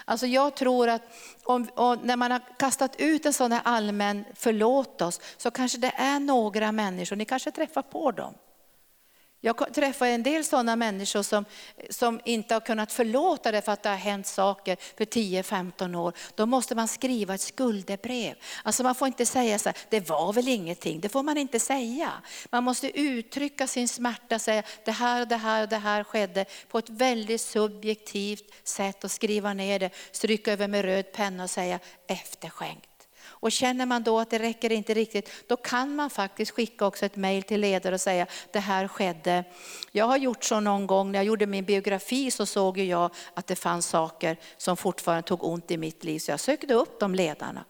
Alltså 0.04 0.26
jag 0.26 0.56
tror 0.56 0.88
att 0.88 1.02
om, 1.44 1.68
när 2.02 2.16
man 2.16 2.30
har 2.30 2.40
kastat 2.58 2.96
ut 2.98 3.26
en 3.26 3.32
sån 3.32 3.52
här 3.52 3.60
allmän 3.64 4.24
förlåt 4.34 5.02
oss 5.02 5.20
så 5.36 5.50
kanske 5.50 5.78
det 5.78 5.92
är 5.96 6.20
några 6.20 6.72
människor, 6.72 7.16
ni 7.16 7.24
kanske 7.24 7.50
träffar 7.50 7.82
på 7.82 8.10
dem, 8.10 8.34
jag 9.40 9.74
träffar 9.74 10.06
en 10.06 10.22
del 10.22 10.44
sådana 10.44 10.76
människor 10.76 11.22
som, 11.22 11.44
som 11.90 12.20
inte 12.24 12.54
har 12.54 12.60
kunnat 12.60 12.92
förlåta 12.92 13.52
det 13.52 13.62
för 13.62 13.72
att 13.72 13.82
det 13.82 13.88
har 13.88 13.96
hänt 13.96 14.26
saker 14.26 14.76
för 14.96 15.04
10-15 15.04 15.96
år. 15.96 16.12
Då 16.34 16.46
måste 16.46 16.74
man 16.74 16.88
skriva 16.88 17.34
ett 17.34 17.40
skuldebrev. 17.40 18.34
Alltså 18.62 18.82
man 18.82 18.94
får 18.94 19.06
inte 19.08 19.26
säga 19.26 19.58
så 19.58 19.68
här, 19.68 19.78
det 19.88 20.08
var 20.08 20.32
väl 20.32 20.48
ingenting. 20.48 21.00
Det 21.00 21.08
får 21.08 21.22
man 21.22 21.38
inte 21.38 21.60
säga. 21.60 22.12
Man 22.50 22.64
måste 22.64 23.00
uttrycka 23.00 23.66
sin 23.66 23.88
smärta, 23.88 24.38
säga 24.38 24.62
det 24.84 24.92
här 24.92 25.22
och 25.22 25.28
det 25.28 25.36
här 25.36 25.62
och 25.62 25.68
det 25.68 25.76
här 25.76 26.04
skedde 26.04 26.44
på 26.68 26.78
ett 26.78 26.90
väldigt 26.90 27.40
subjektivt 27.40 28.54
sätt 28.64 29.04
och 29.04 29.10
skriva 29.10 29.54
ner 29.54 29.78
det, 29.78 29.90
stryka 30.10 30.52
över 30.52 30.68
med 30.68 30.84
röd 30.84 31.12
penna 31.12 31.44
och 31.44 31.50
säga 31.50 31.78
efterskänkt. 32.06 32.87
Och 33.40 33.52
känner 33.52 33.86
man 33.86 34.02
då 34.02 34.18
att 34.18 34.30
det 34.30 34.38
räcker 34.38 34.72
inte 34.72 34.94
riktigt, 34.94 35.30
då 35.46 35.56
kan 35.56 35.96
man 35.96 36.10
faktiskt 36.10 36.50
skicka 36.50 36.86
också 36.86 37.06
ett 37.06 37.16
mejl 37.16 37.42
till 37.42 37.60
ledare 37.60 37.94
och 37.94 38.00
säga 38.00 38.26
det 38.52 38.58
här 38.58 38.88
skedde. 38.88 39.44
Jag 39.92 40.04
har 40.04 40.16
gjort 40.16 40.44
så 40.44 40.60
någon 40.60 40.86
gång, 40.86 41.12
när 41.12 41.18
jag 41.18 41.26
gjorde 41.26 41.46
min 41.46 41.64
biografi 41.64 42.30
så 42.30 42.46
såg 42.46 42.78
jag 42.78 43.10
att 43.34 43.46
det 43.46 43.56
fanns 43.56 43.86
saker 43.86 44.36
som 44.56 44.76
fortfarande 44.76 45.22
tog 45.22 45.44
ont 45.44 45.70
i 45.70 45.76
mitt 45.76 46.04
liv, 46.04 46.18
så 46.18 46.30
jag 46.30 46.40
sökte 46.40 46.74
upp 46.74 47.00
de 47.00 47.14
ledarna. 47.14 47.64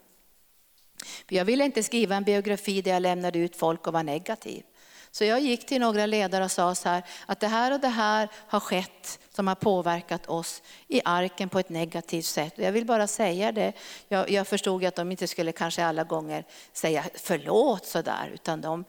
För 1.29 1.35
jag 1.35 1.45
ville 1.45 1.65
inte 1.65 1.83
skriva 1.83 2.17
en 2.17 2.25
biografi 2.25 2.83
där 2.83 2.91
jag 2.91 3.03
lämnade 3.03 3.39
ut 3.39 3.57
folk 3.57 3.87
och 3.87 3.93
var 3.93 4.03
negativ. 4.03 4.63
Så 5.11 5.25
jag 5.25 5.41
gick 5.41 5.67
till 5.67 5.81
några 5.81 6.07
ledare 6.07 6.45
och 6.45 6.51
sa 6.51 6.75
så 6.75 6.89
här, 6.89 7.03
att 7.27 7.41
det 7.41 7.49
här 7.49 7.73
och 7.73 7.81
det 7.81 7.89
här 7.89 8.29
har 8.35 8.61
skett 8.61 9.19
som 9.31 9.47
har 9.47 9.55
påverkat 9.55 10.27
oss 10.27 10.63
i 10.89 11.01
arken 11.05 11.49
på 11.49 11.59
ett 11.59 11.69
negativt 11.69 12.25
sätt. 12.25 12.53
Jag 12.57 12.73
vill 12.73 12.87
bara 12.87 13.07
säga 13.07 13.53
det. 13.53 13.73
Jag, 14.09 14.31
jag 14.31 14.47
förstod 14.47 14.85
att 14.85 14.95
de 14.95 15.11
inte 15.11 15.27
skulle 15.27 15.53
kanske 15.53 15.85
alla 15.85 16.05
gånger 16.05 16.45
säga 16.73 17.05
förlåt 17.15 17.87
sådär, 17.87 18.31
utan 18.35 18.61
de 18.61 18.85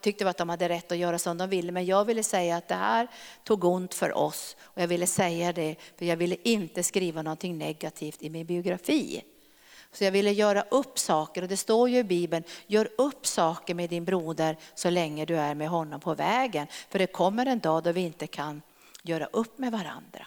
tyckte 0.00 0.28
att 0.28 0.36
de 0.36 0.48
hade 0.48 0.68
rätt 0.68 0.92
att 0.92 0.98
göra 0.98 1.18
som 1.18 1.38
de 1.38 1.48
ville. 1.48 1.72
Men 1.72 1.86
jag 1.86 2.04
ville 2.04 2.22
säga 2.22 2.56
att 2.56 2.68
det 2.68 2.74
här 2.74 3.08
tog 3.44 3.64
ont 3.64 3.94
för 3.94 4.16
oss 4.16 4.56
och 4.62 4.82
jag 4.82 4.88
ville 4.88 5.06
säga 5.06 5.52
det 5.52 5.76
för 5.98 6.04
jag 6.04 6.16
ville 6.16 6.36
inte 6.42 6.82
skriva 6.82 7.22
någonting 7.22 7.58
negativt 7.58 8.22
i 8.22 8.30
min 8.30 8.46
biografi. 8.46 9.22
Så 9.92 10.04
jag 10.04 10.12
ville 10.12 10.30
göra 10.30 10.64
upp 10.70 10.98
saker 10.98 11.42
och 11.42 11.48
det 11.48 11.56
står 11.56 11.88
ju 11.88 11.98
i 11.98 12.04
Bibeln, 12.04 12.44
gör 12.66 12.88
upp 12.98 13.26
saker 13.26 13.74
med 13.74 13.90
din 13.90 14.04
broder 14.04 14.56
så 14.74 14.90
länge 14.90 15.24
du 15.24 15.36
är 15.36 15.54
med 15.54 15.68
honom 15.68 16.00
på 16.00 16.14
vägen. 16.14 16.66
För 16.88 16.98
det 16.98 17.06
kommer 17.06 17.46
en 17.46 17.58
dag 17.58 17.82
då 17.82 17.92
vi 17.92 18.00
inte 18.00 18.26
kan 18.26 18.62
göra 19.02 19.26
upp 19.26 19.58
med 19.58 19.72
varandra. 19.72 20.26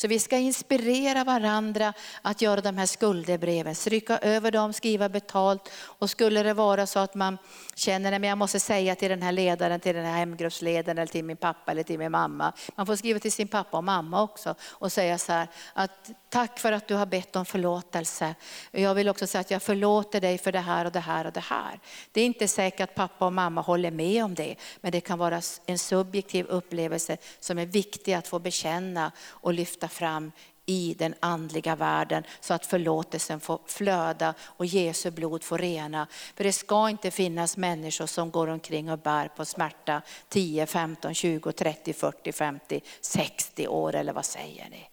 Så 0.00 0.08
vi 0.08 0.18
ska 0.18 0.36
inspirera 0.36 1.24
varandra 1.24 1.92
att 2.22 2.42
göra 2.42 2.60
de 2.60 2.78
här 2.78 2.86
skuldebreven, 2.86 3.74
stryka 3.74 4.18
över 4.18 4.50
dem, 4.50 4.72
skriva 4.72 5.08
betalt. 5.08 5.70
Och 5.74 6.10
skulle 6.10 6.42
det 6.42 6.54
vara 6.54 6.86
så 6.86 6.98
att 6.98 7.14
man 7.14 7.38
känner 7.74 8.12
att 8.12 8.26
jag 8.26 8.38
måste 8.38 8.60
säga 8.60 8.94
till 8.94 9.08
den 9.08 9.22
här 9.22 9.32
ledaren, 9.32 9.80
till 9.80 9.94
den 9.94 10.04
här 10.04 10.18
hemgruppsledaren, 10.18 10.98
eller 10.98 11.12
till 11.12 11.24
min 11.24 11.36
pappa 11.36 11.70
eller 11.70 11.82
till 11.82 11.98
min 11.98 12.12
mamma. 12.12 12.52
Man 12.74 12.86
får 12.86 12.96
skriva 12.96 13.18
till 13.18 13.32
sin 13.32 13.48
pappa 13.48 13.76
och 13.76 13.84
mamma 13.84 14.22
också 14.22 14.54
och 14.62 14.92
säga 14.92 15.18
så 15.18 15.32
här, 15.32 15.48
att 15.72 16.10
tack 16.28 16.58
för 16.58 16.72
att 16.72 16.88
du 16.88 16.94
har 16.94 17.06
bett 17.06 17.36
om 17.36 17.44
förlåtelse. 17.44 18.34
Jag 18.70 18.94
vill 18.94 19.08
också 19.08 19.26
säga 19.26 19.40
att 19.40 19.50
jag 19.50 19.62
förlåter 19.62 20.20
dig 20.20 20.38
för 20.38 20.52
det 20.52 20.60
här 20.60 20.84
och 20.84 20.92
det 20.92 21.00
här 21.00 21.26
och 21.26 21.32
det 21.32 21.40
här. 21.40 21.80
Det 22.12 22.20
är 22.20 22.26
inte 22.26 22.48
säkert 22.48 22.80
att 22.80 22.94
pappa 22.94 23.26
och 23.26 23.32
mamma 23.32 23.60
håller 23.60 23.90
med 23.90 24.24
om 24.24 24.34
det, 24.34 24.54
men 24.80 24.92
det 24.92 25.00
kan 25.00 25.18
vara 25.18 25.40
en 25.66 25.78
subjektiv 25.78 26.46
upplevelse 26.46 27.16
som 27.40 27.58
är 27.58 27.66
viktig 27.66 28.12
att 28.12 28.28
få 28.28 28.38
bekänna 28.38 29.12
och 29.28 29.52
lyfta 29.52 29.87
fram 29.88 30.32
i 30.66 30.94
den 30.98 31.14
andliga 31.20 31.76
världen 31.76 32.24
så 32.40 32.54
att 32.54 32.66
förlåtelsen 32.66 33.40
får 33.40 33.60
flöda 33.66 34.34
och 34.40 34.66
Jesu 34.66 35.10
blod 35.10 35.44
får 35.44 35.58
rena. 35.58 36.06
För 36.36 36.44
det 36.44 36.52
ska 36.52 36.88
inte 36.88 37.10
finnas 37.10 37.56
människor 37.56 38.06
som 38.06 38.30
går 38.30 38.46
omkring 38.46 38.90
och 38.90 38.98
bär 38.98 39.28
på 39.28 39.44
smärta 39.44 40.02
10, 40.28 40.66
15, 40.66 41.14
20, 41.14 41.52
30, 41.52 41.92
40, 41.92 42.32
50, 42.32 42.80
60 43.00 43.68
år 43.68 43.94
eller 43.94 44.12
vad 44.12 44.24
säger 44.24 44.70
ni? 44.70 44.88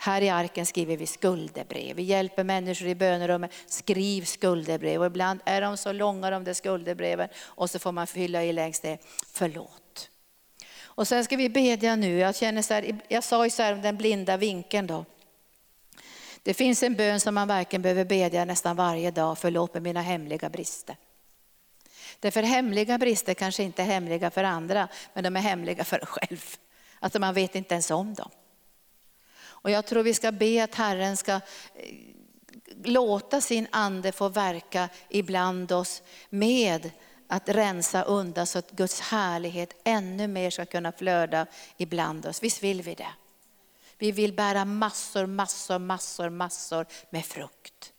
Här 0.00 0.22
i 0.22 0.28
arken 0.28 0.66
skriver 0.66 0.96
vi 0.96 1.06
skuldebrev. 1.06 1.96
Vi 1.96 2.02
hjälper 2.02 2.44
människor 2.44 2.88
i 2.88 2.94
bönerummet. 2.94 3.50
Skriv 3.66 4.24
skuldebrev. 4.24 5.00
Och 5.00 5.06
ibland 5.06 5.40
är 5.44 5.60
de 5.60 5.76
så 5.76 5.92
långa 5.92 6.30
de 6.30 6.44
där 6.44 6.54
skuldebreven 6.54 7.28
och 7.38 7.70
så 7.70 7.78
får 7.78 7.92
man 7.92 8.06
fylla 8.06 8.44
i 8.44 8.52
längst 8.52 8.82
det. 8.82 8.98
Förlåt. 9.32 9.87
Och 10.98 11.08
sen 11.08 11.24
ska 11.24 11.36
vi 11.36 11.48
bedja 11.48 11.96
nu. 11.96 12.18
Jag, 12.18 12.36
känner 12.36 12.62
så 12.62 12.74
här, 12.74 13.00
jag 13.08 13.24
sa 13.24 13.44
ju 13.44 13.50
så 13.50 13.62
här 13.62 13.72
om 13.72 13.82
den 13.82 13.96
blinda 13.96 14.36
vinkeln 14.36 14.86
då. 14.86 15.04
Det 16.42 16.54
finns 16.54 16.82
en 16.82 16.94
bön 16.94 17.20
som 17.20 17.34
man 17.34 17.48
verkligen 17.48 17.82
behöver 17.82 18.04
bedja 18.04 18.44
nästan 18.44 18.76
varje 18.76 19.10
dag. 19.10 19.38
Förlåt 19.38 19.74
mig 19.74 19.82
mina 19.82 20.02
hemliga 20.02 20.48
brister. 20.48 20.96
Därför 22.20 22.42
hemliga 22.42 22.98
brister 22.98 23.34
kanske 23.34 23.62
inte 23.62 23.82
är 23.82 23.86
hemliga 23.86 24.30
för 24.30 24.44
andra, 24.44 24.88
men 25.14 25.24
de 25.24 25.36
är 25.36 25.40
hemliga 25.40 25.84
för 25.84 25.98
en 25.98 26.06
själv. 26.06 26.56
Alltså 26.98 27.18
man 27.18 27.34
vet 27.34 27.54
inte 27.54 27.74
ens 27.74 27.90
om 27.90 28.14
dem. 28.14 28.30
Och 29.40 29.70
jag 29.70 29.86
tror 29.86 30.02
vi 30.02 30.14
ska 30.14 30.32
be 30.32 30.64
att 30.64 30.74
Herren 30.74 31.16
ska 31.16 31.32
eh, 31.32 31.40
låta 32.84 33.40
sin 33.40 33.66
ande 33.70 34.12
få 34.12 34.28
verka 34.28 34.88
ibland 35.08 35.72
oss 35.72 36.02
med 36.30 36.90
att 37.28 37.48
rensa 37.48 38.02
undan 38.02 38.46
så 38.46 38.58
att 38.58 38.70
Guds 38.70 39.00
härlighet 39.00 39.74
ännu 39.84 40.28
mer 40.28 40.50
ska 40.50 40.66
kunna 40.66 40.92
flöda 40.92 41.46
ibland 41.76 42.26
oss. 42.26 42.42
Visst 42.42 42.62
vill 42.62 42.82
vi 42.82 42.94
det? 42.94 43.12
Vi 43.98 44.12
vill 44.12 44.32
bära 44.32 44.64
massor, 44.64 45.26
massor, 45.26 45.78
massor, 45.78 46.30
massor 46.30 46.86
med 47.10 47.24
frukt. 47.24 47.92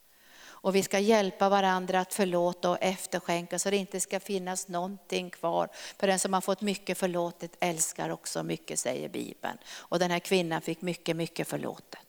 Och 0.61 0.75
vi 0.75 0.83
ska 0.83 0.99
hjälpa 0.99 1.49
varandra 1.49 1.99
att 1.99 2.13
förlåta 2.13 2.69
och 2.69 2.77
efterskänka 2.81 3.59
så 3.59 3.69
det 3.69 3.77
inte 3.77 3.99
ska 3.99 4.19
finnas 4.19 4.67
någonting 4.67 5.29
kvar. 5.29 5.69
För 5.97 6.07
den 6.07 6.19
som 6.19 6.33
har 6.33 6.41
fått 6.41 6.61
mycket 6.61 6.97
förlåtet 6.97 7.51
älskar 7.59 8.09
också 8.09 8.43
mycket 8.43 8.79
säger 8.79 9.09
Bibeln. 9.09 9.57
Och 9.67 9.99
den 9.99 10.11
här 10.11 10.19
kvinnan 10.19 10.61
fick 10.61 10.81
mycket, 10.81 11.15
mycket 11.15 11.47
förlåtet. 11.47 12.08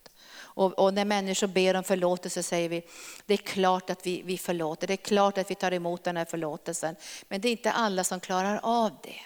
Och, 0.55 0.79
och, 0.79 0.95
när 0.95 1.05
människor 1.05 1.47
ber 1.47 1.77
om 1.77 1.85
förlåtelse 1.85 2.43
säger 2.43 2.69
vi, 2.69 2.83
det 3.27 3.35
är 3.35 3.39
klart 3.39 3.91
att 3.91 4.07
vi, 4.07 4.23
vi 4.23 4.39
förlåter, 4.39 4.87
det 4.87 4.95
är 4.95 4.97
klart 4.97 5.39
att 5.39 5.51
vi 5.51 5.55
tar 5.55 5.73
emot 5.73 6.05
den 6.05 6.17
här 6.17 6.25
förlåtelsen. 6.25 6.97
Men 7.29 7.41
det 7.41 7.49
är 7.49 7.53
inte 7.53 7.73
alla 7.73 8.05
som 8.05 8.21
klarar 8.21 8.61
av 8.63 8.91
det. 9.03 9.21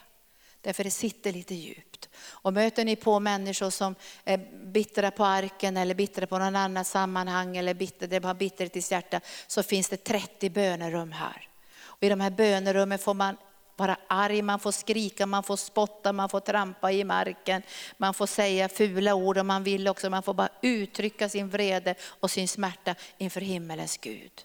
Därför 0.61 0.85
det 0.85 0.91
sitter 0.91 1.33
lite 1.33 1.55
djupt. 1.55 2.09
Och 2.29 2.53
möter 2.53 2.85
ni 2.85 2.97
på 2.97 3.20
människor 3.20 3.70
som 3.70 3.95
är 4.25 4.39
bittra 4.66 5.11
på 5.11 5.25
arken 5.25 5.77
eller 5.77 5.95
bittra 5.95 6.27
på 6.27 6.39
någon 6.39 6.57
annan 6.57 6.85
sammanhang 6.85 7.57
eller 7.57 7.75
bitter, 7.75 8.07
det 8.07 8.25
har 8.25 8.35
bitterhet 8.35 8.77
i 8.77 8.83
sitt 8.83 8.91
hjärta 8.91 9.20
så 9.47 9.62
finns 9.62 9.89
det 9.89 9.97
30 9.97 10.51
bönerum 10.51 11.12
här. 11.12 11.49
Och 11.83 12.03
I 12.03 12.09
de 12.09 12.20
här 12.20 12.31
bönerummen 12.31 12.99
får 12.99 13.14
man 13.14 13.37
vara 13.77 13.97
arg, 14.07 14.43
man 14.43 14.61
får 14.61 14.72
skrika, 14.72 15.27
man 15.27 15.43
får 15.43 15.57
spotta, 15.57 16.12
man 16.12 16.29
får 16.29 16.41
trampa 16.41 16.93
i 16.93 17.05
marken, 17.05 17.62
man 17.97 18.14
får 18.14 18.27
säga 18.27 18.68
fula 18.68 19.14
ord 19.14 19.39
om 19.39 19.47
man 19.47 19.64
vill 19.64 19.89
också, 19.89 20.11
man 20.11 20.22
får 20.22 20.35
bara 20.35 20.49
uttrycka 20.62 21.29
sin 21.29 21.49
vrede 21.49 21.95
och 22.03 22.31
sin 22.31 22.49
smärta 22.49 22.95
inför 23.18 23.41
himmelens 23.41 23.97
Gud. 23.97 24.45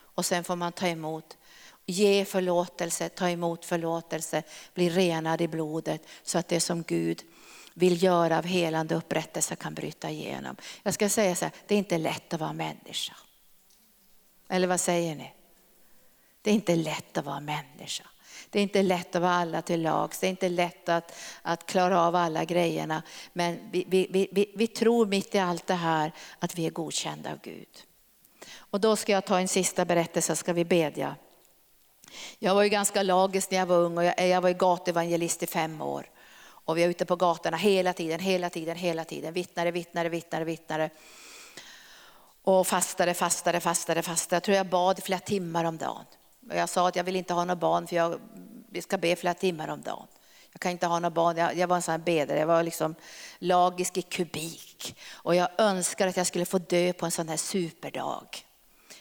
Och 0.00 0.26
sen 0.26 0.44
får 0.44 0.56
man 0.56 0.72
ta 0.72 0.86
emot 0.86 1.36
Ge 1.90 2.24
förlåtelse, 2.24 3.08
ta 3.08 3.28
emot 3.28 3.64
förlåtelse, 3.64 4.42
bli 4.74 4.90
renad 4.90 5.40
i 5.40 5.48
blodet 5.48 6.06
så 6.22 6.38
att 6.38 6.48
det 6.48 6.60
som 6.60 6.82
Gud 6.82 7.22
vill 7.74 8.02
göra 8.02 8.38
av 8.38 8.44
helande 8.44 8.94
upprättelse 8.94 9.56
kan 9.56 9.74
bryta 9.74 10.10
igenom. 10.10 10.56
Jag 10.82 10.94
ska 10.94 11.08
säga 11.08 11.34
så 11.34 11.44
här, 11.44 11.54
det 11.66 11.74
är 11.74 11.78
inte 11.78 11.98
lätt 11.98 12.34
att 12.34 12.40
vara 12.40 12.52
människa. 12.52 13.16
Eller 14.48 14.66
vad 14.66 14.80
säger 14.80 15.14
ni? 15.14 15.32
Det 16.42 16.50
är 16.50 16.54
inte 16.54 16.76
lätt 16.76 17.18
att 17.18 17.24
vara 17.24 17.40
människa. 17.40 18.04
Det 18.50 18.58
är 18.58 18.62
inte 18.62 18.82
lätt 18.82 19.16
att 19.16 19.22
vara 19.22 19.32
alla 19.32 19.62
till 19.62 19.82
lags, 19.82 20.18
det 20.18 20.26
är 20.26 20.30
inte 20.30 20.48
lätt 20.48 20.88
att, 20.88 21.14
att 21.42 21.66
klara 21.66 22.00
av 22.00 22.14
alla 22.14 22.44
grejerna. 22.44 23.02
Men 23.32 23.58
vi, 23.70 23.84
vi, 23.88 24.28
vi, 24.32 24.52
vi 24.56 24.66
tror 24.66 25.06
mitt 25.06 25.34
i 25.34 25.38
allt 25.38 25.66
det 25.66 25.74
här 25.74 26.12
att 26.38 26.54
vi 26.54 26.66
är 26.66 26.70
godkända 26.70 27.32
av 27.32 27.38
Gud. 27.42 27.68
Och 28.56 28.80
då 28.80 28.96
ska 28.96 29.12
jag 29.12 29.24
ta 29.24 29.40
en 29.40 29.48
sista 29.48 29.84
berättelse, 29.84 30.36
ska 30.36 30.52
vi 30.52 30.64
bedja. 30.64 31.16
Jag 32.38 32.54
var 32.54 32.62
ju 32.62 32.68
ganska 32.68 33.02
lagisk 33.02 33.50
när 33.50 33.58
jag 33.58 33.66
var 33.66 33.76
ung 33.76 33.98
och 33.98 34.04
jag, 34.04 34.28
jag 34.28 34.40
var 34.40 34.50
gatuevangelist 34.50 35.42
i 35.42 35.46
fem 35.46 35.82
år. 35.82 36.10
Och 36.68 36.78
vi 36.78 36.82
var 36.82 36.90
ute 36.90 37.04
på 37.04 37.16
gatorna 37.16 37.56
hela 37.56 37.92
tiden, 37.92 38.20
hela 38.20 38.50
tiden, 38.50 38.76
hela 38.76 39.04
tiden. 39.04 39.32
Vittnare, 39.32 39.70
vittnare, 39.70 40.08
vittnare, 40.08 40.44
vittnare. 40.44 40.90
Och 42.42 42.66
fastade, 42.66 43.14
fastade, 43.14 43.60
fastade, 43.60 44.02
fastade. 44.02 44.36
Jag 44.36 44.42
tror 44.42 44.56
jag 44.56 44.66
bad 44.66 45.02
flera 45.02 45.20
timmar 45.20 45.64
om 45.64 45.76
dagen. 45.76 46.04
Jag 46.50 46.68
sa 46.68 46.88
att 46.88 46.96
jag 46.96 47.04
vill 47.04 47.16
inte 47.16 47.34
ha 47.34 47.44
några 47.44 47.56
barn 47.56 47.86
för 47.86 47.96
jag, 47.96 48.20
vi 48.70 48.82
ska 48.82 48.98
be 48.98 49.16
flera 49.16 49.34
timmar 49.34 49.68
om 49.68 49.82
dagen. 49.82 50.06
Jag 50.52 50.60
kan 50.60 50.72
inte 50.72 50.86
ha 50.86 50.98
några 50.98 51.10
barn. 51.10 51.36
Jag, 51.36 51.56
jag 51.56 51.68
var 51.68 51.76
en 51.76 51.82
sån 51.82 51.92
här 51.92 51.98
bedare. 51.98 52.38
Jag 52.38 52.46
var 52.46 52.62
liksom 52.62 52.94
lagisk 53.38 53.96
i 53.96 54.02
kubik. 54.02 54.96
Och 55.12 55.34
jag 55.34 55.48
önskar 55.58 56.06
att 56.06 56.16
jag 56.16 56.26
skulle 56.26 56.44
få 56.44 56.58
dö 56.58 56.92
på 56.92 57.04
en 57.04 57.12
sån 57.12 57.28
här 57.28 57.36
superdag 57.36 58.44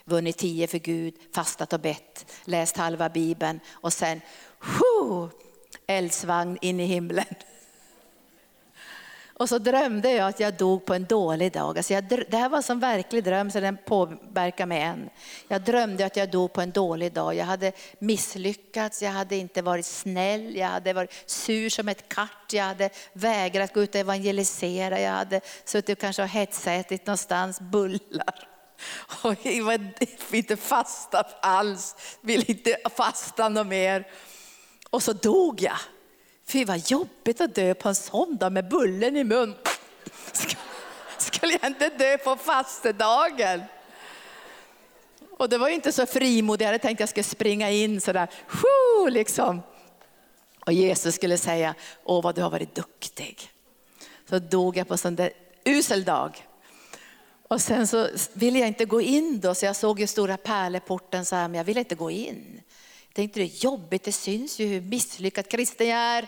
vunnit 0.07 0.37
tio 0.37 0.67
för 0.67 0.77
Gud, 0.77 1.13
fastat 1.35 1.73
och 1.73 1.79
bett, 1.79 2.25
läst 2.45 2.77
halva 2.77 3.09
bibeln 3.09 3.59
och 3.69 3.93
sen 3.93 4.21
whoo, 4.59 5.29
eldsvagn 5.87 6.57
in 6.61 6.79
i 6.79 6.85
himlen. 6.85 7.25
Och 9.39 9.49
så 9.49 9.57
drömde 9.57 10.11
jag 10.11 10.27
att 10.27 10.39
jag 10.39 10.53
dog 10.53 10.85
på 10.85 10.93
en 10.93 11.05
dålig 11.05 11.51
dag. 11.51 11.77
Alltså 11.77 11.93
jag, 11.93 12.03
det 12.03 12.37
här 12.37 12.49
var 12.49 12.57
en 12.57 12.63
sån 12.63 12.79
verklig 12.79 13.23
dröm 13.23 13.51
så 13.51 13.59
den 13.59 13.77
påverkar 13.85 14.65
mig 14.65 14.81
än. 14.81 15.09
Jag 15.47 15.61
drömde 15.61 16.05
att 16.05 16.15
jag 16.15 16.31
dog 16.31 16.53
på 16.53 16.61
en 16.61 16.71
dålig 16.71 17.13
dag. 17.13 17.35
Jag 17.35 17.45
hade 17.45 17.71
misslyckats, 17.99 19.01
jag 19.01 19.11
hade 19.11 19.35
inte 19.35 19.61
varit 19.61 19.85
snäll, 19.85 20.55
jag 20.55 20.67
hade 20.67 20.93
varit 20.93 21.23
sur 21.25 21.69
som 21.69 21.87
ett 21.87 22.09
katt, 22.09 22.53
jag 22.53 22.63
hade 22.63 22.89
vägrat 23.13 23.73
gå 23.73 23.81
ut 23.81 23.95
och 23.95 24.01
evangelisera, 24.01 24.99
jag 24.99 25.11
hade 25.11 25.41
suttit 25.65 25.97
och 25.97 26.01
kanske 26.01 26.23
hetsätit 26.23 27.05
någonstans 27.05 27.59
bullar. 27.59 28.47
Och 29.23 29.35
jag 29.45 29.63
var 29.63 29.79
inte 30.35 30.57
fasta 30.57 31.25
alls, 31.41 31.95
ville 32.21 32.45
inte 32.45 32.77
fasta 32.95 33.49
något 33.49 33.67
mer. 33.67 34.07
Och 34.89 35.03
så 35.03 35.13
dog 35.13 35.61
jag. 35.61 35.77
Fy 36.47 36.65
vad 36.65 36.77
jobbigt 36.89 37.41
att 37.41 37.55
dö 37.55 37.73
på 37.73 37.89
en 37.89 37.95
sån 37.95 38.37
dag 38.37 38.51
med 38.51 38.69
bullen 38.69 39.17
i 39.17 39.23
mun. 39.23 39.55
Skulle 41.17 41.59
jag 41.61 41.71
inte 41.71 41.89
dö 41.89 42.17
på 42.17 42.35
fastedagen? 42.35 43.61
Och 45.37 45.49
det 45.49 45.57
var 45.57 45.67
inte 45.67 45.91
så 45.91 46.05
frimodigt. 46.05 46.61
jag 46.61 46.67
hade 46.67 46.79
tänkt 46.79 46.97
att 46.97 46.99
jag 46.99 47.09
skulle 47.09 47.23
springa 47.23 47.71
in 47.71 48.01
sådär, 48.01 48.29
liksom. 49.09 49.61
Och 50.65 50.73
Jesus 50.73 51.15
skulle 51.15 51.37
säga, 51.37 51.75
åh 52.03 52.23
vad 52.23 52.35
du 52.35 52.41
har 52.41 52.49
varit 52.49 52.75
duktig. 52.75 53.51
Så 54.29 54.39
dog 54.39 54.77
jag 54.77 54.87
på 54.87 54.93
en 54.93 54.97
sån 54.97 55.15
där 55.15 55.31
usel 55.65 56.03
dag. 56.03 56.47
Och 57.47 57.61
sen 57.61 57.87
så 57.87 58.09
ville 58.33 58.59
jag 58.59 58.67
inte 58.67 58.85
gå 58.85 59.01
in 59.01 59.39
då, 59.39 59.55
så 59.55 59.65
jag 59.65 59.75
såg 59.75 59.99
ju 59.99 60.07
stora 60.07 60.37
pärleporten 60.37 61.25
så 61.25 61.35
här, 61.35 61.47
men 61.47 61.57
jag 61.57 61.65
ville 61.65 61.79
inte 61.79 61.95
gå 61.95 62.11
in. 62.11 62.61
Jag 63.17 63.23
tänkte 63.23 63.39
det 63.39 63.45
är 63.45 63.63
jobbigt, 63.63 64.03
det 64.03 64.11
syns 64.11 64.59
ju 64.59 64.65
hur 64.65 64.81
misslyckad 64.81 65.49
kristen 65.49 65.87
jag 65.87 65.99
är. 65.99 66.27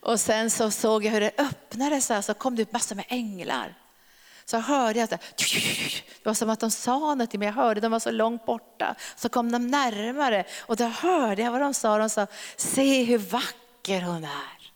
Och 0.00 0.20
sen 0.20 0.50
så 0.50 0.70
såg 0.70 1.04
jag 1.04 1.12
hur 1.12 1.20
det 1.20 1.32
öppnade 1.38 2.00
så, 2.00 2.14
här, 2.14 2.22
så 2.22 2.34
kom 2.34 2.56
det 2.56 2.62
ut 2.62 2.72
massor 2.72 2.96
med 2.96 3.04
änglar. 3.08 3.74
Så 4.44 4.58
hörde 4.58 4.98
jag 4.98 5.04
att 5.04 5.10
det 5.10 6.24
var 6.24 6.34
som 6.34 6.50
att 6.50 6.60
de 6.60 6.70
sa 6.70 7.14
något 7.14 7.30
till 7.30 7.38
mig, 7.38 7.46
jag 7.46 7.52
hörde 7.52 7.80
de 7.80 7.92
var 7.92 7.98
så 7.98 8.10
långt 8.10 8.46
borta. 8.46 8.94
Så 9.16 9.28
kom 9.28 9.52
de 9.52 9.66
närmare 9.66 10.44
och 10.60 10.76
då 10.76 10.84
hörde 10.84 11.42
jag 11.42 11.52
vad 11.52 11.60
de 11.60 11.74
sa, 11.74 11.98
de 11.98 12.10
sa, 12.10 12.26
se 12.56 13.04
hur 13.04 13.18
vacker 13.18 14.00
hon 14.00 14.24
är. 14.24 14.72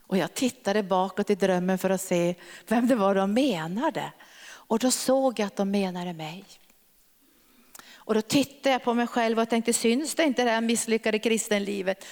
Och 0.00 0.16
jag 0.16 0.34
tittade 0.34 0.82
bakåt 0.82 1.30
i 1.30 1.34
drömmen 1.34 1.78
för 1.78 1.90
att 1.90 2.00
se 2.00 2.34
vem 2.66 2.88
det 2.88 2.94
var 2.94 3.14
de 3.14 3.32
menade. 3.32 4.12
Och 4.44 4.78
då 4.78 4.90
såg 4.90 5.38
jag 5.38 5.46
att 5.46 5.56
de 5.56 5.70
menade 5.70 6.12
mig. 6.12 6.44
Och 8.12 8.16
då 8.16 8.22
tittade 8.22 8.70
jag 8.70 8.84
på 8.84 8.94
mig 8.94 9.06
själv 9.06 9.38
och 9.38 9.48
tänkte, 9.48 9.72
syns 9.72 10.14
det 10.14 10.24
inte 10.24 10.44
det 10.44 10.50
här 10.50 10.60
misslyckade 10.60 11.18
kristenlivet? 11.18 12.04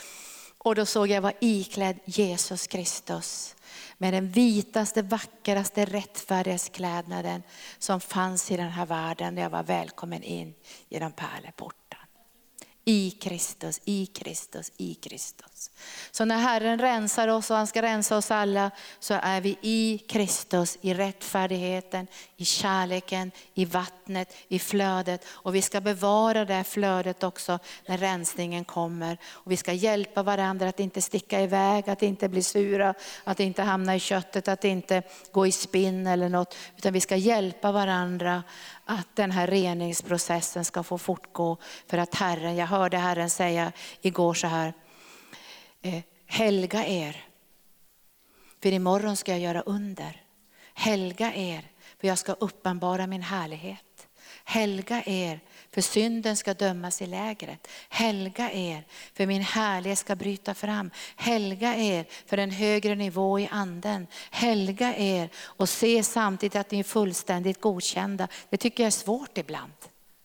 Och 0.59 0.75
då 0.75 0.87
såg 0.87 1.09
jag 1.09 1.21
var 1.21 1.33
iklädd 1.41 1.99
Jesus 2.05 2.67
Kristus 2.67 3.57
med 3.99 4.15
den 4.15 4.31
vitaste, 4.31 5.03
vackraste 5.03 5.85
rättfärdighetsklädnaden 5.85 7.43
som 7.79 8.01
fanns 8.01 8.51
i 8.51 8.57
den 8.57 8.71
här 8.71 8.87
världen 8.87 9.35
när 9.35 9.43
jag 9.43 9.51
var 9.51 9.63
välkommen 9.63 10.23
in 10.23 10.55
genom 10.89 11.13
pärleporten. 11.13 11.99
I 12.85 13.11
Kristus, 13.11 13.81
i 13.85 14.07
Kristus, 14.07 14.73
i 14.77 14.95
Kristus. 14.95 15.71
Så 16.11 16.25
när 16.25 16.39
Herren 16.39 16.79
rensar 16.79 17.29
oss 17.29 17.51
och 17.51 17.57
han 17.57 17.67
ska 17.67 17.83
rensa 17.83 18.17
oss 18.17 18.31
alla 18.31 18.71
så 19.01 19.15
är 19.23 19.41
vi 19.41 19.59
i 19.61 19.99
Kristus, 20.09 20.79
i 20.81 20.95
rättfärdigheten, 20.95 22.07
i 22.41 22.45
kärleken, 22.45 23.31
i 23.55 23.65
vattnet, 23.65 24.37
i 24.49 24.59
flödet. 24.59 25.25
Och 25.29 25.55
vi 25.55 25.63
ska 25.63 25.81
bevara 25.81 26.45
det 26.45 26.65
flödet 26.65 27.23
också 27.23 27.59
när 27.87 27.99
rensningen 27.99 28.65
kommer. 28.65 29.19
Och 29.31 29.53
vi 29.53 29.57
ska 29.57 29.73
hjälpa 29.73 30.23
varandra 30.23 30.69
att 30.69 30.81
inte 30.81 31.03
sticka 31.03 31.41
iväg, 31.41 31.91
att 31.91 32.03
inte 32.03 32.29
bli 32.29 32.43
sura, 32.43 32.95
att 33.25 33.41
inte 33.41 33.63
hamna 33.63 33.97
i 33.97 34.01
köttet, 34.01 34.49
att 34.49 34.65
inte 34.65 35.03
gå 35.33 35.47
i 35.47 35.53
spinn 35.53 36.07
eller 36.07 36.29
något. 36.29 36.57
Utan 36.77 36.93
vi 36.93 37.01
ska 37.01 37.17
hjälpa 37.17 37.73
varandra 37.73 38.43
att 38.85 39.17
den 39.17 39.31
här 39.31 39.47
reningsprocessen 39.47 40.65
ska 40.65 40.83
få 40.83 40.99
fortgå. 40.99 41.57
För 41.87 41.99
att 41.99 42.15
Herren, 42.15 42.57
jag 42.57 42.67
hörde 42.67 42.97
Herren 42.97 43.31
säga 43.31 43.73
igår 44.01 44.35
så 44.35 44.47
här, 44.47 44.73
eh, 45.83 46.03
helga 46.27 46.87
er, 46.87 47.25
för 48.63 48.73
imorgon 48.73 49.17
ska 49.17 49.33
jag 49.33 49.41
göra 49.41 49.61
under. 49.61 50.23
Helga 50.75 51.35
er, 51.35 51.71
för 52.01 52.09
jag 52.09 52.19
ska 52.19 52.33
uppenbara 52.33 53.07
min 53.07 53.23
härlighet. 53.23 54.09
Helga 54.45 55.03
er, 55.07 55.41
för 55.71 55.81
synden 55.81 56.37
ska 56.37 56.55
dömas 56.55 57.03
i 57.03 57.07
lägret. 57.07 57.69
Helga 57.89 58.53
er, 58.53 58.85
för 59.15 59.27
min 59.27 59.43
härlighet 59.43 59.99
ska 59.99 60.17
bryta 60.17 60.55
fram. 60.55 60.91
Helga 61.17 61.77
er 61.77 62.07
för 62.27 62.39
en 62.39 62.51
högre 62.51 62.95
nivå 62.95 63.39
i 63.39 63.49
anden. 63.53 64.07
Helga 64.31 64.97
er 64.97 65.29
och 65.43 65.69
se 65.69 66.03
samtidigt 66.03 66.57
att 66.57 66.71
ni 66.71 66.79
är 66.79 66.85
fullständigt 66.85 67.61
godkända. 67.61 68.29
Det 68.51 68.57
tycker 68.57 68.83
jag 68.83 68.87
är 68.87 68.91
svårt 68.91 69.39
ibland. 69.39 69.73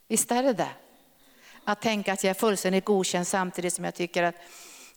Visst 0.07 0.31
är 0.31 0.43
det 0.43 0.53
det? 0.53 0.71
Att 1.63 1.81
tänka 1.81 2.13
att 2.13 2.23
jag 2.23 2.29
är 2.29 2.39
fullständigt 2.39 2.85
godkänd 2.85 3.27
samtidigt 3.27 3.73
som 3.73 3.85
jag 3.85 3.95
tycker 3.95 4.23
att 4.23 4.35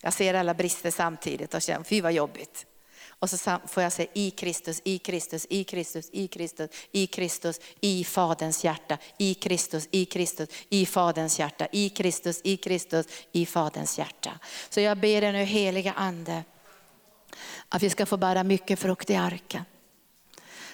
jag 0.01 0.13
ser 0.13 0.33
alla 0.33 0.53
brister 0.53 0.91
samtidigt 0.91 1.53
och 1.53 1.61
känner, 1.61 1.83
fy 1.83 2.01
vad 2.01 2.13
jobbigt. 2.13 2.65
Och 3.19 3.29
så 3.29 3.59
får 3.67 3.83
jag 3.83 3.91
säga 3.91 4.09
i 4.13 4.31
Kristus, 4.31 4.81
i 4.83 4.97
Kristus, 4.97 5.47
i 5.49 5.63
Kristus, 5.63 6.09
i 6.11 6.27
Kristus, 6.27 6.69
i 6.91 7.07
Kristus, 7.07 7.59
i 7.81 8.03
Faderns 8.03 8.63
hjärta, 8.63 8.97
i 9.17 9.33
Kristus, 9.33 9.87
i 9.91 10.05
Kristus, 10.05 10.49
i 10.69 10.85
Faderns 10.85 11.39
hjärta, 11.39 11.67
i 11.71 11.89
Kristus, 11.89 12.41
i 12.43 12.57
Kristus, 12.57 13.05
i 13.31 13.45
Faderns 13.45 13.97
hjärta. 13.97 14.39
Så 14.69 14.81
jag 14.81 14.97
ber 14.97 15.21
dig 15.21 15.31
nu 15.31 15.43
heliga 15.43 15.93
Ande, 15.93 16.43
att 17.69 17.83
vi 17.83 17.89
ska 17.89 18.05
få 18.05 18.17
bära 18.17 18.43
mycket 18.43 18.79
frukt 18.79 19.09
i 19.09 19.15
arken. 19.15 19.63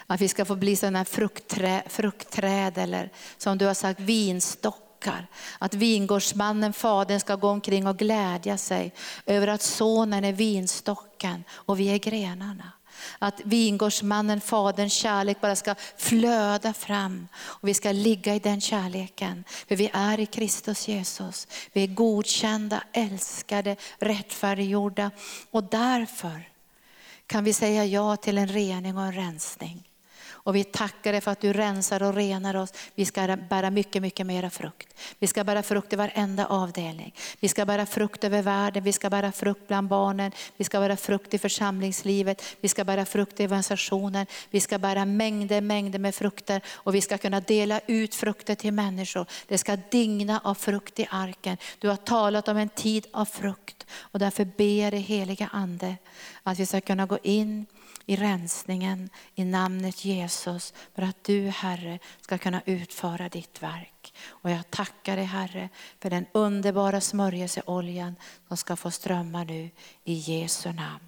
Att 0.08 0.22
vi 0.22 0.28
ska 0.28 0.46
få 0.46 0.56
bli 0.56 0.76
sådana 0.76 1.06
fruktträd, 1.06 1.84
fruktträd 1.88 2.78
eller 2.78 3.10
som 3.38 3.58
du 3.58 3.66
har 3.66 3.74
sagt 3.74 4.00
vinstock 4.00 4.85
tackar. 5.00 5.28
Att 5.60 5.74
vingårdsmannen, 5.74 6.74
fadern, 6.74 7.20
ska 7.20 7.36
gå 7.36 7.50
omkring 7.50 7.88
och 7.88 7.98
glädja 7.98 8.58
sig 8.58 8.93
över 9.26 9.48
att 9.48 9.62
sonen 9.62 10.26
är 10.26 10.34
vinstocken 10.34 11.43
och 11.52 11.80
vi 11.80 11.88
är 11.88 11.98
grenarna. 11.98 12.72
Att 13.20 13.41
vingårdsmannen, 13.43 14.41
faderns 14.41 14.93
kärlek 14.93 15.41
bara 15.41 15.56
ska 15.56 15.76
flöda 15.98 16.74
fram 16.74 17.28
och 17.38 17.68
vi 17.68 17.74
ska 17.74 17.91
ligga 17.91 18.36
i 18.36 18.39
den 18.39 18.62
kärleken. 18.62 19.43
För 19.68 19.76
vi 19.76 19.89
är 19.93 20.20
i 20.20 20.26
Kristus 20.26 20.88
Jesus. 20.88 21.48
Vi 21.74 21.84
är 21.84 21.88
godkända, 21.88 22.84
älskade, 22.93 23.76
rättfärdiggjorda 24.00 25.12
och 25.52 25.64
därför 25.64 26.50
kan 27.28 27.43
vi 27.43 27.54
säga 27.54 27.86
ja 27.86 28.16
till 28.16 28.38
en 28.38 28.48
rening 28.48 28.98
och 28.98 29.04
en 29.04 29.16
rensning. 29.16 29.84
Och 30.46 30.56
vi 30.56 30.64
tackar 30.64 31.12
dig 31.12 31.22
för 31.22 31.32
att 31.32 31.41
du 31.41 31.54
rensar 31.54 32.04
och 32.04 32.16
renar 32.16 32.56
oss. 32.56 32.74
Vi 32.96 33.06
ska 33.06 33.38
bära 33.50 33.70
mycket, 33.70 34.02
mycket 34.02 34.26
mera 34.26 34.50
frukt. 34.50 34.96
Vi 35.20 35.28
ska 35.28 35.43
bära 35.43 35.64
frukt 35.64 35.93
i 35.93 35.96
varenda 35.96 36.46
avdelning. 36.46 37.16
Vi 37.39 37.48
ska 37.48 37.66
bära 37.66 37.86
frukt 37.86 38.24
över 38.24 38.41
världen, 38.41 38.84
vi 38.84 38.93
ska 38.93 39.10
bära 39.10 39.32
frukt 39.32 39.68
bland 39.68 39.88
barnen, 39.88 40.32
vi 40.58 40.64
ska 40.64 40.80
bära 40.80 40.98
frukt 40.98 41.34
i 41.34 41.38
församlingslivet, 41.38 42.43
vi 42.62 42.68
ska 42.68 42.84
bära 42.84 43.06
frukt 43.06 43.39
i 43.39 43.43
evangelisationen, 43.43 44.26
vi 44.50 44.60
ska 44.60 44.78
bära 44.78 45.06
mängder, 45.06 45.62
mängder 45.62 46.00
med 46.00 46.16
frukter 46.16 46.62
och 46.74 46.96
vi 46.96 47.02
ska 47.02 47.18
kunna 47.18 47.39
dela 47.39 47.80
ut 47.88 48.16
frukter 48.16 48.56
till 48.56 48.74
människor. 48.74 49.26
Det 49.48 49.58
ska 49.58 49.76
digna 49.76 50.41
av 50.43 50.56
frukt 50.56 51.00
i 51.00 51.08
arken. 51.10 51.58
Du 51.80 51.89
har 51.89 51.96
talat 51.96 52.48
om 52.48 52.58
en 52.58 52.70
tid 52.70 53.08
av 53.12 53.26
frukt 53.26 53.86
och 54.00 54.20
därför 54.20 54.46
ber 54.46 54.84
jag 54.84 54.93
dig 54.93 55.02
heliga 55.02 55.50
Ande 55.52 55.96
att 56.43 56.60
vi 56.60 56.66
ska 56.66 56.82
kunna 56.82 57.06
gå 57.06 57.18
in 57.24 57.66
i 58.06 58.16
rensningen 58.16 59.10
i 59.36 59.45
namnet 59.45 60.06
Jesus 60.06 60.74
för 60.95 61.01
att 61.01 61.24
du 61.24 61.47
Herre 61.47 61.99
ska 62.22 62.38
kunna 62.38 62.62
utföra 62.66 63.30
ditt 63.30 63.64
verk. 63.64 64.14
Och 64.28 64.49
jag 64.49 64.72
tackar 64.72 65.16
dig 65.16 65.26
Herre 65.26 65.70
för 65.99 66.10
den 66.10 66.26
underbara 66.32 67.01
smörjelseoljan 67.01 68.16
som 68.47 68.58
ska 68.58 68.76
få 68.76 68.91
strömma 68.91 69.43
nu 69.43 69.70
i 70.03 70.14
Jesu 70.14 70.72
namn. 70.72 71.03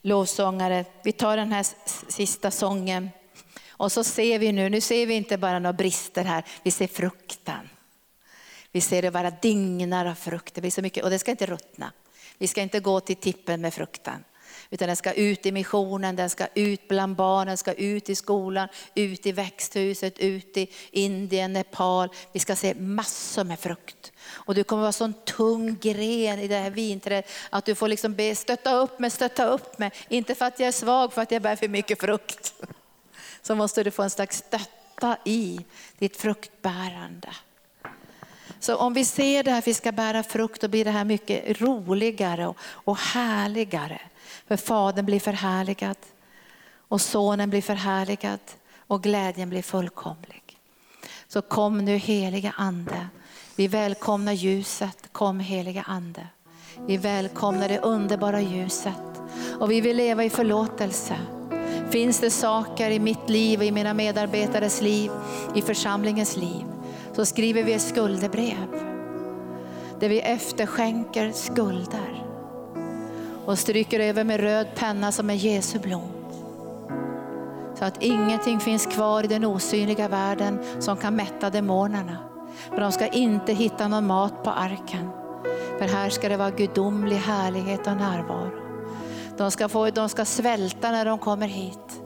Lovsångare, 0.00 0.84
vi 1.04 1.12
tar 1.12 1.36
den 1.36 1.52
här 1.52 1.66
sista 2.08 2.50
sången 2.50 3.10
och 3.68 3.92
så 3.92 4.04
ser 4.04 4.38
vi 4.38 4.52
nu, 4.52 4.68
nu 4.68 4.80
ser 4.80 5.06
vi 5.06 5.14
inte 5.14 5.38
bara 5.38 5.58
några 5.58 5.72
brister 5.72 6.24
här, 6.24 6.44
vi 6.62 6.70
ser 6.70 6.86
frukten. 6.86 7.68
Vi 8.72 8.80
ser 8.80 9.02
det 9.02 9.10
vara 9.10 9.30
dignar 9.30 10.06
av 10.06 10.14
frukt, 10.14 10.54
det 10.54 10.60
blir 10.60 10.70
så 10.70 10.82
mycket 10.82 11.04
och 11.04 11.10
det 11.10 11.18
ska 11.18 11.30
inte 11.30 11.46
ruttna. 11.46 11.92
Vi 12.38 12.46
ska 12.46 12.62
inte 12.62 12.80
gå 12.80 13.00
till 13.00 13.16
tippen 13.16 13.60
med 13.60 13.74
frukten. 13.74 14.24
Utan 14.74 14.88
den 14.88 14.96
ska 14.96 15.12
ut 15.12 15.46
i 15.46 15.52
missionen, 15.52 16.16
den 16.16 16.30
ska 16.30 16.46
ut 16.54 16.88
bland 16.88 17.16
barnen, 17.16 17.46
den 17.46 17.56
ska 17.56 17.72
ut 17.72 18.10
i 18.10 18.14
skolan, 18.14 18.68
ut 18.94 19.26
i 19.26 19.32
växthuset, 19.32 20.18
ut 20.18 20.56
i 20.56 20.70
Indien, 20.90 21.52
Nepal. 21.52 22.08
Vi 22.32 22.40
ska 22.40 22.56
se 22.56 22.74
massor 22.74 23.44
med 23.44 23.58
frukt. 23.58 24.12
Och 24.26 24.54
du 24.54 24.64
kommer 24.64 24.82
vara 24.82 24.92
sån 24.92 25.12
tung 25.12 25.76
gren 25.80 26.38
i 26.38 26.48
det 26.48 26.56
här 26.56 26.70
vinträdet 26.70 27.30
att 27.50 27.64
du 27.64 27.74
får 27.74 27.88
liksom 27.88 28.14
be 28.14 28.34
stötta 28.34 28.76
upp 28.76 28.98
mig, 28.98 29.10
stötta 29.10 29.46
upp 29.46 29.78
mig. 29.78 29.92
Inte 30.08 30.34
för 30.34 30.44
att 30.44 30.60
jag 30.60 30.68
är 30.68 30.72
svag, 30.72 31.12
för 31.12 31.22
att 31.22 31.30
jag 31.30 31.42
bär 31.42 31.56
för 31.56 31.68
mycket 31.68 32.00
frukt. 32.00 32.54
Så 33.42 33.54
måste 33.54 33.82
du 33.82 33.90
få 33.90 34.02
en 34.02 34.10
slags 34.10 34.36
stötta 34.38 35.16
i 35.24 35.64
ditt 35.98 36.16
fruktbärande. 36.16 37.28
Så 38.60 38.76
om 38.76 38.94
vi 38.94 39.04
ser 39.04 39.42
det 39.42 39.50
här 39.50 39.58
att 39.58 39.66
vi 39.66 39.74
ska 39.74 39.92
bära 39.92 40.22
frukt, 40.22 40.60
då 40.60 40.68
blir 40.68 40.84
det 40.84 40.90
här 40.90 41.04
mycket 41.04 41.60
roligare 41.60 42.46
och, 42.46 42.56
och 42.60 42.98
härligare. 42.98 44.00
För 44.48 44.56
Fadern 44.56 45.04
blir 45.04 45.20
förhärligad 45.20 45.96
och 46.88 47.00
Sonen 47.00 47.50
blir 47.50 47.62
förhärligad 47.62 48.40
och 48.86 49.02
glädjen 49.02 49.50
blir 49.50 49.62
fullkomlig. 49.62 50.42
Så 51.28 51.42
kom 51.42 51.84
nu 51.84 51.96
heliga 51.96 52.54
Ande. 52.56 53.06
Vi 53.56 53.68
välkomnar 53.68 54.32
ljuset. 54.32 54.98
Kom 55.12 55.40
heliga 55.40 55.82
Ande. 55.82 56.26
Vi 56.86 56.96
välkomnar 56.96 57.68
det 57.68 57.78
underbara 57.78 58.40
ljuset 58.40 59.22
och 59.60 59.70
vi 59.70 59.80
vill 59.80 59.96
leva 59.96 60.24
i 60.24 60.30
förlåtelse. 60.30 61.16
Finns 61.90 62.20
det 62.20 62.30
saker 62.30 62.90
i 62.90 62.98
mitt 62.98 63.28
liv, 63.28 63.62
i 63.62 63.70
mina 63.70 63.94
medarbetares 63.94 64.80
liv, 64.80 65.10
i 65.54 65.62
församlingens 65.62 66.36
liv, 66.36 66.64
så 67.12 67.26
skriver 67.26 67.62
vi 67.62 67.72
ett 67.72 67.82
skuldebrev 67.82 68.94
där 70.00 70.08
vi 70.08 70.20
efterskänker 70.20 71.32
skulder 71.32 72.24
och 73.46 73.58
stryker 73.58 74.00
över 74.00 74.24
med 74.24 74.40
röd 74.40 74.66
penna 74.74 75.12
som 75.12 75.30
är 75.30 75.34
Jesu 75.34 75.78
blod. 75.78 76.10
Så 77.78 77.84
att 77.84 78.02
ingenting 78.02 78.60
finns 78.60 78.86
kvar 78.86 79.24
i 79.24 79.26
den 79.26 79.44
osynliga 79.44 80.08
världen 80.08 80.58
som 80.80 80.96
kan 80.96 81.16
mätta 81.16 81.50
demonerna. 81.50 82.18
För 82.70 82.80
de 82.80 82.92
ska 82.92 83.06
inte 83.06 83.52
hitta 83.52 83.88
någon 83.88 84.06
mat 84.06 84.44
på 84.44 84.50
arken. 84.50 85.10
För 85.78 85.84
här 85.88 86.10
ska 86.10 86.28
det 86.28 86.36
vara 86.36 86.50
gudomlig 86.50 87.16
härlighet 87.16 87.86
och 87.86 87.96
närvaro. 87.96 88.50
De 89.36 89.50
ska, 89.50 89.68
få, 89.68 89.90
de 89.90 90.08
ska 90.08 90.24
svälta 90.24 90.90
när 90.90 91.04
de 91.04 91.18
kommer 91.18 91.48
hit. 91.48 92.00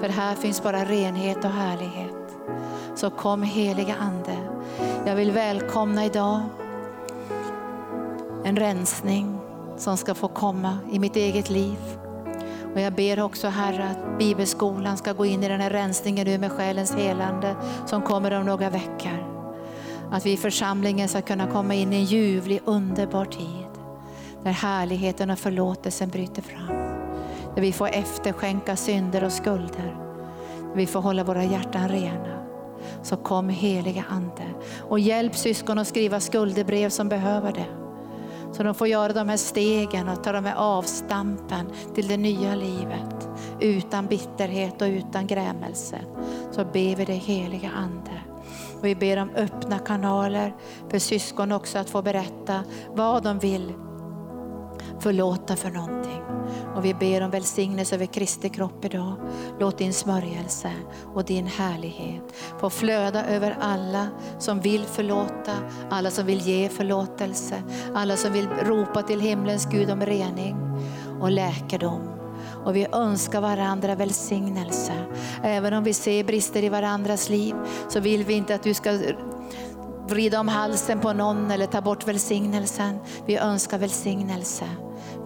För 0.00 0.08
här 0.08 0.34
finns 0.34 0.62
bara 0.62 0.84
renhet 0.84 1.44
och 1.44 1.50
härlighet. 1.50 2.14
Så 2.94 3.10
kom 3.10 3.42
heliga 3.42 3.94
Ande. 4.00 4.36
Jag 5.06 5.16
vill 5.16 5.30
välkomna 5.32 6.04
idag 6.04 6.40
en 8.44 8.56
rensning 8.56 9.47
som 9.78 9.96
ska 9.96 10.14
få 10.14 10.28
komma 10.28 10.78
i 10.92 10.98
mitt 10.98 11.16
eget 11.16 11.50
liv. 11.50 11.78
Och 12.74 12.80
jag 12.80 12.92
ber 12.92 13.20
också 13.20 13.48
Herre 13.48 13.88
att 13.90 14.18
bibelskolan 14.18 14.96
ska 14.96 15.12
gå 15.12 15.26
in 15.26 15.42
i 15.42 15.48
den 15.48 15.60
här 15.60 15.70
rensningen 15.70 16.26
nu 16.26 16.38
med 16.38 16.52
själens 16.52 16.94
helande 16.94 17.56
som 17.86 18.02
kommer 18.02 18.30
om 18.38 18.46
några 18.46 18.70
veckor. 18.70 19.38
Att 20.10 20.26
vi 20.26 20.32
i 20.32 20.36
församlingen 20.36 21.08
ska 21.08 21.22
kunna 21.22 21.46
komma 21.46 21.74
in 21.74 21.92
i 21.92 21.96
en 21.96 22.04
ljuvlig, 22.04 22.60
underbar 22.64 23.24
tid. 23.24 23.68
Där 24.44 24.50
härligheten 24.50 25.30
och 25.30 25.38
förlåtelsen 25.38 26.08
bryter 26.08 26.42
fram. 26.42 26.76
Där 27.54 27.62
vi 27.62 27.72
får 27.72 27.88
efterskänka 27.88 28.76
synder 28.76 29.24
och 29.24 29.32
skulder. 29.32 29.96
Där 30.60 30.76
vi 30.76 30.86
får 30.86 31.00
hålla 31.00 31.24
våra 31.24 31.44
hjärtan 31.44 31.88
rena. 31.88 32.38
Så 33.02 33.16
kom 33.16 33.48
heliga 33.48 34.04
Ande 34.08 34.46
och 34.80 34.98
hjälp 34.98 35.36
syskon 35.36 35.78
att 35.78 35.88
skriva 35.88 36.20
skuldebrev 36.20 36.90
som 36.90 37.08
behöver 37.08 37.52
det 37.52 37.87
så 38.58 38.64
de 38.64 38.74
får 38.74 38.88
göra 38.88 39.12
de 39.12 39.28
här 39.28 39.36
stegen 39.36 40.08
och 40.08 40.24
ta 40.24 40.32
de 40.32 40.44
här 40.44 40.56
avstampen 40.56 41.66
till 41.94 42.08
det 42.08 42.16
nya 42.16 42.54
livet. 42.54 43.28
Utan 43.60 44.06
bitterhet 44.06 44.82
och 44.82 44.88
utan 44.88 45.26
grämelse. 45.26 45.98
Så 46.50 46.64
ber 46.64 46.96
vi 46.96 47.04
dig 47.04 47.16
heliga 47.16 47.70
Ande. 47.70 48.22
Och 48.78 48.84
vi 48.84 48.94
ber 48.94 49.16
om 49.16 49.30
öppna 49.30 49.78
kanaler 49.78 50.54
för 50.90 50.98
syskon 50.98 51.52
också 51.52 51.78
att 51.78 51.90
få 51.90 52.02
berätta 52.02 52.64
vad 52.94 53.22
de 53.22 53.38
vill 53.38 53.72
förlåta 55.00 55.56
för 55.56 55.70
någonting. 55.70 56.37
Och 56.78 56.84
vi 56.84 56.94
ber 56.94 57.22
om 57.22 57.30
välsignelse 57.30 57.94
över 57.94 58.06
Kristi 58.06 58.48
kropp 58.48 58.84
idag. 58.84 59.14
Låt 59.60 59.78
din 59.78 59.92
smörjelse 59.92 60.72
och 61.14 61.24
din 61.24 61.46
härlighet 61.46 62.22
få 62.60 62.70
flöda 62.70 63.26
över 63.26 63.56
alla 63.60 64.08
som 64.38 64.60
vill 64.60 64.84
förlåta, 64.84 65.52
alla 65.90 66.10
som 66.10 66.26
vill 66.26 66.40
ge 66.40 66.68
förlåtelse, 66.68 67.62
alla 67.94 68.16
som 68.16 68.32
vill 68.32 68.48
ropa 68.48 69.02
till 69.02 69.20
himlens 69.20 69.66
Gud 69.66 69.90
om 69.90 70.00
rening 70.00 70.56
och 71.20 71.30
läkedom. 71.30 72.00
Och 72.64 72.76
vi 72.76 72.86
önskar 72.92 73.40
varandra 73.40 73.94
välsignelse. 73.94 74.92
Även 75.42 75.74
om 75.74 75.84
vi 75.84 75.94
ser 75.94 76.24
brister 76.24 76.64
i 76.64 76.68
varandras 76.68 77.28
liv 77.28 77.54
så 77.88 78.00
vill 78.00 78.24
vi 78.24 78.34
inte 78.34 78.54
att 78.54 78.62
du 78.62 78.74
ska 78.74 78.98
vrida 80.08 80.40
om 80.40 80.48
halsen 80.48 81.00
på 81.00 81.12
någon 81.12 81.50
eller 81.50 81.66
ta 81.66 81.80
bort 81.80 82.08
välsignelsen. 82.08 82.98
Vi 83.26 83.36
önskar 83.36 83.78
välsignelse. 83.78 84.64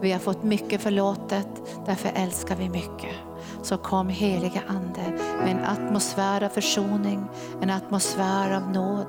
Vi 0.02 0.12
har 0.12 0.18
fått 0.18 0.42
mycket 0.42 0.80
förlåtet, 0.80 1.48
därför 1.86 2.10
älskar 2.14 2.56
vi 2.56 2.68
mycket. 2.68 3.14
Så 3.62 3.76
kom 3.76 4.08
heliga 4.08 4.62
Ande 4.68 5.18
med 5.42 5.50
en 5.50 5.64
atmosfär 5.64 6.42
av 6.42 6.48
försoning, 6.48 7.24
en 7.62 7.70
atmosfär 7.70 8.56
av 8.56 8.70
nåd 8.70 9.06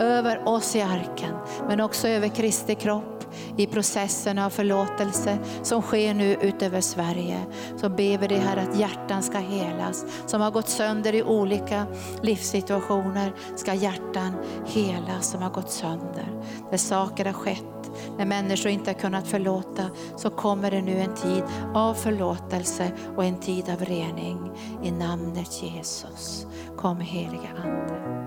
över 0.00 0.48
oss 0.48 0.76
i 0.76 0.80
arken, 0.80 1.34
men 1.68 1.80
också 1.80 2.08
över 2.08 2.28
Kristi 2.28 2.74
kropp 2.74 3.24
i 3.56 3.66
processen 3.66 4.38
av 4.38 4.50
förlåtelse 4.50 5.38
som 5.62 5.82
sker 5.82 6.14
nu 6.14 6.36
utöver 6.42 6.80
Sverige. 6.80 7.40
Så 7.76 7.88
ber 7.88 8.18
vi 8.18 8.26
dig 8.26 8.38
här 8.38 8.56
att 8.56 8.78
hjärtan 8.78 9.22
ska 9.22 9.38
helas, 9.38 10.04
som 10.26 10.40
har 10.40 10.50
gått 10.50 10.68
sönder 10.68 11.14
i 11.14 11.22
olika 11.22 11.86
livssituationer 12.22 13.32
ska 13.56 13.74
hjärtan 13.74 14.36
helas 14.66 15.30
som 15.30 15.42
har 15.42 15.50
gått 15.50 15.70
sönder. 15.70 16.42
Där 16.70 16.78
saker 16.78 17.24
har 17.24 17.32
skett 17.32 17.79
när 18.18 18.24
människor 18.24 18.70
inte 18.70 18.90
har 18.90 18.98
kunnat 18.98 19.28
förlåta 19.28 19.90
så 20.16 20.30
kommer 20.30 20.70
det 20.70 20.82
nu 20.82 20.98
en 20.98 21.14
tid 21.14 21.42
av 21.74 21.94
förlåtelse 21.94 22.92
och 23.16 23.24
en 23.24 23.40
tid 23.40 23.70
av 23.70 23.84
rening. 23.84 24.50
I 24.82 24.90
namnet 24.90 25.62
Jesus. 25.62 26.46
Kom 26.76 27.00
heliga 27.00 27.48
Ande. 27.64 28.20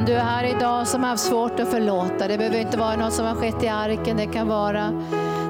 Om 0.00 0.06
du 0.06 0.12
är 0.12 0.24
här 0.24 0.44
idag 0.56 0.88
som 0.88 1.02
har 1.02 1.10
haft 1.10 1.22
svårt 1.22 1.60
att 1.60 1.68
förlåta, 1.68 2.28
det 2.28 2.38
behöver 2.38 2.60
inte 2.60 2.78
vara 2.78 2.96
något 2.96 3.12
som 3.12 3.26
har 3.26 3.34
skett 3.34 3.62
i 3.62 3.68
arken, 3.68 4.16
det 4.16 4.26
kan 4.26 4.48
vara 4.48 4.90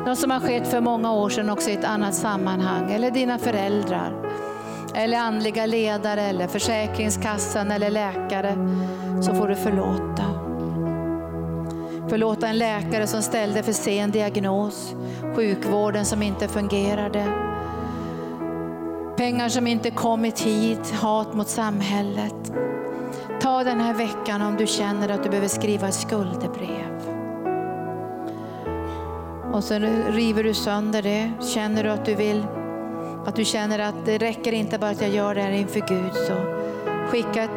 något 0.07 0.18
som 0.18 0.31
har 0.31 0.41
skett 0.41 0.68
för 0.68 0.81
många 0.81 1.12
år 1.12 1.28
sedan 1.28 1.51
också 1.51 1.70
i 1.70 1.74
ett 1.74 1.85
annat 1.85 2.14
sammanhang, 2.14 2.93
eller 2.93 3.11
dina 3.11 3.39
föräldrar, 3.39 4.12
eller 4.95 5.18
andliga 5.18 5.66
ledare, 5.66 6.22
eller 6.22 6.47
Försäkringskassan 6.47 7.70
eller 7.70 7.91
läkare, 7.91 8.55
så 9.22 9.34
får 9.34 9.49
du 9.49 9.57
förlåta. 9.57 10.24
Förlåta 12.09 12.49
en 12.49 12.59
läkare 12.59 13.07
som 13.07 13.22
ställde 13.22 13.62
för 13.62 13.72
sen 13.72 14.11
diagnos, 14.11 14.95
sjukvården 15.36 16.05
som 16.05 16.22
inte 16.22 16.49
fungerade, 16.49 17.24
pengar 19.16 19.49
som 19.49 19.66
inte 19.66 19.91
kom 19.91 20.24
i 20.24 20.32
tid, 20.32 20.78
hat 21.01 21.34
mot 21.34 21.49
samhället. 21.49 22.53
Ta 23.41 23.64
den 23.64 23.80
här 23.80 23.95
veckan 23.95 24.43
om 24.43 24.57
du 24.57 24.66
känner 24.66 25.09
att 25.09 25.22
du 25.22 25.28
behöver 25.28 25.49
skriva 25.49 25.88
ett 25.88 25.95
skuldebrev. 25.95 27.01
Och 29.53 29.64
så 29.64 29.74
river 30.09 30.45
du 30.45 30.55
sönder 30.55 31.03
det. 31.03 31.30
Känner 31.55 31.84
du 31.84 31.91
att 31.91 32.05
du 32.05 32.14
vill, 32.14 32.47
att 33.27 33.37
du 33.37 33.45
känner 33.45 33.79
att 33.79 34.07
det 34.07 34.18
räcker 34.18 34.53
inte 34.53 34.79
bara 34.79 34.91
att 34.91 35.01
jag 35.01 35.11
gör 35.11 35.35
det 35.35 35.41
här 35.41 35.51
inför 35.51 35.81
Gud 35.81 36.14
så 36.14 36.35
skicka 37.11 37.43
ett, 37.43 37.51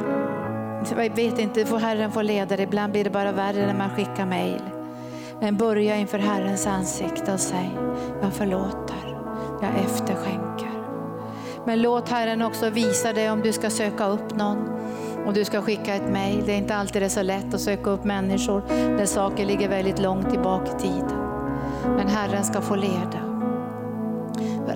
jag 0.97 1.16
vet 1.16 1.39
inte, 1.39 1.66
får 1.66 1.80
Herren 1.80 2.11
få 2.11 2.22
leda 2.22 2.55
dig. 2.55 2.64
Ibland 2.64 2.91
blir 2.91 3.03
det 3.03 3.09
bara 3.09 3.32
värre 3.32 3.68
när 3.68 3.78
man 3.78 3.89
skickar 3.89 4.26
mejl. 4.26 4.61
Men 5.39 5.57
börja 5.57 5.97
inför 5.97 6.20
Herrens 6.20 6.68
ansikte 6.68 7.34
och 7.34 7.39
säg, 7.39 7.72
jag 8.22 8.34
förlåter, 8.34 9.20
jag 9.61 9.72
efterskänker. 9.86 10.72
Men 11.66 11.82
låt 11.82 12.09
Herren 12.09 12.41
också 12.41 12.70
visa 12.70 13.14
dig 13.14 13.32
om 13.32 13.41
du 13.41 13.51
ska 13.51 13.70
söka 13.70 14.07
upp 14.07 14.36
någon 14.36 14.70
och 15.26 15.34
du 15.34 15.45
ska 15.45 15.61
skicka 15.61 15.95
ett 15.95 16.09
mejl. 16.09 16.43
Det 16.45 16.51
är 16.53 16.57
inte 16.57 16.76
alltid 16.76 17.01
det 17.01 17.05
är 17.05 17.09
så 17.09 17.24
lätt 17.24 17.53
att 17.53 17.61
söka 17.61 17.89
upp 17.89 18.03
människor 18.03 18.64
när 18.97 19.05
saker 19.05 19.45
ligger 19.45 19.70
väldigt 19.70 19.99
långt 19.99 20.30
tillbaka 20.30 20.72
i 20.78 20.80
tiden. 20.80 21.18
Men 21.84 22.07
Herren 22.07 22.43
ska 22.43 22.61
få 22.61 22.76
leda. 22.76 23.32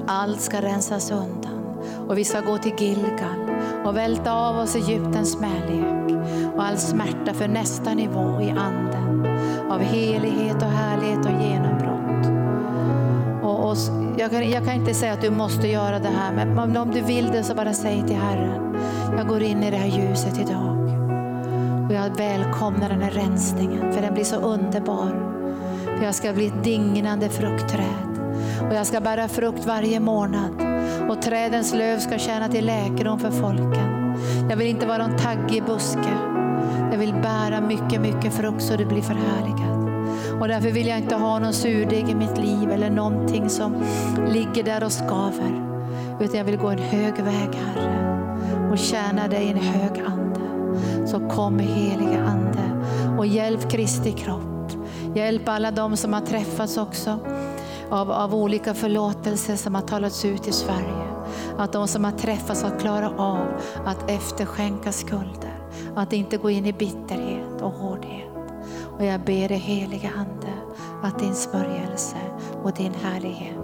Allt 0.10 0.42
ska 0.42 0.62
rensas 0.62 1.12
undan 1.12 1.78
och 2.08 2.18
vi 2.18 2.26
ska 2.26 2.42
gå 2.42 2.58
till 2.58 2.74
Gilgal 2.78 3.52
och 3.86 3.98
välta 3.98 4.32
av 4.32 4.58
oss 4.58 4.76
Egyptens 4.76 5.32
smälek 5.32 6.28
och 6.56 6.64
all 6.64 6.78
smärta 6.78 7.34
för 7.34 7.48
nästa 7.48 7.94
nivå 7.94 8.42
i 8.42 8.50
anden 8.50 9.26
av 9.70 9.80
helighet 9.80 10.56
och 10.56 10.70
härlighet 10.70 11.26
och 11.26 11.32
genombrott. 11.32 12.28
Och, 13.44 13.70
och 13.70 13.78
jag, 14.18 14.32
kan, 14.32 14.50
jag 14.50 14.66
kan 14.66 14.74
inte 14.74 14.94
säga 14.94 15.14
att 15.14 15.22
du 15.22 15.30
måste 15.30 15.68
göra 15.68 16.00
det 16.00 16.10
här, 16.10 16.34
men 16.34 16.78
om 16.78 16.92
du 16.92 17.02
vill 17.02 17.26
det 17.26 17.44
så 17.44 17.56
bara 17.56 17.74
säg 17.74 18.04
till 18.08 18.16
Herren, 18.16 18.78
jag 19.18 19.28
går 19.28 19.42
in 19.42 19.64
i 19.64 19.72
det 19.72 19.78
här 19.78 19.88
ljuset 19.88 20.40
idag. 20.40 20.78
Och 21.88 21.94
jag 21.94 22.18
välkomnar 22.18 22.90
den 22.90 23.02
här 23.02 23.12
rensningen, 23.12 23.94
för 23.94 24.02
den 24.02 24.14
blir 24.14 24.24
så 24.24 24.36
underbar. 24.36 25.34
För 25.98 26.06
jag 26.06 26.16
ska 26.16 26.34
bli 26.34 26.48
ett 26.48 26.64
dignande 26.64 27.30
fruktträd. 27.30 28.07
Och 28.62 28.76
jag 28.76 28.88
ska 28.88 29.02
bära 29.02 29.28
frukt 29.28 29.66
varje 29.66 30.00
månad. 30.00 30.52
Och 31.10 31.22
trädens 31.22 31.74
löv 31.74 32.00
ska 32.00 32.18
tjäna 32.18 32.48
till 32.48 32.66
läkedom 32.66 33.20
för 33.20 33.32
folken. 33.32 34.16
Jag 34.50 34.58
vill 34.58 34.68
inte 34.68 34.86
vara 34.86 35.04
en 35.04 35.18
taggig 35.18 35.64
buske. 35.66 36.18
Jag 36.92 36.98
vill 36.98 37.14
bära 37.14 37.62
mycket, 37.62 38.02
mycket 38.02 38.34
frukt 38.34 38.64
så 38.64 38.76
det 38.76 38.86
blir 38.86 39.02
förhärligat. 39.02 39.78
Och 40.42 40.48
därför 40.48 40.72
vill 40.72 40.88
jag 40.88 40.98
inte 40.98 41.16
ha 41.16 41.40
någon 41.40 41.54
surdeg 41.54 42.10
i 42.10 42.16
mitt 42.16 42.38
liv 42.38 42.72
eller 42.72 42.90
någonting 42.90 43.50
som 43.50 43.84
ligger 44.28 44.64
där 44.64 44.84
och 44.84 44.92
skaver. 44.92 45.64
Utan 46.20 46.38
jag 46.38 46.46
vill 46.46 46.58
gå 46.58 46.68
en 46.68 46.80
hög 46.80 47.14
väg, 47.14 47.50
Herre, 47.56 48.70
och 48.72 48.78
tjäna 48.78 49.28
dig 49.28 49.44
i 49.46 49.52
en 49.52 49.58
hög 49.58 50.04
ande. 50.06 50.28
Så 51.08 51.30
kom 51.30 51.60
heliga 51.60 52.24
Ande 52.24 52.86
och 53.18 53.28
hjälp 53.28 53.72
Kristi 53.72 54.12
kropp 54.12 54.72
Hjälp 55.16 55.50
alla 55.50 55.72
de 55.72 55.98
som 55.98 56.14
har 56.14 56.22
träffats 56.22 56.78
också 56.78 57.20
av, 57.90 58.12
av 58.12 58.36
olika 58.36 58.74
förlåtelser 58.74 59.56
som 59.56 59.76
har 59.76 59.82
talats 59.82 60.26
ut 60.26 60.48
i 60.48 60.52
Sverige. 60.52 61.08
Att 61.58 61.74
de 61.74 61.88
som 61.88 62.04
har 62.04 62.12
träffats 62.12 62.60
ska 62.60 62.70
klara 62.70 63.10
av 63.10 63.48
att 63.86 64.10
efterskänka 64.10 64.92
skulder. 64.92 65.58
Att 65.96 66.14
inte 66.14 66.38
gå 66.38 66.50
in 66.50 66.66
i 66.66 66.74
bitterhet 66.74 67.62
och 67.62 67.72
hårdhet. 67.72 68.28
Och 68.98 69.06
jag 69.06 69.22
ber 69.22 69.50
dig 69.50 69.58
heliga 69.58 70.10
Ande 70.18 70.54
att 71.04 71.20
din 71.20 71.36
smörjelse 71.36 72.18
och 72.64 72.72
din 72.72 72.94
härlighet 72.94 73.58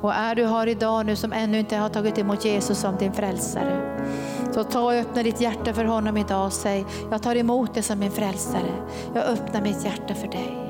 och 0.00 0.14
är 0.14 0.34
du 0.34 0.46
här 0.46 0.66
idag 0.66 1.06
nu 1.06 1.16
som 1.16 1.32
ännu 1.32 1.58
inte 1.58 1.76
har 1.76 1.88
tagit 1.88 2.18
emot 2.18 2.44
Jesus 2.44 2.78
som 2.78 2.96
din 2.96 3.12
frälsare, 3.12 4.06
så 4.54 4.64
ta 4.64 4.80
och 4.80 4.92
öppna 4.92 5.22
ditt 5.22 5.40
hjärta 5.40 5.72
för 5.72 5.84
honom 5.84 6.16
idag 6.16 6.46
och 6.46 6.52
säg, 6.52 6.84
jag 7.10 7.22
tar 7.22 7.36
emot 7.36 7.74
dig 7.74 7.82
som 7.82 7.98
min 7.98 8.10
frälsare. 8.10 8.72
Jag 9.14 9.24
öppnar 9.24 9.62
mitt 9.62 9.84
hjärta 9.84 10.14
för 10.14 10.28
dig. 10.28 10.65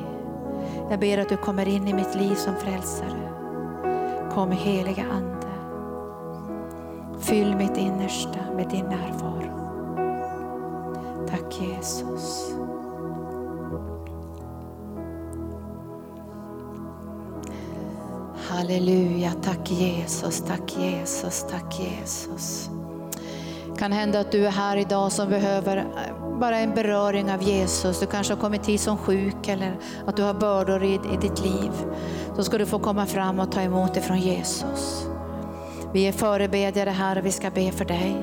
Jag 0.90 1.00
ber 1.00 1.18
att 1.18 1.28
du 1.28 1.36
kommer 1.36 1.68
in 1.68 1.88
i 1.88 1.94
mitt 1.94 2.14
liv 2.14 2.34
som 2.34 2.56
frälsare. 2.56 3.32
Kom 4.34 4.52
heliga 4.52 5.04
Ande. 5.12 5.46
Fyll 7.20 7.56
mitt 7.56 7.76
innersta 7.76 8.38
med 8.56 8.68
din 8.68 8.84
närvaro. 8.84 9.56
Tack 11.28 11.60
Jesus. 11.60 12.52
Halleluja, 18.48 19.32
tack 19.42 19.70
Jesus, 19.70 20.44
tack 20.46 20.76
Jesus, 20.78 21.46
tack 21.50 21.80
Jesus. 21.80 22.70
Kan 23.78 23.92
hända 23.92 24.20
att 24.20 24.32
du 24.32 24.46
är 24.46 24.50
här 24.50 24.76
idag 24.76 25.12
som 25.12 25.28
behöver 25.28 25.86
bara 26.36 26.58
en 26.58 26.74
beröring 26.74 27.32
av 27.32 27.42
Jesus. 27.42 28.00
Du 28.00 28.06
kanske 28.06 28.32
har 28.34 28.40
kommit 28.40 28.66
hit 28.66 28.80
som 28.80 28.98
sjuk 28.98 29.48
eller 29.48 29.76
att 30.06 30.16
du 30.16 30.22
har 30.22 30.34
bördor 30.34 30.84
i, 30.84 30.94
i 30.94 31.16
ditt 31.20 31.44
liv. 31.44 31.70
Så 32.36 32.44
ska 32.44 32.58
du 32.58 32.66
få 32.66 32.78
komma 32.78 33.06
fram 33.06 33.40
och 33.40 33.52
ta 33.52 33.60
emot 33.60 33.94
det 33.94 34.00
från 34.00 34.20
Jesus. 34.20 35.06
Vi 35.92 36.08
är 36.08 36.12
förebedjare 36.12 36.90
här 36.90 37.18
och 37.18 37.26
vi 37.26 37.32
ska 37.32 37.50
be 37.50 37.72
för 37.72 37.84
dig. 37.84 38.16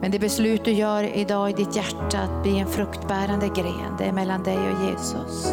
Men 0.00 0.10
det 0.10 0.18
beslut 0.18 0.64
du 0.64 0.72
gör 0.72 1.16
idag 1.16 1.50
i 1.50 1.52
ditt 1.52 1.76
hjärta 1.76 2.18
att 2.18 2.42
bli 2.42 2.58
en 2.58 2.66
fruktbärande 2.66 3.48
gren, 3.48 3.96
det 3.98 4.04
är 4.04 4.12
mellan 4.12 4.42
dig 4.42 4.58
och 4.58 4.90
Jesus. 4.90 5.52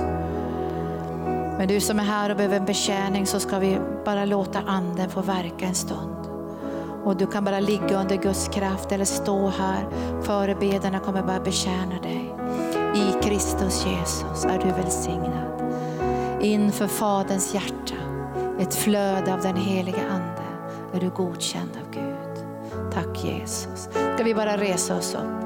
Men 1.58 1.68
du 1.68 1.80
som 1.80 2.00
är 2.00 2.04
här 2.04 2.30
och 2.30 2.38
behöver 2.38 2.58
en 2.58 2.66
betjäning 2.66 3.26
så 3.26 3.40
ska 3.40 3.60
vi 3.60 3.78
bara 4.06 4.26
låta 4.26 4.60
anden 4.60 5.10
få 5.10 5.22
verka 5.22 5.66
en 5.66 5.76
stund. 5.76 6.25
Och 7.06 7.16
du 7.16 7.28
kan 7.28 7.44
bara 7.44 7.60
ligga 7.60 8.02
under 8.02 8.16
Guds 8.16 8.48
kraft 8.48 8.92
eller 8.92 9.06
stå 9.06 9.48
här. 9.50 9.88
Förebedarna 10.22 11.00
kommer 11.00 11.24
bara 11.24 11.40
betjäna 11.40 12.02
dig. 12.02 12.36
I 12.96 13.24
Kristus 13.24 13.86
Jesus 13.86 14.46
är 14.46 14.60
du 14.60 14.72
välsignad. 14.82 15.74
Inför 16.42 16.88
Faderns 16.88 17.54
hjärta, 17.54 17.96
ett 18.60 18.76
flöde 18.76 19.34
av 19.34 19.42
den 19.42 19.56
heliga 19.56 20.02
Ande, 20.10 20.44
är 20.94 21.00
du 21.00 21.10
godkänd 21.10 21.70
av 21.86 21.94
Gud. 21.94 22.46
Tack 22.94 23.24
Jesus. 23.24 23.90
Ska 24.16 24.24
vi 24.24 24.36
bara 24.36 24.58
resa 24.58 24.98
oss 24.98 25.16
upp? 25.16 25.46